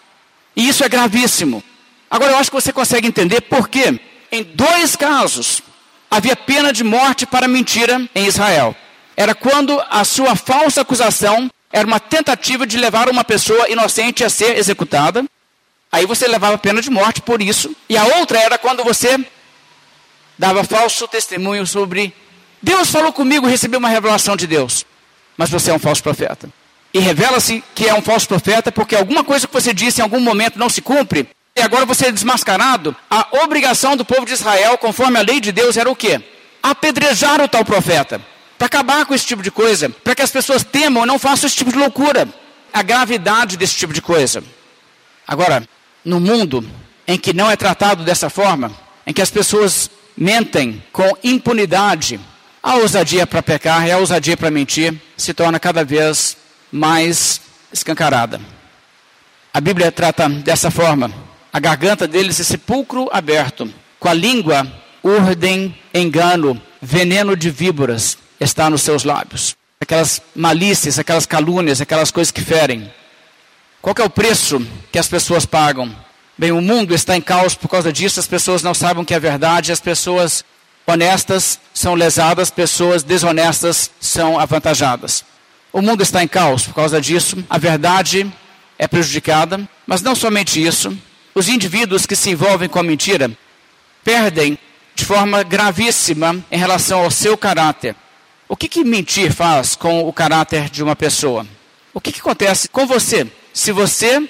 E 0.55 0.69
isso 0.69 0.83
é 0.85 0.89
gravíssimo. 0.89 1.63
Agora, 2.11 2.33
eu 2.33 2.39
acho 2.39 2.51
que 2.51 2.57
você 2.57 2.73
consegue 2.73 3.07
entender 3.07 3.43
por 3.43 3.69
quê. 3.69 4.01
Em 4.33 4.43
dois 4.43 4.97
casos, 4.97 5.61
havia 6.11 6.35
pena 6.35 6.73
de 6.73 6.83
morte 6.83 7.27
para 7.27 7.47
mentira 7.47 8.01
em 8.15 8.27
Israel 8.27 8.75
era 9.17 9.35
quando 9.35 9.83
a 9.89 10.05
sua 10.05 10.37
falsa 10.37 10.83
acusação 10.83 11.51
era 11.73 11.87
uma 11.87 11.99
tentativa 11.99 12.67
de 12.67 12.77
levar 12.77 13.09
uma 13.09 13.25
pessoa 13.25 13.69
inocente 13.69 14.23
a 14.23 14.29
ser 14.29 14.59
executada. 14.59 15.25
Aí 15.91 16.05
você 16.05 16.29
levava 16.29 16.59
pena 16.59 16.83
de 16.83 16.91
morte 16.91 17.23
por 17.23 17.41
isso. 17.41 17.75
E 17.89 17.97
a 17.97 18.05
outra 18.19 18.39
era 18.39 18.59
quando 18.59 18.85
você 18.85 19.19
dava 20.39 20.65
falso 20.65 21.07
testemunho 21.09 21.67
sobre 21.67 22.15
Deus 22.63 22.91
falou 22.91 23.13
comigo, 23.13 23.47
recebi 23.47 23.77
uma 23.77 23.89
revelação 23.89 24.37
de 24.37 24.47
Deus. 24.47 24.85
Mas 25.37 25.51
você 25.51 25.71
é 25.71 25.75
um 25.75 25.79
falso 25.79 26.03
profeta. 26.03 26.49
E 26.93 26.99
revela-se 26.99 27.63
que 27.75 27.87
é 27.87 27.95
um 27.95 28.03
falso 28.03 28.27
profeta 28.27 28.73
porque 28.73 28.97
alguma 28.97 29.23
coisa 29.23 29.47
que 29.47 29.53
você 29.53 29.73
disse 29.73 30.01
em 30.01 30.03
algum 30.03 30.21
momento 30.21 30.59
não 30.59 30.69
se 30.69 30.81
cumpre. 30.81 31.29
E 31.55 31.61
agora 31.61 31.85
você 31.85 32.07
é 32.07 32.13
desmascarado. 32.13 32.97
A 33.11 33.29
obrigação 33.45 33.97
do 33.97 34.05
povo 34.05 34.27
de 34.27 34.33
Israel, 34.33 34.77
conforme 34.79 35.19
a 35.19 35.23
lei 35.23 35.41
de 35.41 35.53
Deus, 35.53 35.77
era 35.77 35.91
o 35.91 35.97
quê? 35.97 36.21
Apedrejar 36.63 37.41
o 37.41 37.49
tal 37.49 37.65
profeta 37.65 38.21
para 38.59 38.67
acabar 38.67 39.05
com 39.05 39.15
esse 39.15 39.27
tipo 39.27 39.43
de 39.43 39.51
coisa, 39.51 39.91
para 39.91 40.15
que 40.15 40.23
as 40.23 40.31
pessoas 40.31 40.65
temam 40.65 41.05
e 41.05 41.07
não 41.07 41.19
façam 41.19 41.47
esse 41.47 41.57
tipo 41.57 41.71
de 41.71 41.79
loucura. 41.79 42.29
A 42.73 42.83
gravidade 42.83 43.57
desse 43.57 43.77
tipo 43.77 43.93
de 43.93 44.03
coisa. 44.03 44.43
Agora, 45.27 45.67
no 46.05 46.19
mundo 46.19 46.69
em 47.07 47.19
que 47.19 47.33
não 47.33 47.51
é 47.51 47.57
tratado 47.57 48.03
dessa 48.03 48.29
forma, 48.29 48.73
em 49.07 49.13
que 49.13 49.23
as 49.23 49.31
pessoas 49.31 49.91
mentem 50.17 50.83
com 50.93 51.17
impunidade, 51.23 52.19
a 52.63 52.77
ousadia 52.77 53.27
para 53.27 53.43
pecar 53.43 53.87
e 53.87 53.93
a 53.93 53.99
ousadia 53.99 54.37
para 54.37 54.51
mentir 54.51 54.95
se 55.17 55.35
torna 55.35 55.61
cada 55.61 55.85
vez 55.85 56.37
mais 56.73 57.41
escancarada. 57.73 58.41
A 59.53 59.61
Bíblia 59.61 59.93
trata 59.93 60.29
dessa 60.29 60.71
forma: 60.71 61.11
a 61.53 61.61
garganta 61.61 62.07
deles 62.07 62.41
é 62.41 62.45
sepulcro 62.45 63.09
aberto, 63.13 63.73
com 63.99 64.09
a 64.09 64.15
língua, 64.15 64.67
urdem 65.03 65.77
engano, 65.95 66.61
veneno 66.81 67.37
de 67.37 67.51
víboras 67.51 68.19
está 68.41 68.69
nos 68.69 68.83
seus 68.83 69.05
lábios. 69.05 69.57
Aquelas 69.81 70.21
malícias, 70.35 70.99
aquelas 70.99 71.27
calúnias, 71.27 71.81
aquelas 71.81 72.11
coisas 72.11 72.31
que 72.31 72.41
ferem. 72.41 72.93
Qual 73.81 73.95
é 73.99 74.03
o 74.03 74.11
preço 74.11 74.67
que 74.91 74.99
as 74.99 75.09
pessoas 75.09 75.47
pagam? 75.47 75.95
Bem, 76.39 76.53
o 76.53 76.61
mundo 76.61 76.95
está 76.95 77.17
em 77.17 77.21
caos 77.23 77.55
por 77.55 77.67
causa 77.67 77.91
disso, 77.91 78.21
as 78.21 78.27
pessoas 78.27 78.63
não 78.63 78.75
sabem 78.75 79.03
o 79.03 79.07
que 79.07 79.15
é 79.15 79.19
verdade, 79.19 79.73
as 79.73 79.81
pessoas 79.81 80.45
honestas 80.87 81.59
são 81.73 81.95
lesadas, 81.95 82.51
pessoas 82.51 83.03
desonestas 83.03 83.91
são 83.99 84.39
avantajadas. 84.39 85.25
O 85.73 85.81
mundo 85.81 86.03
está 86.03 86.23
em 86.23 86.29
caos 86.29 86.67
por 86.67 86.75
causa 86.75 87.01
disso, 87.01 87.43
a 87.49 87.57
verdade 87.57 88.31
é 88.79 88.87
prejudicada, 88.87 89.67
mas 89.87 90.03
não 90.03 90.15
somente 90.15 90.63
isso, 90.63 90.95
os 91.35 91.49
indivíduos 91.49 92.05
que 92.05 92.15
se 92.15 92.31
envolvem 92.31 92.69
com 92.69 92.79
a 92.79 92.83
mentira 92.83 93.31
perdem 94.05 94.59
de 94.95 95.07
forma 95.07 95.43
gravíssima 95.43 96.45
em 96.51 96.59
relação 96.59 97.01
ao 97.01 97.11
seu 97.11 97.37
caráter. 97.37 97.97
O 98.47 98.55
que, 98.55 98.69
que 98.69 98.85
mentir 98.85 99.33
faz 99.33 99.75
com 99.75 100.07
o 100.07 100.13
caráter 100.13 100.69
de 100.69 100.83
uma 100.83 100.95
pessoa? 100.95 101.47
O 101.95 102.01
que, 102.01 102.13
que 102.13 102.21
acontece 102.21 102.69
com 102.69 102.87
você 102.87 103.27
se 103.55 103.73
você 103.73 104.29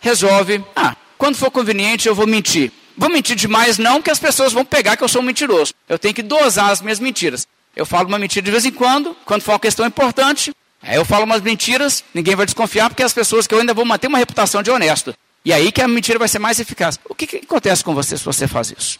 resolve, 0.00 0.64
ah, 0.74 0.94
quando 1.18 1.36
for 1.36 1.50
conveniente 1.50 2.08
eu 2.08 2.14
vou 2.14 2.26
mentir. 2.26 2.72
Vou 2.96 3.10
mentir 3.10 3.36
demais 3.36 3.76
não, 3.78 3.94
porque 3.94 4.10
as 4.10 4.18
pessoas 4.18 4.52
vão 4.52 4.64
pegar 4.64 4.96
que 4.96 5.04
eu 5.04 5.08
sou 5.08 5.20
um 5.20 5.24
mentiroso. 5.24 5.74
Eu 5.88 5.98
tenho 5.98 6.14
que 6.14 6.22
dosar 6.22 6.70
as 6.70 6.80
minhas 6.80 6.98
mentiras. 6.98 7.46
Eu 7.74 7.84
falo 7.84 8.08
uma 8.08 8.18
mentira 8.18 8.44
de 8.44 8.50
vez 8.50 8.64
em 8.64 8.70
quando, 8.70 9.14
quando 9.26 9.42
for 9.42 9.52
uma 9.52 9.60
questão 9.60 9.86
importante, 9.86 10.54
aí 10.82 10.96
eu 10.96 11.04
falo 11.04 11.24
umas 11.24 11.42
mentiras, 11.42 12.02
ninguém 12.14 12.34
vai 12.34 12.46
desconfiar, 12.46 12.88
porque 12.88 13.02
as 13.02 13.12
pessoas 13.12 13.46
que 13.46 13.54
eu 13.54 13.60
ainda 13.60 13.74
vou 13.74 13.84
manter 13.84 14.06
uma 14.06 14.16
reputação 14.16 14.62
de 14.62 14.70
honesto. 14.70 15.14
E 15.44 15.52
aí 15.52 15.70
que 15.70 15.82
a 15.82 15.86
mentira 15.86 16.18
vai 16.18 16.26
ser 16.26 16.38
mais 16.38 16.58
eficaz. 16.58 16.98
O 17.08 17.14
que, 17.14 17.26
que 17.26 17.36
acontece 17.36 17.84
com 17.84 17.94
você 17.94 18.16
se 18.16 18.24
você 18.24 18.48
faz 18.48 18.72
isso? 18.76 18.98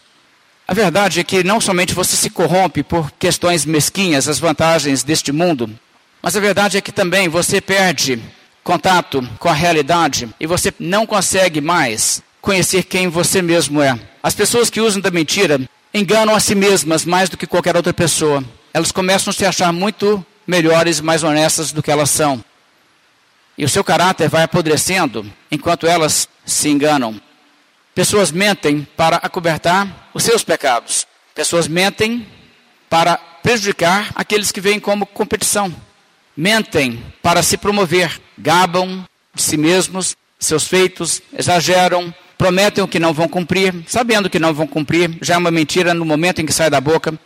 A 0.69 0.75
verdade 0.75 1.21
é 1.21 1.25
que 1.25 1.43
não 1.43 1.61
somente 1.61 1.95
você 1.95 2.17
se 2.17 2.29
corrompe 2.29 2.83
por 2.83 3.11
questões 3.13 3.65
mesquinhas, 3.65 4.29
as 4.29 4.39
vantagens 4.39 5.03
deste 5.03 5.33
mundo, 5.33 5.71
mas 6.21 6.37
a 6.37 6.41
verdade 6.41 6.77
é 6.77 6.81
que 6.81 6.93
também 6.93 7.29
você 7.29 7.61
perde 7.61 8.21
contato 8.67 9.23
com 9.39 9.49
a 9.49 9.53
realidade 9.53 10.29
e 10.41 10.47
você 10.47 10.75
não 10.81 11.07
consegue 11.07 11.61
mais 11.61 12.21
conhecer 12.43 12.83
quem 12.83 13.07
você 13.07 13.41
mesmo 13.41 13.81
é. 13.81 13.97
As 14.21 14.35
pessoas 14.35 14.69
que 14.69 14.81
usam 14.81 15.01
da 15.01 15.09
mentira 15.09 15.61
enganam 15.95 16.35
a 16.35 16.41
si 16.41 16.57
mesmas 16.57 17.05
mais 17.05 17.29
do 17.29 17.37
que 17.37 17.47
qualquer 17.47 17.77
outra 17.77 17.95
pessoa. 17.95 18.43
Elas 18.75 18.91
começam 18.91 19.31
a 19.31 19.35
se 19.35 19.47
achar 19.47 19.73
muito 19.73 20.27
melhores 20.45 20.99
e 20.99 21.03
mais 21.03 21.23
honestas 21.23 21.71
do 21.71 21.81
que 21.81 21.93
elas 21.93 22.11
são. 22.11 22.45
E 23.57 23.65
o 23.65 23.69
seu 23.69 23.85
caráter 23.85 24.29
vai 24.29 24.43
apodrecendo 24.43 25.25
enquanto 25.49 25.87
elas 25.87 26.29
se 26.45 26.69
enganam. 26.69 27.21
Pessoas 27.95 28.33
mentem 28.33 28.87
para 28.97 29.19
acobertar 29.19 30.11
os 30.13 30.25
seus 30.25 30.43
pecados. 30.43 31.07
Pessoas 31.37 31.69
mentem 31.69 32.27
para 32.91 33.17
prejudicar 33.17 34.11
aqueles 34.17 34.51
que 34.51 34.61
veem 34.61 34.81
como 34.81 35.07
competição. 35.07 35.73
Mentem 36.37 37.03
para 37.23 37.43
se 37.43 37.57
promover, 37.57 38.21
gabam 38.37 39.05
de 39.35 39.43
si 39.43 39.57
mesmos, 39.57 40.17
seus 40.39 40.67
feitos, 40.67 41.23
exageram, 41.37 42.15
prometem 42.37 42.85
o 42.85 42.89
que 42.89 42.99
não 42.99 43.13
vão 43.13 43.29
cumprir, 43.29 43.75
sabendo 43.87 44.29
que 44.29 44.39
não 44.39 44.53
vão 44.53 44.67
cumprir, 44.67 45.17
já 45.23 45.35
é 45.35 45.39
uma 45.39 45.51
mentira 45.51 45.95
no 45.95 46.05
momento 46.05 46.41
em 46.41 46.47
que 46.47 46.53
sai 46.53 46.69
da 46.69 46.81
boca. 46.81 47.19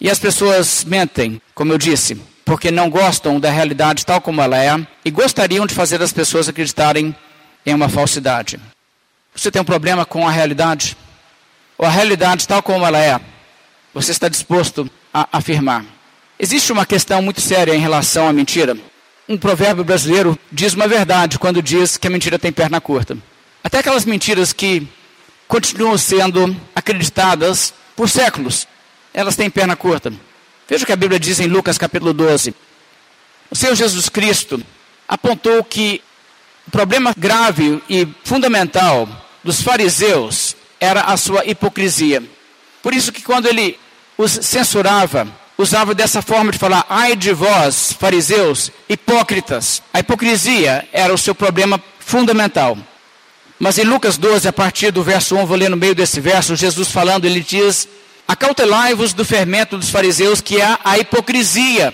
E 0.00 0.10
as 0.10 0.18
pessoas 0.18 0.84
mentem, 0.84 1.40
como 1.54 1.72
eu 1.72 1.78
disse, 1.78 2.20
porque 2.44 2.70
não 2.70 2.90
gostam 2.90 3.38
da 3.38 3.50
realidade 3.50 4.04
tal 4.04 4.20
como 4.20 4.40
ela 4.40 4.58
é 4.58 4.84
e 5.04 5.10
gostariam 5.10 5.66
de 5.66 5.74
fazer 5.74 6.02
as 6.02 6.12
pessoas 6.12 6.48
acreditarem 6.48 7.14
em 7.64 7.74
uma 7.74 7.88
falsidade. 7.88 8.58
Você 9.34 9.50
tem 9.50 9.62
um 9.62 9.64
problema 9.64 10.04
com 10.04 10.26
a 10.26 10.30
realidade? 10.30 10.96
Ou 11.78 11.86
a 11.86 11.90
realidade 11.90 12.48
tal 12.48 12.62
como 12.62 12.84
ela 12.84 12.98
é, 12.98 13.20
você 13.94 14.10
está 14.10 14.28
disposto 14.28 14.90
a 15.14 15.28
afirmar? 15.32 15.84
Existe 16.42 16.72
uma 16.72 16.86
questão 16.86 17.20
muito 17.20 17.38
séria 17.38 17.74
em 17.74 17.80
relação 17.80 18.26
à 18.26 18.32
mentira. 18.32 18.74
Um 19.28 19.36
provérbio 19.36 19.84
brasileiro 19.84 20.38
diz 20.50 20.72
uma 20.72 20.88
verdade 20.88 21.38
quando 21.38 21.62
diz 21.62 21.98
que 21.98 22.06
a 22.06 22.10
mentira 22.10 22.38
tem 22.38 22.50
perna 22.50 22.80
curta. 22.80 23.18
Até 23.62 23.80
aquelas 23.80 24.06
mentiras 24.06 24.50
que 24.50 24.88
continuam 25.46 25.98
sendo 25.98 26.56
acreditadas 26.74 27.74
por 27.94 28.08
séculos, 28.08 28.66
elas 29.12 29.36
têm 29.36 29.50
perna 29.50 29.76
curta. 29.76 30.10
Veja 30.66 30.82
o 30.82 30.86
que 30.86 30.92
a 30.94 30.96
Bíblia 30.96 31.20
diz 31.20 31.40
em 31.40 31.46
Lucas 31.46 31.76
capítulo 31.76 32.14
12. 32.14 32.54
O 33.50 33.54
Senhor 33.54 33.74
Jesus 33.74 34.08
Cristo 34.08 34.64
apontou 35.06 35.62
que 35.62 36.00
o 36.66 36.70
problema 36.70 37.12
grave 37.14 37.82
e 37.86 38.08
fundamental 38.24 39.06
dos 39.44 39.60
fariseus 39.60 40.56
era 40.80 41.02
a 41.02 41.18
sua 41.18 41.44
hipocrisia. 41.44 42.22
Por 42.82 42.94
isso 42.94 43.12
que 43.12 43.20
quando 43.20 43.46
ele 43.46 43.78
os 44.16 44.32
censurava, 44.32 45.28
usava 45.62 45.94
dessa 45.94 46.22
forma 46.22 46.52
de 46.52 46.58
falar, 46.58 46.84
ai 46.88 47.14
de 47.14 47.32
vós, 47.32 47.92
fariseus, 47.92 48.70
hipócritas. 48.88 49.82
A 49.92 50.00
hipocrisia 50.00 50.88
era 50.92 51.12
o 51.12 51.18
seu 51.18 51.34
problema 51.34 51.82
fundamental. 51.98 52.78
Mas 53.58 53.76
em 53.76 53.84
Lucas 53.84 54.16
12, 54.16 54.48
a 54.48 54.52
partir 54.52 54.90
do 54.90 55.02
verso 55.02 55.36
1, 55.36 55.44
vou 55.44 55.56
ler 55.56 55.68
no 55.68 55.76
meio 55.76 55.94
desse 55.94 56.18
verso, 56.18 56.56
Jesus 56.56 56.90
falando, 56.90 57.26
ele 57.26 57.40
diz: 57.40 57.86
Acautelai-vos 58.26 59.12
do 59.12 59.24
fermento 59.24 59.76
dos 59.76 59.90
fariseus, 59.90 60.40
que 60.40 60.60
é 60.60 60.78
a 60.82 60.98
hipocrisia. 60.98 61.92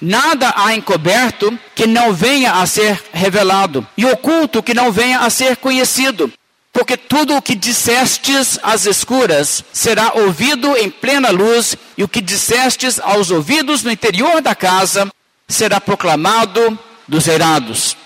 Nada 0.00 0.52
há 0.54 0.76
encoberto 0.76 1.58
que 1.74 1.86
não 1.86 2.12
venha 2.12 2.52
a 2.52 2.66
ser 2.66 3.02
revelado, 3.12 3.84
e 3.96 4.04
oculto 4.04 4.62
que 4.62 4.72
não 4.72 4.92
venha 4.92 5.20
a 5.20 5.30
ser 5.30 5.56
conhecido. 5.56 6.32
Porque 6.78 6.96
tudo 6.96 7.36
o 7.36 7.42
que 7.42 7.56
dissestes 7.56 8.56
às 8.62 8.86
escuras 8.86 9.64
será 9.72 10.12
ouvido 10.14 10.76
em 10.76 10.88
plena 10.88 11.28
luz, 11.28 11.76
e 11.96 12.04
o 12.04 12.08
que 12.08 12.20
dissestes 12.20 13.00
aos 13.00 13.32
ouvidos 13.32 13.82
no 13.82 13.90
interior 13.90 14.40
da 14.40 14.54
casa 14.54 15.10
será 15.48 15.80
proclamado 15.80 16.78
dos 17.08 17.26
eirados. 17.26 17.96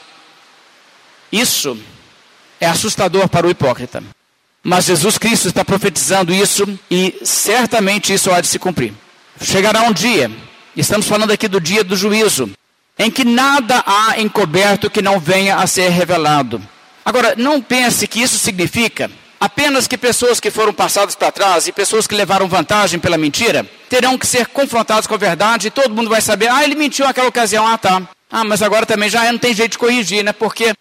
Isso 1.31 1.79
é 2.59 2.67
assustador 2.67 3.29
para 3.29 3.47
o 3.47 3.51
hipócrita. 3.51 4.03
Mas 4.63 4.87
Jesus 4.87 5.19
Cristo 5.19 5.49
está 5.49 5.63
profetizando 5.63 6.33
isso 6.33 6.67
e 6.91 7.21
certamente 7.23 8.15
isso 8.15 8.33
há 8.33 8.41
de 8.41 8.47
se 8.47 8.59
cumprir. 8.59 8.95
Chegará 9.39 9.83
um 9.83 9.93
dia, 9.93 10.31
estamos 10.75 11.07
falando 11.07 11.31
aqui 11.31 11.47
do 11.47 11.61
dia 11.61 11.85
do 11.85 11.95
juízo, 11.95 12.51
em 12.99 13.11
que 13.11 13.23
nada 13.23 13.85
há 13.87 14.19
encoberto 14.19 14.89
que 14.89 15.03
não 15.03 15.21
venha 15.21 15.57
a 15.57 15.67
ser 15.67 15.91
revelado. 15.91 16.67
Agora, 17.05 17.35
não 17.37 17.61
pense 17.61 18.07
que 18.07 18.23
isso 18.23 18.39
significa 18.39 19.11
apenas 19.41 19.89
que 19.89 19.99
pessoas 19.99 20.39
que 20.39 20.51
foram 20.51 20.73
passadas 20.73 21.15
para 21.15 21.33
trás 21.33 21.67
e 21.67 21.73
pessoas 21.73 22.07
que 22.07 22.15
levaram 22.15 22.47
vantagem 22.47 23.01
pela 23.01 23.19
mentira 23.19 23.67
terão 23.89 24.17
que 24.17 24.27
ser 24.27 24.47
confrontados 24.47 25.07
com 25.07 25.15
a 25.15 25.19
verdade 25.19 25.67
e 25.67 25.71
todo 25.71 25.95
mundo 25.95 26.09
vai 26.09 26.21
saber, 26.21 26.49
ah, 26.49 26.63
ele 26.63 26.77
mentiu 26.77 27.05
naquela 27.05 27.29
ocasião, 27.29 27.67
ah, 27.67 27.77
tá. 27.77 28.03
Ah, 28.31 28.45
mas 28.45 28.63
agora 28.63 28.87
também 28.87 29.11
já 29.11 29.31
não 29.31 29.39
tem 29.39 29.53
jeito 29.53 29.73
de 29.73 29.79
corrigir, 29.79 30.23
né? 30.23 30.33
Porque 30.33 30.73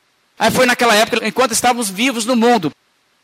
Aí 0.42 0.50
foi 0.50 0.66
naquela 0.66 0.96
época, 0.96 1.24
enquanto 1.28 1.52
estávamos 1.52 1.88
vivos 1.88 2.26
no 2.26 2.36
mundo. 2.36 2.74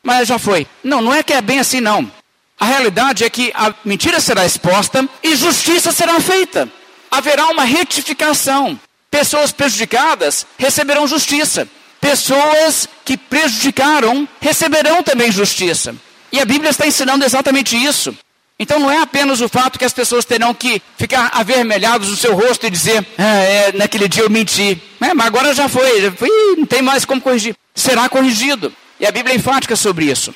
Mas 0.04 0.28
já 0.28 0.38
foi. 0.38 0.68
Não, 0.84 1.02
não 1.02 1.12
é 1.12 1.24
que 1.24 1.34
é 1.34 1.42
bem 1.42 1.58
assim, 1.58 1.82
não. 1.82 2.12
A 2.60 2.66
realidade 2.66 3.24
é 3.24 3.30
que 3.30 3.52
a 3.56 3.74
mentira 3.84 4.20
será 4.20 4.46
exposta 4.46 5.10
e 5.24 5.36
justiça 5.36 5.92
será 5.92 6.20
feita. 6.20 6.70
Haverá 7.10 7.48
uma 7.48 7.64
retificação. 7.64 8.80
Pessoas 9.10 9.52
prejudicadas 9.52 10.46
receberão 10.60 11.08
justiça. 11.08 11.68
Pessoas 12.00 12.88
que 13.04 13.18
prejudicaram 13.18 14.28
receberão 14.40 15.02
também 15.04 15.32
justiça. 15.32 15.96
E 16.32 16.40
a 16.40 16.46
Bíblia 16.46 16.70
está 16.70 16.86
ensinando 16.86 17.26
exatamente 17.26 17.76
isso. 17.76 18.16
Então 18.60 18.80
não 18.80 18.90
é 18.90 19.00
apenas 19.00 19.40
o 19.40 19.48
fato 19.48 19.78
que 19.78 19.86
as 19.86 19.94
pessoas 19.94 20.26
terão 20.26 20.54
que 20.54 20.82
ficar 20.98 21.30
avermelhados 21.34 22.10
no 22.10 22.18
seu 22.18 22.36
rosto 22.36 22.66
e 22.66 22.72
dizer, 22.72 23.06
ah, 23.18 23.24
é, 23.24 23.72
naquele 23.74 24.08
dia 24.08 24.24
eu 24.24 24.30
menti. 24.30 24.82
É, 25.00 25.14
mas 25.14 25.28
agora 25.28 25.54
já 25.54 25.70
foi, 25.70 26.02
já 26.02 26.12
foi, 26.12 26.30
não 26.58 26.66
tem 26.66 26.82
mais 26.82 27.06
como 27.06 27.22
corrigir. 27.22 27.56
Será 27.76 28.10
corrigido. 28.10 28.74
E 29.00 29.06
a 29.06 29.12
Bíblia 29.12 29.36
é 29.36 29.38
enfática 29.38 29.76
sobre 29.76 30.06
isso. 30.06 30.34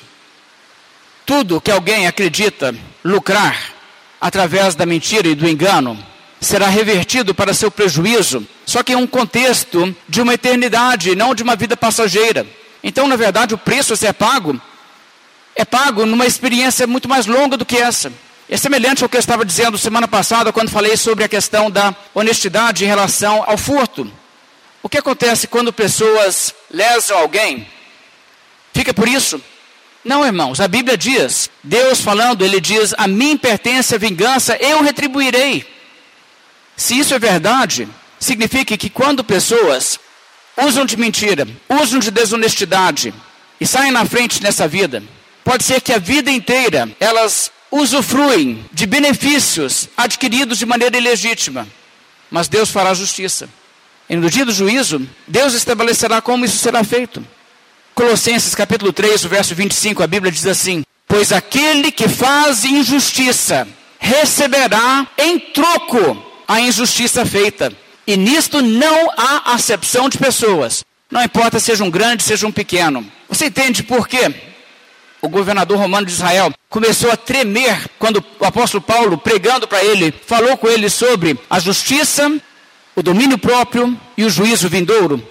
Tudo 1.26 1.60
que 1.60 1.70
alguém 1.70 2.06
acredita 2.06 2.74
lucrar 3.04 3.72
através 4.20 4.76
da 4.76 4.86
mentira 4.86 5.26
e 5.26 5.34
do 5.34 5.48
engano 5.48 5.98
será 6.42 6.66
revertido 6.66 7.32
para 7.34 7.54
seu 7.54 7.70
prejuízo, 7.70 8.46
só 8.66 8.82
que 8.82 8.92
em 8.92 8.96
um 8.96 9.06
contexto 9.06 9.94
de 10.08 10.20
uma 10.20 10.34
eternidade, 10.34 11.14
não 11.14 11.34
de 11.34 11.42
uma 11.42 11.54
vida 11.54 11.76
passageira. 11.76 12.44
Então, 12.82 13.06
na 13.06 13.14
verdade, 13.14 13.54
o 13.54 13.58
preço 13.58 13.92
a 13.92 13.96
ser 13.96 14.12
pago 14.12 14.60
é 15.54 15.64
pago 15.64 16.04
numa 16.04 16.26
experiência 16.26 16.86
muito 16.86 17.08
mais 17.08 17.26
longa 17.26 17.56
do 17.56 17.64
que 17.64 17.76
essa. 17.76 18.12
É 18.48 18.56
semelhante 18.56 19.04
ao 19.04 19.08
que 19.08 19.16
eu 19.16 19.20
estava 19.20 19.44
dizendo 19.44 19.78
semana 19.78 20.08
passada, 20.08 20.52
quando 20.52 20.70
falei 20.70 20.96
sobre 20.96 21.22
a 21.22 21.28
questão 21.28 21.70
da 21.70 21.94
honestidade 22.12 22.84
em 22.84 22.88
relação 22.88 23.44
ao 23.46 23.56
furto. 23.56 24.10
O 24.82 24.88
que 24.88 24.98
acontece 24.98 25.46
quando 25.46 25.72
pessoas 25.72 26.52
lesam 26.68 27.16
alguém? 27.16 27.68
Fica 28.74 28.92
por 28.92 29.06
isso? 29.06 29.40
Não, 30.04 30.26
irmãos, 30.26 30.60
a 30.60 30.66
Bíblia 30.66 30.98
diz, 30.98 31.48
Deus 31.62 32.00
falando, 32.00 32.44
ele 32.44 32.60
diz: 32.60 32.92
A 32.98 33.06
mim 33.06 33.36
pertence 33.36 33.94
a 33.94 33.98
vingança, 33.98 34.56
eu 34.56 34.82
retribuirei. 34.82 35.71
Se 36.76 36.98
isso 36.98 37.14
é 37.14 37.18
verdade, 37.18 37.88
significa 38.18 38.76
que 38.76 38.90
quando 38.90 39.24
pessoas 39.24 39.98
usam 40.56 40.84
de 40.84 40.96
mentira, 40.96 41.46
usam 41.68 41.98
de 41.98 42.10
desonestidade 42.10 43.12
e 43.60 43.66
saem 43.66 43.92
na 43.92 44.04
frente 44.04 44.42
nessa 44.42 44.66
vida, 44.66 45.02
Pode 45.44 45.64
ser 45.64 45.80
que 45.80 45.92
a 45.92 45.98
vida 45.98 46.30
inteira 46.30 46.88
elas 47.00 47.50
usufruem 47.70 48.64
de 48.72 48.86
benefícios 48.86 49.88
adquiridos 49.96 50.58
de 50.58 50.66
maneira 50.66 50.96
ilegítima, 50.96 51.66
mas 52.30 52.48
Deus 52.48 52.70
fará 52.70 52.94
justiça. 52.94 53.48
E 54.08 54.16
no 54.16 54.30
dia 54.30 54.44
do 54.44 54.52
juízo, 54.52 55.06
Deus 55.26 55.54
estabelecerá 55.54 56.20
como 56.20 56.44
isso 56.44 56.58
será 56.58 56.84
feito. 56.84 57.26
Colossenses 57.94 58.54
capítulo 58.54 58.92
3, 58.92 59.24
verso 59.24 59.54
25, 59.54 60.02
a 60.02 60.06
Bíblia 60.06 60.30
diz 60.30 60.46
assim: 60.46 60.84
Pois 61.08 61.32
aquele 61.32 61.90
que 61.90 62.08
faz 62.08 62.64
injustiça 62.64 63.66
receberá 63.98 65.06
em 65.18 65.38
troco 65.38 66.31
a 66.52 66.60
injustiça 66.60 67.24
feita. 67.24 67.72
E 68.06 68.16
nisto 68.16 68.60
não 68.60 69.10
há 69.16 69.54
acepção 69.54 70.08
de 70.08 70.18
pessoas. 70.18 70.84
Não 71.10 71.22
importa 71.22 71.60
seja 71.60 71.84
um 71.84 71.90
grande, 71.90 72.22
seja 72.22 72.46
um 72.46 72.52
pequeno. 72.52 73.06
Você 73.28 73.46
entende 73.46 73.82
por 73.82 74.08
quê? 74.08 74.32
o 75.22 75.28
governador 75.28 75.78
romano 75.78 76.04
de 76.04 76.12
Israel, 76.12 76.52
começou 76.68 77.08
a 77.08 77.16
tremer 77.16 77.88
quando 77.96 78.22
o 78.40 78.44
apóstolo 78.44 78.82
Paulo, 78.82 79.16
pregando 79.16 79.68
para 79.68 79.82
ele, 79.84 80.12
falou 80.26 80.56
com 80.56 80.68
ele 80.68 80.90
sobre 80.90 81.38
a 81.48 81.60
justiça, 81.60 82.28
o 82.96 83.02
domínio 83.04 83.38
próprio 83.38 83.96
e 84.16 84.24
o 84.24 84.30
juízo 84.30 84.68
vindouro. 84.68 85.24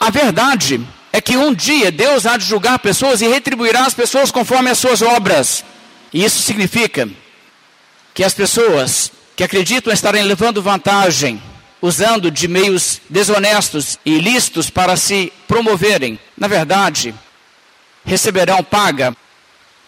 A 0.00 0.10
verdade 0.10 0.84
é 1.12 1.20
que 1.20 1.36
um 1.36 1.54
dia 1.54 1.92
Deus 1.92 2.26
há 2.26 2.36
de 2.36 2.44
julgar 2.44 2.80
pessoas 2.80 3.22
e 3.22 3.28
retribuirá 3.28 3.86
as 3.86 3.94
pessoas 3.94 4.32
conforme 4.32 4.68
as 4.68 4.78
suas 4.78 5.00
obras. 5.00 5.64
E 6.12 6.24
isso 6.24 6.42
significa 6.42 7.08
que 8.12 8.24
as 8.24 8.34
pessoas 8.34 9.12
que 9.36 9.44
acreditam 9.44 9.92
estarem 9.92 10.22
levando 10.22 10.62
vantagem, 10.62 11.40
usando 11.82 12.30
de 12.30 12.48
meios 12.48 13.02
desonestos 13.10 13.98
e 14.04 14.12
ilícitos 14.12 14.70
para 14.70 14.96
se 14.96 15.30
promoverem, 15.46 16.18
na 16.36 16.48
verdade, 16.48 17.14
receberão 18.02 18.64
paga 18.64 19.14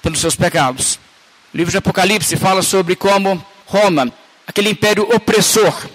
pelos 0.02 0.20
seus 0.20 0.36
pecados. 0.36 1.00
O 1.52 1.56
livro 1.56 1.70
de 1.70 1.78
Apocalipse 1.78 2.36
fala 2.36 2.60
sobre 2.60 2.94
como 2.94 3.42
Roma, 3.64 4.12
aquele 4.46 4.68
império 4.68 5.08
opressor, 5.14 5.88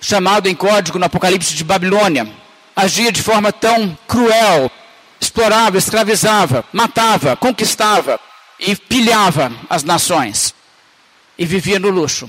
chamado 0.00 0.46
em 0.46 0.54
código 0.54 0.98
no 0.98 1.06
Apocalipse 1.06 1.54
de 1.54 1.64
Babilônia, 1.64 2.28
agia 2.76 3.10
de 3.10 3.22
forma 3.22 3.50
tão 3.50 3.96
cruel, 4.06 4.70
explorava, 5.18 5.78
escravizava, 5.78 6.62
matava, 6.74 7.36
conquistava 7.36 8.20
e 8.60 8.76
pilhava 8.76 9.50
as 9.70 9.82
nações. 9.82 10.54
E 11.38 11.46
vivia 11.46 11.78
no 11.78 11.88
luxo. 11.88 12.28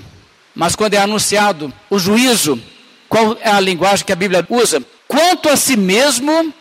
Mas 0.59 0.75
quando 0.75 0.93
é 0.93 0.97
anunciado 0.97 1.73
o 1.89 1.97
juízo, 1.97 2.61
qual 3.07 3.37
é 3.39 3.49
a 3.49 3.61
linguagem 3.61 4.05
que 4.05 4.11
a 4.11 4.15
Bíblia 4.15 4.45
usa? 4.49 4.83
Quanto 5.07 5.47
a 5.47 5.55
si 5.55 5.77
mesmo 5.77 6.53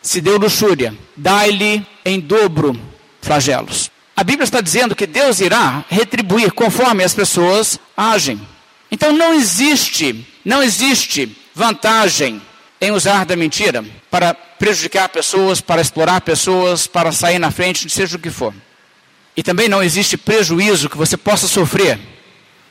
se 0.00 0.22
deu 0.22 0.38
luxúria, 0.38 0.96
dai-lhe 1.14 1.86
em 2.02 2.18
dobro 2.18 2.74
flagelos. 3.20 3.90
A 4.16 4.24
Bíblia 4.24 4.44
está 4.44 4.62
dizendo 4.62 4.96
que 4.96 5.06
Deus 5.06 5.38
irá 5.40 5.84
retribuir 5.90 6.50
conforme 6.52 7.04
as 7.04 7.12
pessoas 7.12 7.78
agem. 7.94 8.40
Então 8.90 9.12
não 9.12 9.34
existe, 9.34 10.26
não 10.42 10.62
existe 10.62 11.36
vantagem 11.54 12.40
em 12.80 12.90
usar 12.90 13.26
da 13.26 13.36
mentira 13.36 13.84
para 14.10 14.32
prejudicar 14.32 15.10
pessoas, 15.10 15.60
para 15.60 15.82
explorar 15.82 16.22
pessoas, 16.22 16.86
para 16.86 17.12
sair 17.12 17.38
na 17.38 17.50
frente, 17.50 17.90
seja 17.90 18.16
o 18.16 18.18
que 18.18 18.30
for. 18.30 18.54
E 19.36 19.42
também 19.42 19.68
não 19.68 19.82
existe 19.82 20.16
prejuízo 20.16 20.88
que 20.88 20.96
você 20.96 21.18
possa 21.18 21.46
sofrer 21.46 22.11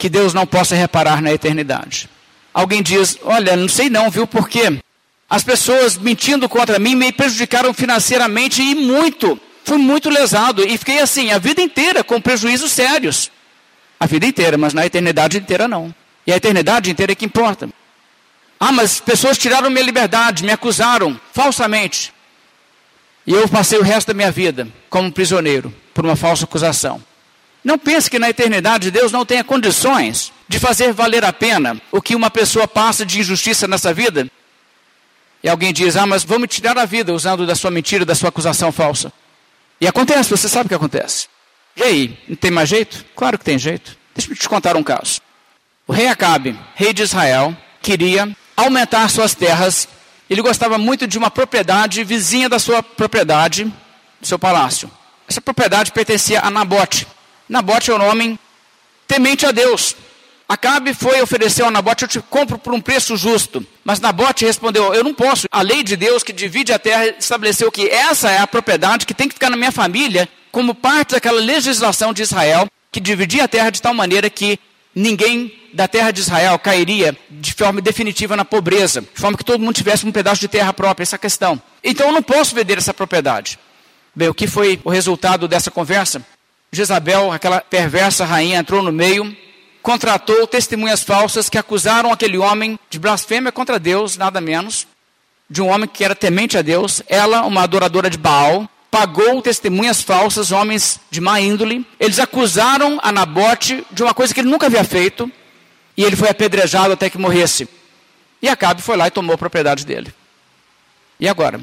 que 0.01 0.09
Deus 0.09 0.33
não 0.33 0.47
possa 0.47 0.73
reparar 0.73 1.21
na 1.21 1.31
eternidade. 1.31 2.09
Alguém 2.51 2.81
diz: 2.81 3.19
Olha, 3.21 3.55
não 3.55 3.69
sei 3.69 3.87
não, 3.87 4.09
viu, 4.09 4.25
por 4.25 4.49
quê? 4.49 4.81
As 5.29 5.43
pessoas 5.43 5.95
mentindo 5.95 6.49
contra 6.49 6.79
mim 6.79 6.95
me 6.95 7.11
prejudicaram 7.11 7.71
financeiramente 7.71 8.63
e 8.63 8.73
muito. 8.73 9.39
Fui 9.63 9.77
muito 9.77 10.09
lesado 10.09 10.67
e 10.67 10.75
fiquei 10.75 10.99
assim 10.99 11.31
a 11.31 11.37
vida 11.37 11.61
inteira 11.61 12.03
com 12.03 12.19
prejuízos 12.19 12.71
sérios. 12.71 13.29
A 13.99 14.07
vida 14.07 14.25
inteira, 14.25 14.57
mas 14.57 14.73
na 14.73 14.83
eternidade 14.87 15.37
inteira 15.37 15.67
não. 15.67 15.93
E 16.25 16.33
a 16.33 16.37
eternidade 16.37 16.89
inteira 16.89 17.11
é 17.11 17.15
que 17.15 17.25
importa. 17.25 17.69
Ah, 18.59 18.71
mas 18.71 18.99
pessoas 18.99 19.37
tiraram 19.37 19.69
minha 19.69 19.85
liberdade, 19.85 20.43
me 20.43 20.51
acusaram 20.51 21.19
falsamente. 21.31 22.11
E 23.27 23.33
eu 23.33 23.47
passei 23.47 23.77
o 23.77 23.83
resto 23.83 24.07
da 24.07 24.13
minha 24.15 24.31
vida 24.31 24.67
como 24.89 25.11
prisioneiro 25.11 25.71
por 25.93 26.03
uma 26.03 26.15
falsa 26.15 26.45
acusação. 26.45 27.10
Não 27.63 27.77
pense 27.77 28.09
que 28.09 28.17
na 28.17 28.29
eternidade 28.29 28.89
Deus 28.89 29.11
não 29.11 29.25
tenha 29.25 29.43
condições 29.43 30.33
de 30.47 30.59
fazer 30.59 30.93
valer 30.93 31.23
a 31.23 31.31
pena 31.31 31.79
o 31.91 32.01
que 32.01 32.15
uma 32.15 32.29
pessoa 32.29 32.67
passa 32.67 33.05
de 33.05 33.19
injustiça 33.19 33.67
nessa 33.67 33.93
vida. 33.93 34.27
E 35.43 35.49
alguém 35.49 35.71
diz: 35.71 35.95
Ah, 35.95 36.05
mas 36.05 36.23
vamos 36.23 36.49
tirar 36.49 36.77
a 36.77 36.85
vida 36.85 37.13
usando 37.13 37.45
da 37.45 37.55
sua 37.55 37.71
mentira, 37.71 38.05
da 38.05 38.15
sua 38.15 38.29
acusação 38.29 38.71
falsa. 38.71 39.13
E 39.79 39.87
acontece, 39.87 40.29
você 40.29 40.47
sabe 40.49 40.65
o 40.65 40.69
que 40.69 40.75
acontece. 40.75 41.27
E 41.75 41.83
aí, 41.83 42.17
não 42.27 42.35
tem 42.35 42.51
mais 42.51 42.69
jeito? 42.69 43.05
Claro 43.15 43.37
que 43.37 43.45
tem 43.45 43.57
jeito. 43.57 43.97
Deixa 44.15 44.31
eu 44.31 44.35
te 44.35 44.49
contar 44.49 44.75
um 44.75 44.83
caso. 44.83 45.21
O 45.87 45.93
rei 45.93 46.07
Acabe, 46.07 46.57
rei 46.75 46.93
de 46.93 47.01
Israel, 47.01 47.55
queria 47.81 48.35
aumentar 48.55 49.07
suas 49.09 49.33
terras. 49.33 49.87
Ele 50.29 50.41
gostava 50.41 50.77
muito 50.77 51.07
de 51.07 51.17
uma 51.17 51.31
propriedade 51.31 52.03
vizinha 52.03 52.47
da 52.47 52.59
sua 52.59 52.83
propriedade, 52.83 53.65
do 54.19 54.27
seu 54.27 54.37
palácio. 54.37 54.89
Essa 55.27 55.41
propriedade 55.41 55.91
pertencia 55.91 56.41
a 56.41 56.49
Nabote. 56.49 57.07
Nabote 57.51 57.91
é 57.91 57.93
um 57.93 58.09
homem 58.09 58.39
temente 59.05 59.45
a 59.45 59.51
Deus. 59.51 59.93
Acabe 60.47 60.93
foi 60.93 61.21
oferecer 61.21 61.63
ao 61.63 61.69
Nabote, 61.69 62.03
eu 62.03 62.07
te 62.07 62.21
compro 62.21 62.57
por 62.57 62.73
um 62.73 62.79
preço 62.79 63.17
justo. 63.17 63.65
Mas 63.83 63.99
Nabote 63.99 64.45
respondeu, 64.45 64.93
eu 64.93 65.03
não 65.03 65.13
posso. 65.13 65.47
A 65.51 65.61
lei 65.61 65.83
de 65.83 65.97
Deus 65.97 66.23
que 66.23 66.31
divide 66.31 66.71
a 66.71 66.79
terra 66.79 67.07
estabeleceu 67.19 67.69
que 67.69 67.89
essa 67.89 68.31
é 68.31 68.37
a 68.37 68.47
propriedade 68.47 69.05
que 69.05 69.13
tem 69.13 69.27
que 69.27 69.33
ficar 69.33 69.49
na 69.49 69.57
minha 69.57 69.71
família, 69.71 70.29
como 70.49 70.73
parte 70.73 71.11
daquela 71.11 71.41
legislação 71.41 72.13
de 72.13 72.21
Israel, 72.21 72.67
que 72.89 73.01
dividia 73.01 73.43
a 73.43 73.49
terra 73.49 73.69
de 73.69 73.81
tal 73.81 73.93
maneira 73.93 74.29
que 74.29 74.57
ninguém 74.95 75.53
da 75.73 75.89
terra 75.89 76.11
de 76.11 76.21
Israel 76.21 76.57
cairia 76.57 77.17
de 77.29 77.53
forma 77.53 77.81
definitiva 77.81 78.37
na 78.37 78.45
pobreza, 78.45 79.01
de 79.01 79.19
forma 79.19 79.37
que 79.37 79.43
todo 79.43 79.59
mundo 79.59 79.75
tivesse 79.75 80.05
um 80.05 80.11
pedaço 80.11 80.39
de 80.39 80.47
terra 80.47 80.71
própria, 80.71 81.03
essa 81.03 81.17
é 81.17 81.19
questão. 81.19 81.61
Então 81.83 82.07
eu 82.07 82.13
não 82.13 82.23
posso 82.23 82.55
vender 82.55 82.77
essa 82.77 82.93
propriedade. 82.93 83.59
Bem, 84.15 84.29
o 84.29 84.33
que 84.33 84.47
foi 84.47 84.79
o 84.85 84.89
resultado 84.89 85.49
dessa 85.49 85.69
conversa? 85.69 86.25
Jezabel, 86.73 87.33
aquela 87.33 87.59
perversa 87.59 88.23
rainha, 88.23 88.59
entrou 88.59 88.81
no 88.81 88.93
meio, 88.93 89.35
contratou 89.81 90.47
testemunhas 90.47 91.03
falsas 91.03 91.49
que 91.49 91.57
acusaram 91.57 92.13
aquele 92.13 92.37
homem 92.37 92.79
de 92.89 92.97
blasfêmia 92.97 93.51
contra 93.51 93.77
Deus, 93.77 94.15
nada 94.15 94.39
menos, 94.39 94.87
de 95.49 95.61
um 95.61 95.67
homem 95.67 95.85
que 95.85 96.01
era 96.01 96.15
temente 96.15 96.57
a 96.57 96.61
Deus, 96.61 97.03
ela, 97.07 97.41
uma 97.43 97.63
adoradora 97.63 98.09
de 98.09 98.17
Baal, 98.17 98.69
pagou 98.89 99.41
testemunhas 99.41 100.01
falsas, 100.01 100.53
homens 100.53 101.01
de 101.09 101.19
má 101.19 101.41
índole. 101.41 101.85
Eles 101.99 102.19
acusaram 102.19 102.99
a 103.03 103.11
Nabote 103.11 103.85
de 103.91 104.01
uma 104.01 104.13
coisa 104.13 104.33
que 104.33 104.39
ele 104.39 104.49
nunca 104.49 104.67
havia 104.67 104.85
feito, 104.85 105.29
e 105.97 106.05
ele 106.05 106.15
foi 106.15 106.29
apedrejado 106.29 106.93
até 106.93 107.09
que 107.09 107.17
morresse. 107.17 107.67
E 108.41 108.47
Acabe 108.47 108.81
foi 108.81 108.95
lá 108.95 109.07
e 109.07 109.11
tomou 109.11 109.35
a 109.35 109.37
propriedade 109.37 109.85
dele. 109.85 110.13
E 111.19 111.27
agora? 111.27 111.59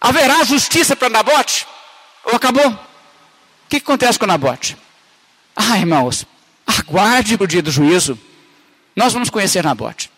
Haverá 0.00 0.42
justiça 0.42 0.96
para 0.96 1.08
Nabote? 1.08 1.66
Ou 2.24 2.34
acabou? 2.34 2.76
O 3.66 3.68
que, 3.68 3.80
que 3.80 3.84
acontece 3.84 4.16
com 4.16 4.26
Nabote? 4.26 4.76
Ah, 5.56 5.76
irmãos, 5.76 6.24
aguarde 6.64 7.34
o 7.34 7.46
dia 7.46 7.60
do 7.60 7.70
juízo. 7.70 8.16
Nós 8.94 9.12
vamos 9.12 9.28
conhecer 9.28 9.64
Nabote. 9.64 10.08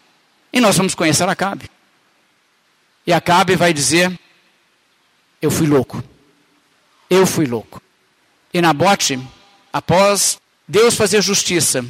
E 0.52 0.60
nós 0.60 0.76
vamos 0.76 0.94
conhecer 0.94 1.26
Acabe. 1.26 1.70
E 3.06 3.12
Acabe 3.12 3.56
vai 3.56 3.72
dizer: 3.72 4.18
Eu 5.40 5.50
fui 5.50 5.66
louco. 5.66 6.04
Eu 7.08 7.26
fui 7.26 7.46
louco. 7.46 7.80
E 8.52 8.60
Nabote, 8.60 9.18
após 9.72 10.38
Deus 10.66 10.94
fazer 10.94 11.22
justiça, 11.22 11.82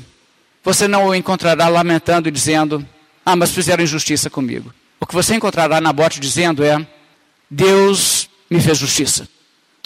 você 0.62 0.86
não 0.86 1.06
o 1.06 1.14
encontrará 1.14 1.66
lamentando 1.66 2.28
e 2.28 2.32
dizendo: 2.32 2.86
Ah, 3.26 3.34
mas 3.34 3.50
fizeram 3.50 3.82
injustiça 3.82 4.30
comigo. 4.30 4.72
O 5.00 5.06
que 5.06 5.14
você 5.14 5.34
encontrará 5.34 5.80
Nabote 5.80 6.20
dizendo 6.20 6.62
é: 6.62 6.86
Deus 7.50 8.30
me 8.48 8.60
fez 8.60 8.78
justiça. 8.78 9.28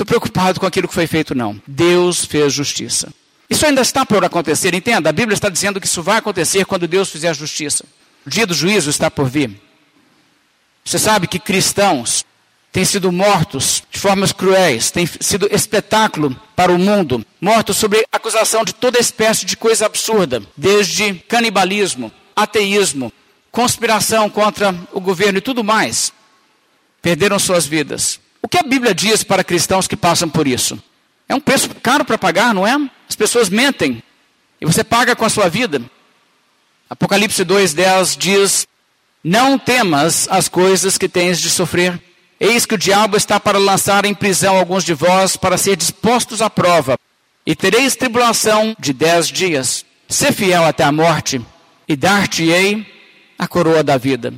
Estou 0.03 0.19
preocupado 0.19 0.59
com 0.59 0.67
aquilo 0.67 0.89
que 0.89 0.95
foi 0.95 1.07
feito, 1.07 1.33
não. 1.33 1.63
Deus 1.65 2.25
fez 2.25 2.53
justiça. 2.53 3.15
Isso 3.49 3.65
ainda 3.65 3.83
está 3.83 4.05
por 4.05 4.25
acontecer, 4.25 4.75
entenda. 4.75 5.09
A 5.09 5.13
Bíblia 5.13 5.35
está 5.35 5.49
dizendo 5.49 5.81
que 5.81 5.87
isso 5.87 6.03
vai 6.03 6.17
acontecer 6.17 6.67
quando 6.67 6.89
Deus 6.89 7.09
fizer 7.09 7.33
justiça. 7.37 7.85
O 8.27 8.31
dia 8.31 8.45
do 8.45 8.53
juízo 8.53 8.91
está 8.91 9.09
por 9.09 9.29
vir. 9.29 9.53
Você 10.85 10.99
sabe 10.99 11.29
que 11.29 11.39
cristãos 11.39 12.25
têm 12.73 12.85
sido 12.85 13.13
mortos 13.13 13.85
de 13.93 14.01
formas 14.01 14.33
cruéis, 14.33 14.91
têm 14.91 15.07
sido 15.07 15.49
espetáculo 15.53 16.37
para 16.57 16.73
o 16.73 16.79
mundo, 16.79 17.25
mortos 17.41 17.77
sob 17.77 18.05
acusação 18.11 18.65
de 18.65 18.75
toda 18.75 18.99
espécie 18.99 19.47
de 19.47 19.57
coisa 19.57 19.87
absurda, 19.87 20.43
desde 20.57 21.15
canibalismo, 21.15 22.11
ateísmo, 22.35 23.13
conspiração 23.53 24.29
contra 24.29 24.75
o 24.93 25.01
governo 25.01 25.39
e 25.39 25.43
tudo 25.43 25.63
mais 25.63 26.13
perderam 27.03 27.39
suas 27.39 27.67
vidas. 27.67 28.21
O 28.43 28.49
que 28.49 28.59
a 28.59 28.63
Bíblia 28.65 28.93
diz 28.95 29.23
para 29.23 29.45
cristãos 29.45 29.87
que 29.87 29.97
passam 29.97 30.29
por 30.29 30.49
isso? 30.49 30.83
É 31.29 31.35
um 31.35 31.41
preço 31.41 31.71
caro 31.77 32.05
para 32.05 32.19
pagar, 32.19 32.53
não 32.53 32.67
é? 32.67 32.77
As 33.09 33.15
pessoas 33.15 33.49
mentem 33.49 34.03
e 34.61 34.67
você 34.67 34.83
paga 34.83 35.15
com 35.15 35.25
a 35.25 35.31
sua 35.31 35.49
vida. 35.49 35.81
Apocalipse 36.91 37.45
2:10 37.45 38.17
diz: 38.19 38.67
Não 39.23 39.59
temas 39.59 40.29
as 40.31 40.49
coisas 40.49 40.99
que 40.99 41.09
tens 41.09 41.41
de 41.41 41.49
sofrer. 41.49 42.01
Eis 42.39 42.67
que 42.67 42.75
o 42.75 42.79
diabo 42.79 43.17
está 43.17 43.39
para 43.39 43.57
lançar 43.57 44.05
em 44.05 44.13
prisão 44.13 44.57
alguns 44.57 44.85
de 44.85 44.93
vós 44.93 45.37
para 45.37 45.57
ser 45.57 45.77
dispostos 45.77 46.43
à 46.43 46.51
prova. 46.51 46.99
E 47.47 47.55
tereis 47.55 47.95
tribulação 47.95 48.77
de 48.79 48.93
dez 48.93 49.29
dias. 49.29 49.87
Ser 50.09 50.33
fiel 50.33 50.65
até 50.65 50.85
a 50.85 50.93
morte, 50.93 51.41
e 51.89 51.97
dar-te-ei 51.97 52.87
a 53.39 53.49
coroa 53.49 53.83
da 53.83 53.97
vida. 53.97 54.35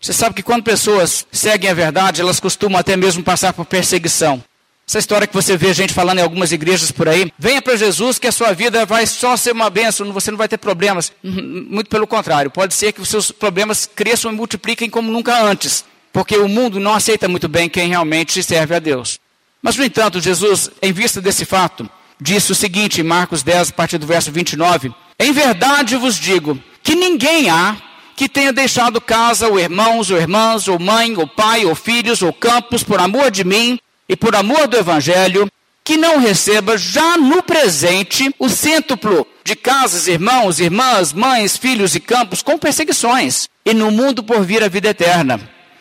Você 0.00 0.14
sabe 0.14 0.34
que 0.34 0.42
quando 0.42 0.62
pessoas 0.62 1.26
seguem 1.30 1.68
a 1.68 1.74
verdade, 1.74 2.22
elas 2.22 2.40
costumam 2.40 2.78
até 2.78 2.96
mesmo 2.96 3.22
passar 3.22 3.52
por 3.52 3.66
perseguição. 3.66 4.42
Essa 4.88 4.98
história 4.98 5.26
que 5.26 5.34
você 5.34 5.56
vê 5.56 5.72
gente 5.72 5.92
falando 5.92 6.18
em 6.18 6.22
algumas 6.22 6.50
igrejas 6.50 6.90
por 6.90 7.08
aí, 7.08 7.30
venha 7.38 7.62
para 7.62 7.76
Jesus 7.76 8.18
que 8.18 8.26
a 8.26 8.32
sua 8.32 8.52
vida 8.52 8.84
vai 8.86 9.06
só 9.06 9.36
ser 9.36 9.52
uma 9.52 9.70
bênção, 9.70 10.10
você 10.12 10.30
não 10.30 10.38
vai 10.38 10.48
ter 10.48 10.58
problemas. 10.58 11.12
Uhum, 11.22 11.66
muito 11.70 11.88
pelo 11.90 12.06
contrário, 12.06 12.50
pode 12.50 12.74
ser 12.74 12.92
que 12.92 13.00
os 13.00 13.08
seus 13.08 13.30
problemas 13.30 13.88
cresçam 13.94 14.32
e 14.32 14.34
multipliquem 14.34 14.90
como 14.90 15.12
nunca 15.12 15.40
antes, 15.44 15.84
porque 16.12 16.36
o 16.36 16.48
mundo 16.48 16.80
não 16.80 16.94
aceita 16.94 17.28
muito 17.28 17.46
bem 17.46 17.68
quem 17.68 17.88
realmente 17.88 18.42
serve 18.42 18.74
a 18.74 18.78
Deus. 18.78 19.20
Mas, 19.62 19.76
no 19.76 19.84
entanto, 19.84 20.18
Jesus, 20.18 20.70
em 20.80 20.92
vista 20.92 21.20
desse 21.20 21.44
fato, 21.44 21.88
disse 22.18 22.50
o 22.50 22.54
seguinte 22.54 23.00
em 23.00 23.04
Marcos 23.04 23.42
10, 23.42 23.68
a 23.68 23.72
partir 23.72 23.98
do 23.98 24.06
verso 24.06 24.32
29, 24.32 24.92
Em 25.18 25.32
verdade 25.32 25.94
vos 25.96 26.16
digo 26.16 26.58
que 26.82 26.94
ninguém 26.94 27.50
há 27.50 27.76
que 28.20 28.28
tenha 28.28 28.52
deixado 28.52 29.00
casa, 29.00 29.48
ou 29.48 29.58
irmãos, 29.58 30.10
ou 30.10 30.18
irmãs, 30.18 30.68
ou 30.68 30.78
mãe, 30.78 31.16
ou 31.16 31.26
pai, 31.26 31.64
ou 31.64 31.74
filhos, 31.74 32.20
ou 32.20 32.34
campos, 32.34 32.82
por 32.82 33.00
amor 33.00 33.30
de 33.30 33.44
mim 33.44 33.80
e 34.06 34.14
por 34.14 34.36
amor 34.36 34.68
do 34.68 34.76
Evangelho, 34.76 35.50
que 35.82 35.96
não 35.96 36.18
receba 36.18 36.76
já 36.76 37.16
no 37.16 37.42
presente 37.42 38.30
o 38.38 38.50
cêntuplo 38.50 39.26
de 39.42 39.56
casas, 39.56 40.06
irmãos, 40.06 40.60
irmãs, 40.60 41.14
mães, 41.14 41.56
filhos 41.56 41.94
e 41.94 42.00
campos 42.00 42.42
com 42.42 42.58
perseguições, 42.58 43.48
e 43.64 43.72
no 43.72 43.90
mundo 43.90 44.22
por 44.22 44.44
vir 44.44 44.62
a 44.62 44.68
vida 44.68 44.90
eterna. 44.90 45.40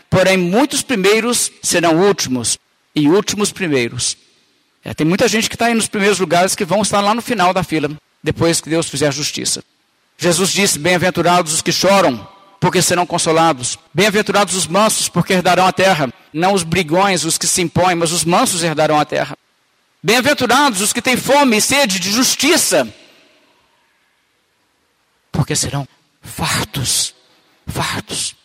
Porém, 0.10 0.38
muitos 0.38 0.82
primeiros 0.82 1.52
serão 1.62 1.98
últimos, 2.08 2.58
e 2.96 3.10
últimos 3.10 3.52
primeiros. 3.52 4.16
É, 4.86 4.94
tem 4.94 5.06
muita 5.06 5.28
gente 5.28 5.50
que 5.50 5.56
está 5.56 5.66
aí 5.66 5.74
nos 5.74 5.90
primeiros 5.90 6.20
lugares 6.20 6.56
que 6.56 6.64
vão 6.64 6.84
estar 6.84 7.02
lá 7.02 7.14
no 7.14 7.22
final 7.22 7.54
da 7.54 7.64
fila, 7.64 7.92
depois 8.24 8.62
que 8.62 8.70
Deus 8.70 8.88
fizer 8.88 9.12
justiça. 9.12 9.62
Jesus 10.20 10.52
disse: 10.52 10.78
Bem-aventurados 10.78 11.54
os 11.54 11.62
que 11.62 11.72
choram, 11.72 12.28
porque 12.60 12.82
serão 12.82 13.06
consolados. 13.06 13.80
Bem-aventurados 13.94 14.54
os 14.54 14.68
mansos, 14.68 15.08
porque 15.08 15.34
herdarão 15.34 15.66
a 15.66 15.72
terra. 15.72 16.14
Não 16.34 16.54
os 16.54 16.62
brigões, 16.62 17.24
os 17.24 17.38
que 17.38 17.48
se 17.48 17.62
impõem, 17.62 17.96
mas 17.96 18.12
os 18.12 18.26
mansos 18.26 18.62
herdarão 18.62 19.00
a 19.00 19.06
terra. 19.06 19.38
Bem-aventurados 20.04 20.82
os 20.82 20.94
que 20.94 21.02
têm 21.02 21.16
fome 21.18 21.58
e 21.58 21.62
sede 21.62 22.00
de 22.00 22.12
justiça, 22.12 22.88
porque 25.32 25.56
serão 25.56 25.88
fartos. 26.22 27.16
Fartos. 27.66 28.36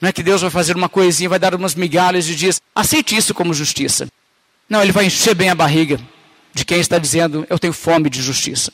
Não 0.00 0.08
é 0.08 0.12
que 0.12 0.22
Deus 0.22 0.42
vai 0.42 0.50
fazer 0.50 0.76
uma 0.76 0.88
coisinha, 0.88 1.28
vai 1.28 1.38
dar 1.38 1.54
umas 1.54 1.74
migalhas 1.74 2.28
e 2.28 2.34
diz: 2.34 2.60
aceite 2.74 3.16
isso 3.16 3.32
como 3.32 3.54
justiça. 3.54 4.06
Não, 4.68 4.82
Ele 4.82 4.92
vai 4.92 5.06
encher 5.06 5.34
bem 5.34 5.48
a 5.48 5.54
barriga 5.54 5.98
de 6.52 6.64
quem 6.64 6.78
está 6.78 6.98
dizendo: 6.98 7.46
eu 7.48 7.58
tenho 7.58 7.72
fome 7.72 8.10
de 8.10 8.20
justiça. 8.20 8.70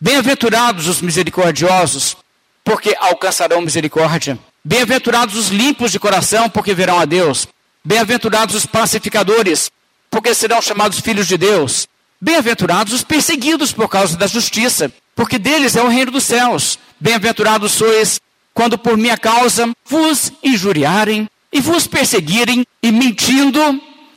Bem-aventurados 0.00 0.86
os 0.88 1.00
misericordiosos, 1.00 2.16
porque 2.62 2.96
alcançarão 2.98 3.60
misericórdia. 3.60 4.38
Bem-aventurados 4.64 5.36
os 5.36 5.48
limpos 5.48 5.92
de 5.92 5.98
coração, 5.98 6.50
porque 6.50 6.74
verão 6.74 6.98
a 6.98 7.04
Deus. 7.04 7.46
Bem-aventurados 7.84 8.54
os 8.54 8.66
pacificadores, 8.66 9.70
porque 10.10 10.34
serão 10.34 10.60
chamados 10.60 11.00
filhos 11.00 11.26
de 11.26 11.38
Deus. 11.38 11.88
Bem-aventurados 12.20 12.92
os 12.92 13.02
perseguidos 13.02 13.72
por 13.72 13.88
causa 13.88 14.16
da 14.16 14.26
justiça, 14.26 14.92
porque 15.14 15.38
deles 15.38 15.76
é 15.76 15.82
o 15.82 15.88
reino 15.88 16.10
dos 16.10 16.24
céus. 16.24 16.78
Bem-aventurados 16.98 17.72
sois 17.72 18.20
quando 18.52 18.78
por 18.78 18.96
minha 18.96 19.18
causa 19.18 19.70
vos 19.84 20.32
injuriarem 20.42 21.28
e 21.52 21.60
vos 21.60 21.86
perseguirem 21.86 22.66
e 22.82 22.90
mentindo 22.90 23.60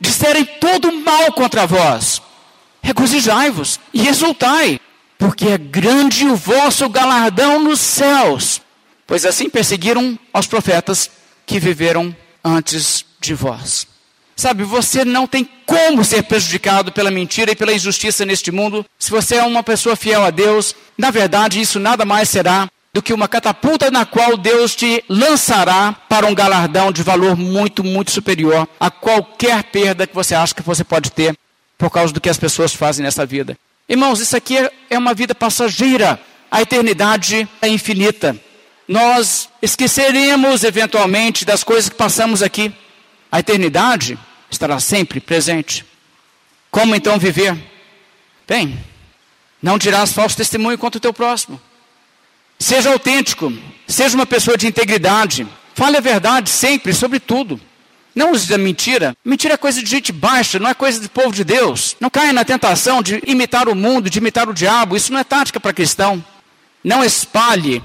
disserem 0.00 0.44
todo 0.44 0.90
mal 0.92 1.30
contra 1.32 1.66
vós. 1.66 2.22
Regozijai-vos 2.82 3.78
e 3.92 4.08
exultai, 4.08 4.80
porque 5.20 5.48
é 5.48 5.58
grande 5.58 6.24
o 6.24 6.34
vosso 6.34 6.88
galardão 6.88 7.62
nos 7.62 7.78
céus. 7.78 8.62
Pois 9.06 9.26
assim 9.26 9.50
perseguiram 9.50 10.18
aos 10.32 10.46
profetas 10.46 11.10
que 11.44 11.60
viveram 11.60 12.16
antes 12.42 13.04
de 13.20 13.34
vós. 13.34 13.86
Sabe, 14.34 14.64
você 14.64 15.04
não 15.04 15.26
tem 15.26 15.46
como 15.66 16.02
ser 16.02 16.22
prejudicado 16.22 16.90
pela 16.90 17.10
mentira 17.10 17.52
e 17.52 17.56
pela 17.56 17.74
injustiça 17.74 18.24
neste 18.24 18.50
mundo 18.50 18.86
se 18.98 19.10
você 19.10 19.36
é 19.36 19.42
uma 19.42 19.62
pessoa 19.62 19.94
fiel 19.94 20.24
a 20.24 20.30
Deus. 20.30 20.74
Na 20.96 21.10
verdade, 21.10 21.60
isso 21.60 21.78
nada 21.78 22.06
mais 22.06 22.30
será 22.30 22.66
do 22.94 23.02
que 23.02 23.12
uma 23.12 23.28
catapulta 23.28 23.90
na 23.90 24.06
qual 24.06 24.38
Deus 24.38 24.74
te 24.74 25.04
lançará 25.06 25.92
para 26.08 26.26
um 26.26 26.34
galardão 26.34 26.90
de 26.90 27.02
valor 27.02 27.36
muito, 27.36 27.84
muito 27.84 28.10
superior 28.10 28.66
a 28.80 28.90
qualquer 28.90 29.64
perda 29.64 30.06
que 30.06 30.14
você 30.14 30.34
acha 30.34 30.54
que 30.54 30.62
você 30.62 30.82
pode 30.82 31.10
ter 31.10 31.36
por 31.76 31.90
causa 31.90 32.10
do 32.10 32.20
que 32.22 32.30
as 32.30 32.38
pessoas 32.38 32.74
fazem 32.74 33.04
nessa 33.04 33.26
vida. 33.26 33.54
Irmãos, 33.90 34.20
isso 34.20 34.36
aqui 34.36 34.56
é 34.88 34.96
uma 34.96 35.12
vida 35.12 35.34
passageira. 35.34 36.20
A 36.48 36.62
eternidade 36.62 37.48
é 37.60 37.66
infinita. 37.66 38.40
Nós 38.86 39.48
esqueceremos 39.60 40.62
eventualmente 40.62 41.44
das 41.44 41.64
coisas 41.64 41.88
que 41.88 41.96
passamos 41.96 42.40
aqui. 42.40 42.72
A 43.32 43.40
eternidade 43.40 44.16
estará 44.48 44.78
sempre 44.78 45.18
presente. 45.18 45.84
Como 46.70 46.94
então 46.94 47.18
viver? 47.18 47.56
Bem, 48.46 48.78
não 49.60 49.76
dirás 49.76 50.12
falso 50.12 50.36
testemunho 50.36 50.78
contra 50.78 50.98
o 50.98 51.00
teu 51.00 51.12
próximo. 51.12 51.60
Seja 52.60 52.92
autêntico, 52.92 53.52
seja 53.88 54.14
uma 54.14 54.26
pessoa 54.26 54.56
de 54.56 54.68
integridade. 54.68 55.44
Fale 55.74 55.96
a 55.96 56.00
verdade 56.00 56.48
sempre, 56.48 56.94
sobre 56.94 57.18
tudo. 57.18 57.60
Não 58.14 58.32
use 58.32 58.52
a 58.52 58.58
mentira. 58.58 59.16
Mentira 59.24 59.54
é 59.54 59.56
coisa 59.56 59.82
de 59.82 59.88
gente 59.88 60.12
baixa, 60.12 60.58
não 60.58 60.68
é 60.68 60.74
coisa 60.74 61.00
do 61.00 61.08
povo 61.08 61.32
de 61.32 61.44
Deus. 61.44 61.96
Não 62.00 62.10
caia 62.10 62.32
na 62.32 62.44
tentação 62.44 63.02
de 63.02 63.22
imitar 63.26 63.68
o 63.68 63.74
mundo, 63.74 64.10
de 64.10 64.18
imitar 64.18 64.48
o 64.48 64.54
diabo. 64.54 64.96
Isso 64.96 65.12
não 65.12 65.20
é 65.20 65.24
tática 65.24 65.60
para 65.60 65.72
cristão. 65.72 66.24
Não 66.82 67.04
espalhe 67.04 67.82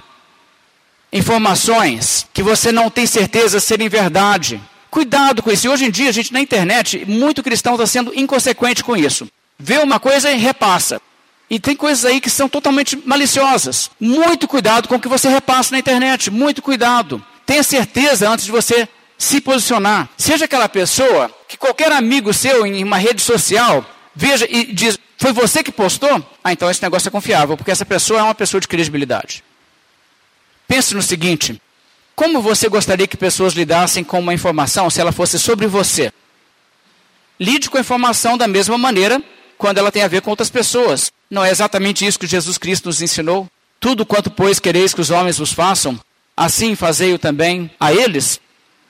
informações 1.11 2.27
que 2.33 2.43
você 2.43 2.71
não 2.71 2.89
tem 2.89 3.05
certeza 3.05 3.59
serem 3.59 3.87
verdade. 3.87 4.61
Cuidado 4.89 5.43
com 5.43 5.51
isso. 5.51 5.67
E 5.67 5.69
hoje 5.69 5.85
em 5.85 5.91
dia, 5.91 6.09
a 6.09 6.13
gente 6.13 6.33
na 6.33 6.41
internet, 6.41 7.05
muito 7.05 7.43
cristão 7.43 7.73
está 7.73 7.85
sendo 7.85 8.13
inconsequente 8.15 8.83
com 8.83 8.95
isso. 8.95 9.27
Vê 9.59 9.77
uma 9.77 9.99
coisa 9.99 10.31
e 10.31 10.37
repassa. 10.37 11.01
E 11.49 11.59
tem 11.59 11.75
coisas 11.75 12.05
aí 12.05 12.19
que 12.19 12.29
são 12.29 12.49
totalmente 12.49 12.97
maliciosas. 13.05 13.91
Muito 13.99 14.47
cuidado 14.47 14.87
com 14.87 14.95
o 14.95 14.99
que 14.99 15.07
você 15.07 15.29
repassa 15.29 15.71
na 15.71 15.79
internet. 15.79 16.31
Muito 16.31 16.61
cuidado. 16.61 17.23
Tenha 17.45 17.61
certeza 17.61 18.29
antes 18.29 18.45
de 18.45 18.51
você 18.51 18.87
se 19.17 19.41
posicionar. 19.41 20.09
Seja 20.17 20.45
aquela 20.45 20.69
pessoa 20.69 21.31
que 21.47 21.57
qualquer 21.57 21.91
amigo 21.91 22.33
seu 22.33 22.65
em 22.65 22.83
uma 22.83 22.97
rede 22.97 23.21
social 23.21 23.85
veja 24.15 24.47
e 24.49 24.73
diz: 24.73 24.97
Foi 25.17 25.31
você 25.31 25.63
que 25.63 25.71
postou? 25.71 26.23
Ah, 26.43 26.51
então 26.51 26.69
esse 26.69 26.81
negócio 26.81 27.07
é 27.07 27.11
confiável, 27.11 27.57
porque 27.57 27.71
essa 27.71 27.85
pessoa 27.85 28.19
é 28.19 28.23
uma 28.23 28.35
pessoa 28.35 28.61
de 28.61 28.67
credibilidade. 28.67 29.43
Pense 30.67 30.93
no 30.93 31.01
seguinte: 31.01 31.61
como 32.15 32.41
você 32.41 32.69
gostaria 32.69 33.07
que 33.07 33.17
pessoas 33.17 33.53
lidassem 33.53 34.03
com 34.03 34.19
uma 34.19 34.33
informação 34.33 34.89
se 34.89 35.01
ela 35.01 35.11
fosse 35.11 35.37
sobre 35.37 35.67
você? 35.67 36.11
Lide 37.39 37.69
com 37.69 37.77
a 37.77 37.81
informação 37.81 38.37
da 38.37 38.47
mesma 38.47 38.77
maneira 38.77 39.21
quando 39.57 39.77
ela 39.77 39.91
tem 39.91 40.03
a 40.03 40.07
ver 40.07 40.21
com 40.21 40.29
outras 40.29 40.49
pessoas. 40.49 41.11
Não 41.29 41.43
é 41.43 41.51
exatamente 41.51 42.05
isso 42.05 42.19
que 42.19 42.27
Jesus 42.27 42.57
Cristo 42.57 42.85
nos 42.85 43.01
ensinou? 43.01 43.49
Tudo 43.79 44.05
quanto, 44.05 44.31
pois, 44.31 44.59
quereis 44.59 44.93
que 44.93 45.01
os 45.01 45.09
homens 45.09 45.37
vos 45.37 45.51
façam, 45.51 45.99
assim 46.35 46.75
fazei-o 46.75 47.19
também 47.19 47.69
a 47.79 47.93
eles, 47.93 48.39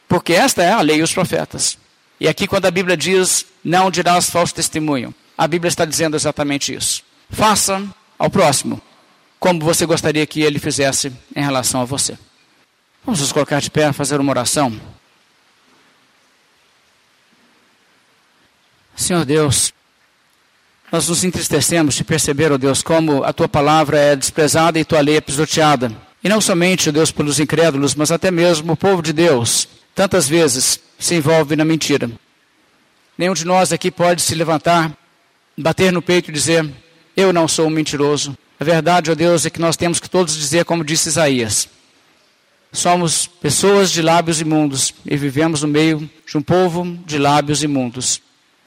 porque 0.08 0.34
esta 0.34 0.64
é 0.64 0.72
a 0.72 0.82
lei 0.82 0.98
e 0.98 1.04
os 1.04 1.14
profetas. 1.14 1.78
E 2.20 2.28
aqui, 2.28 2.48
quando 2.48 2.66
a 2.66 2.72
Bíblia 2.72 2.96
diz, 2.96 3.46
não 3.64 3.92
dirás 3.92 4.30
falso 4.30 4.54
testemunho, 4.54 5.14
a 5.38 5.48
Bíblia 5.48 5.68
está 5.68 5.84
dizendo 5.86 6.16
exatamente 6.16 6.74
isso. 6.74 7.04
Faça 7.30 7.84
ao 8.18 8.30
próximo 8.30 8.82
como 9.40 9.64
você 9.64 9.86
gostaria 9.86 10.26
que 10.26 10.42
ele 10.42 10.58
fizesse 10.58 11.12
em 11.36 11.42
relação 11.42 11.82
a 11.82 11.86
você. 11.86 12.18
Vamos 13.06 13.20
nos 13.20 13.32
colocar 13.32 13.60
de 13.60 13.70
pé, 13.70 13.92
fazer 13.94 14.20
uma 14.20 14.32
oração. 14.32 14.80
Senhor 18.96 19.26
Deus, 19.26 19.74
nós 20.92 21.08
nos 21.08 21.24
entristecemos 21.24 21.96
de 21.96 22.04
perceber, 22.04 22.52
ó 22.52 22.56
oh 22.56 22.58
Deus, 22.58 22.82
como 22.82 23.24
a 23.24 23.34
tua 23.34 23.48
palavra 23.48 24.00
é 24.00 24.16
desprezada 24.16 24.80
e 24.80 24.86
tua 24.86 25.02
lei 25.02 25.18
é 25.18 25.22
pisoteada. 25.22 25.92
E 26.26 26.28
não 26.28 26.42
somente, 26.42 26.90
oh 26.90 26.92
Deus, 26.92 27.12
pelos 27.12 27.40
incrédulos, 27.40 27.94
mas 27.94 28.12
até 28.12 28.32
mesmo 28.32 28.74
o 28.74 28.76
povo 28.76 29.00
de 29.00 29.14
Deus, 29.14 29.68
tantas 29.94 30.28
vezes 30.28 30.80
se 30.98 31.14
envolve 31.14 31.56
na 31.56 31.64
mentira. 31.64 32.10
Nenhum 33.16 33.36
de 33.36 33.46
nós 33.46 33.72
aqui 33.72 33.92
pode 33.92 34.24
se 34.24 34.34
levantar, 34.34 34.92
bater 35.56 35.94
no 35.94 36.02
peito 36.02 36.32
e 36.32 36.34
dizer: 36.34 36.68
Eu 37.16 37.32
não 37.32 37.48
sou 37.48 37.68
um 37.68 37.70
mentiroso. 37.70 38.36
A 38.60 38.64
verdade, 38.64 39.12
ó 39.12 39.14
Deus, 39.14 39.46
é 39.46 39.52
que 39.52 39.62
nós 39.62 39.78
temos 39.78 40.00
que 40.00 40.10
todos 40.10 40.36
dizer, 40.36 40.66
como 40.66 40.84
disse 40.84 41.10
Isaías: 41.10 41.70
Somos 42.72 43.28
pessoas 43.28 43.92
de 43.92 44.02
lábios 44.02 44.42
imundos 44.42 44.96
e 45.06 45.16
vivemos 45.16 45.62
no 45.62 45.68
meio 45.68 46.10
de 46.28 46.38
um 46.40 46.42
povo 46.42 46.98
de 47.06 47.20
lábios 47.20 47.62
imundos. 47.62 48.20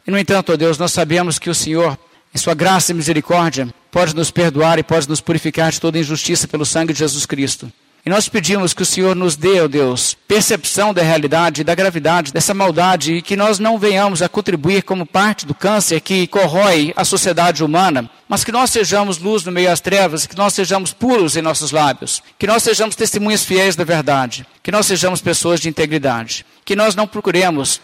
E, 0.06 0.12
no 0.12 0.18
entanto, 0.18 0.52
ó 0.52 0.56
Deus, 0.56 0.78
nós 0.78 0.92
sabemos 0.92 1.40
que 1.40 1.50
o 1.50 1.54
Senhor, 1.56 1.98
em 2.32 2.38
Sua 2.38 2.54
graça 2.54 2.92
e 2.92 2.94
misericórdia, 2.94 3.68
pode 3.91 4.14
nos 4.14 4.30
perdoar 4.30 4.78
e 4.78 4.82
pode 4.82 5.09
nos 5.09 5.20
purificar 5.20 5.70
de 5.70 5.80
toda 5.80 5.99
injustiça 5.99 6.47
pelo 6.47 6.66
sangue 6.66 6.93
de 6.93 6.99
Jesus 6.99 7.26
Cristo. 7.26 7.72
E 8.07 8.11
nós 8.11 8.28
pedimos 8.28 8.72
que 8.72 8.82
o 8.82 8.86
Senhor 8.86 9.14
nos 9.14 9.36
dê, 9.36 9.61
ó 9.61 9.68
Deus, 9.68 10.16
percepção 10.26 10.95
da 10.95 11.03
realidade, 11.03 11.64
da 11.64 11.74
gravidade 11.74 12.32
dessa 12.32 12.55
maldade 12.55 13.14
e 13.14 13.22
que 13.22 13.36
nós 13.36 13.59
não 13.59 13.78
venhamos 13.78 14.22
a 14.22 14.28
contribuir 14.28 14.82
como 14.82 15.05
parte 15.05 15.45
do 15.45 15.55
câncer 15.55 16.01
que 16.01 16.26
corrói 16.26 16.93
a 16.97 17.05
sociedade 17.05 17.62
humana, 17.62 18.09
mas 18.26 18.45
que 18.45 18.53
nós 18.53 18.70
sejamos 18.70 19.18
luz 19.18 19.45
no 19.45 19.53
meio 19.53 19.68
das 19.68 19.80
trevas, 19.80 20.26
que 20.26 20.36
nós 20.36 20.55
sejamos 20.55 20.93
puros 20.93 21.36
em 21.36 21.43
nossos 21.43 21.70
lábios, 21.70 22.22
que 22.39 22.47
nós 22.47 22.62
sejamos 22.62 22.97
testemunhas 22.97 23.45
fiéis 23.45 23.76
da 23.76 23.84
verdade, 23.84 24.47
que 24.62 24.72
nós 24.72 24.86
sejamos 24.86 25.20
pessoas 25.20 25.61
de 25.61 25.68
integridade, 25.68 26.47
que 26.64 26.76
nós 26.76 26.95
não 26.95 27.07
procuremos 27.07 27.80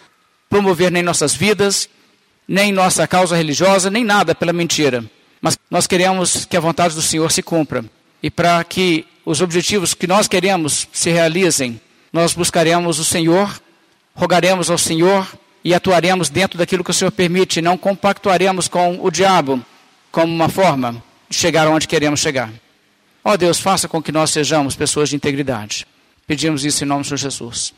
promover 0.49 0.91
nem 0.91 1.03
nossas 1.03 1.35
vidas, 1.35 1.89
nem 2.47 2.73
nossa 2.73 3.07
causa 3.07 3.37
religiosa, 3.37 3.91
nem 3.91 4.05
nada 4.05 4.35
pela 4.35 4.53
mentira, 4.53 5.05
mas 5.45 5.59
nós 5.71 5.87
queremos 5.87 6.47
que 6.47 6.57
a 6.57 6.61
vontade 6.61 6.95
do 6.95 7.03
Senhor 7.03 7.31
se 7.31 7.43
cumpra. 7.43 7.85
E 8.23 8.31
para 8.31 8.65
que 8.65 9.05
os 9.27 9.43
objetivos 9.43 9.93
que 9.93 10.07
nós 10.07 10.27
queremos 10.27 10.89
se 10.91 11.11
realizem, 11.11 11.79
nós 12.11 12.33
buscaremos 12.33 12.99
o 12.99 13.05
Senhor, 13.05 13.61
rogaremos 14.15 14.71
ao 14.71 14.79
Senhor 14.79 15.29
e 15.63 15.75
atuaremos 15.75 16.31
dentro 16.31 16.57
daquilo 16.57 16.83
que 16.83 16.93
o 16.93 16.95
Senhor 16.95 17.11
permite, 17.11 17.61
não 17.61 17.77
compactuaremos 17.77 18.69
com 18.69 18.99
o 19.05 19.11
diabo 19.11 19.63
como 20.11 20.33
uma 20.33 20.49
forma 20.49 21.05
de 21.29 21.37
chegar 21.37 21.69
onde 21.69 21.87
queremos 21.87 22.21
chegar. 22.21 22.51
Ó 23.23 23.33
oh 23.33 23.37
Deus, 23.37 23.61
faça 23.61 23.87
com 23.87 24.03
que 24.03 24.11
nós 24.11 24.31
sejamos 24.31 24.75
pessoas 24.75 25.11
de 25.11 25.17
integridade. 25.17 25.87
Pedimos 26.27 26.65
isso 26.65 26.85
em 26.85 26.87
nome 26.87 27.05
de 27.05 27.15
Jesus. 27.19 27.71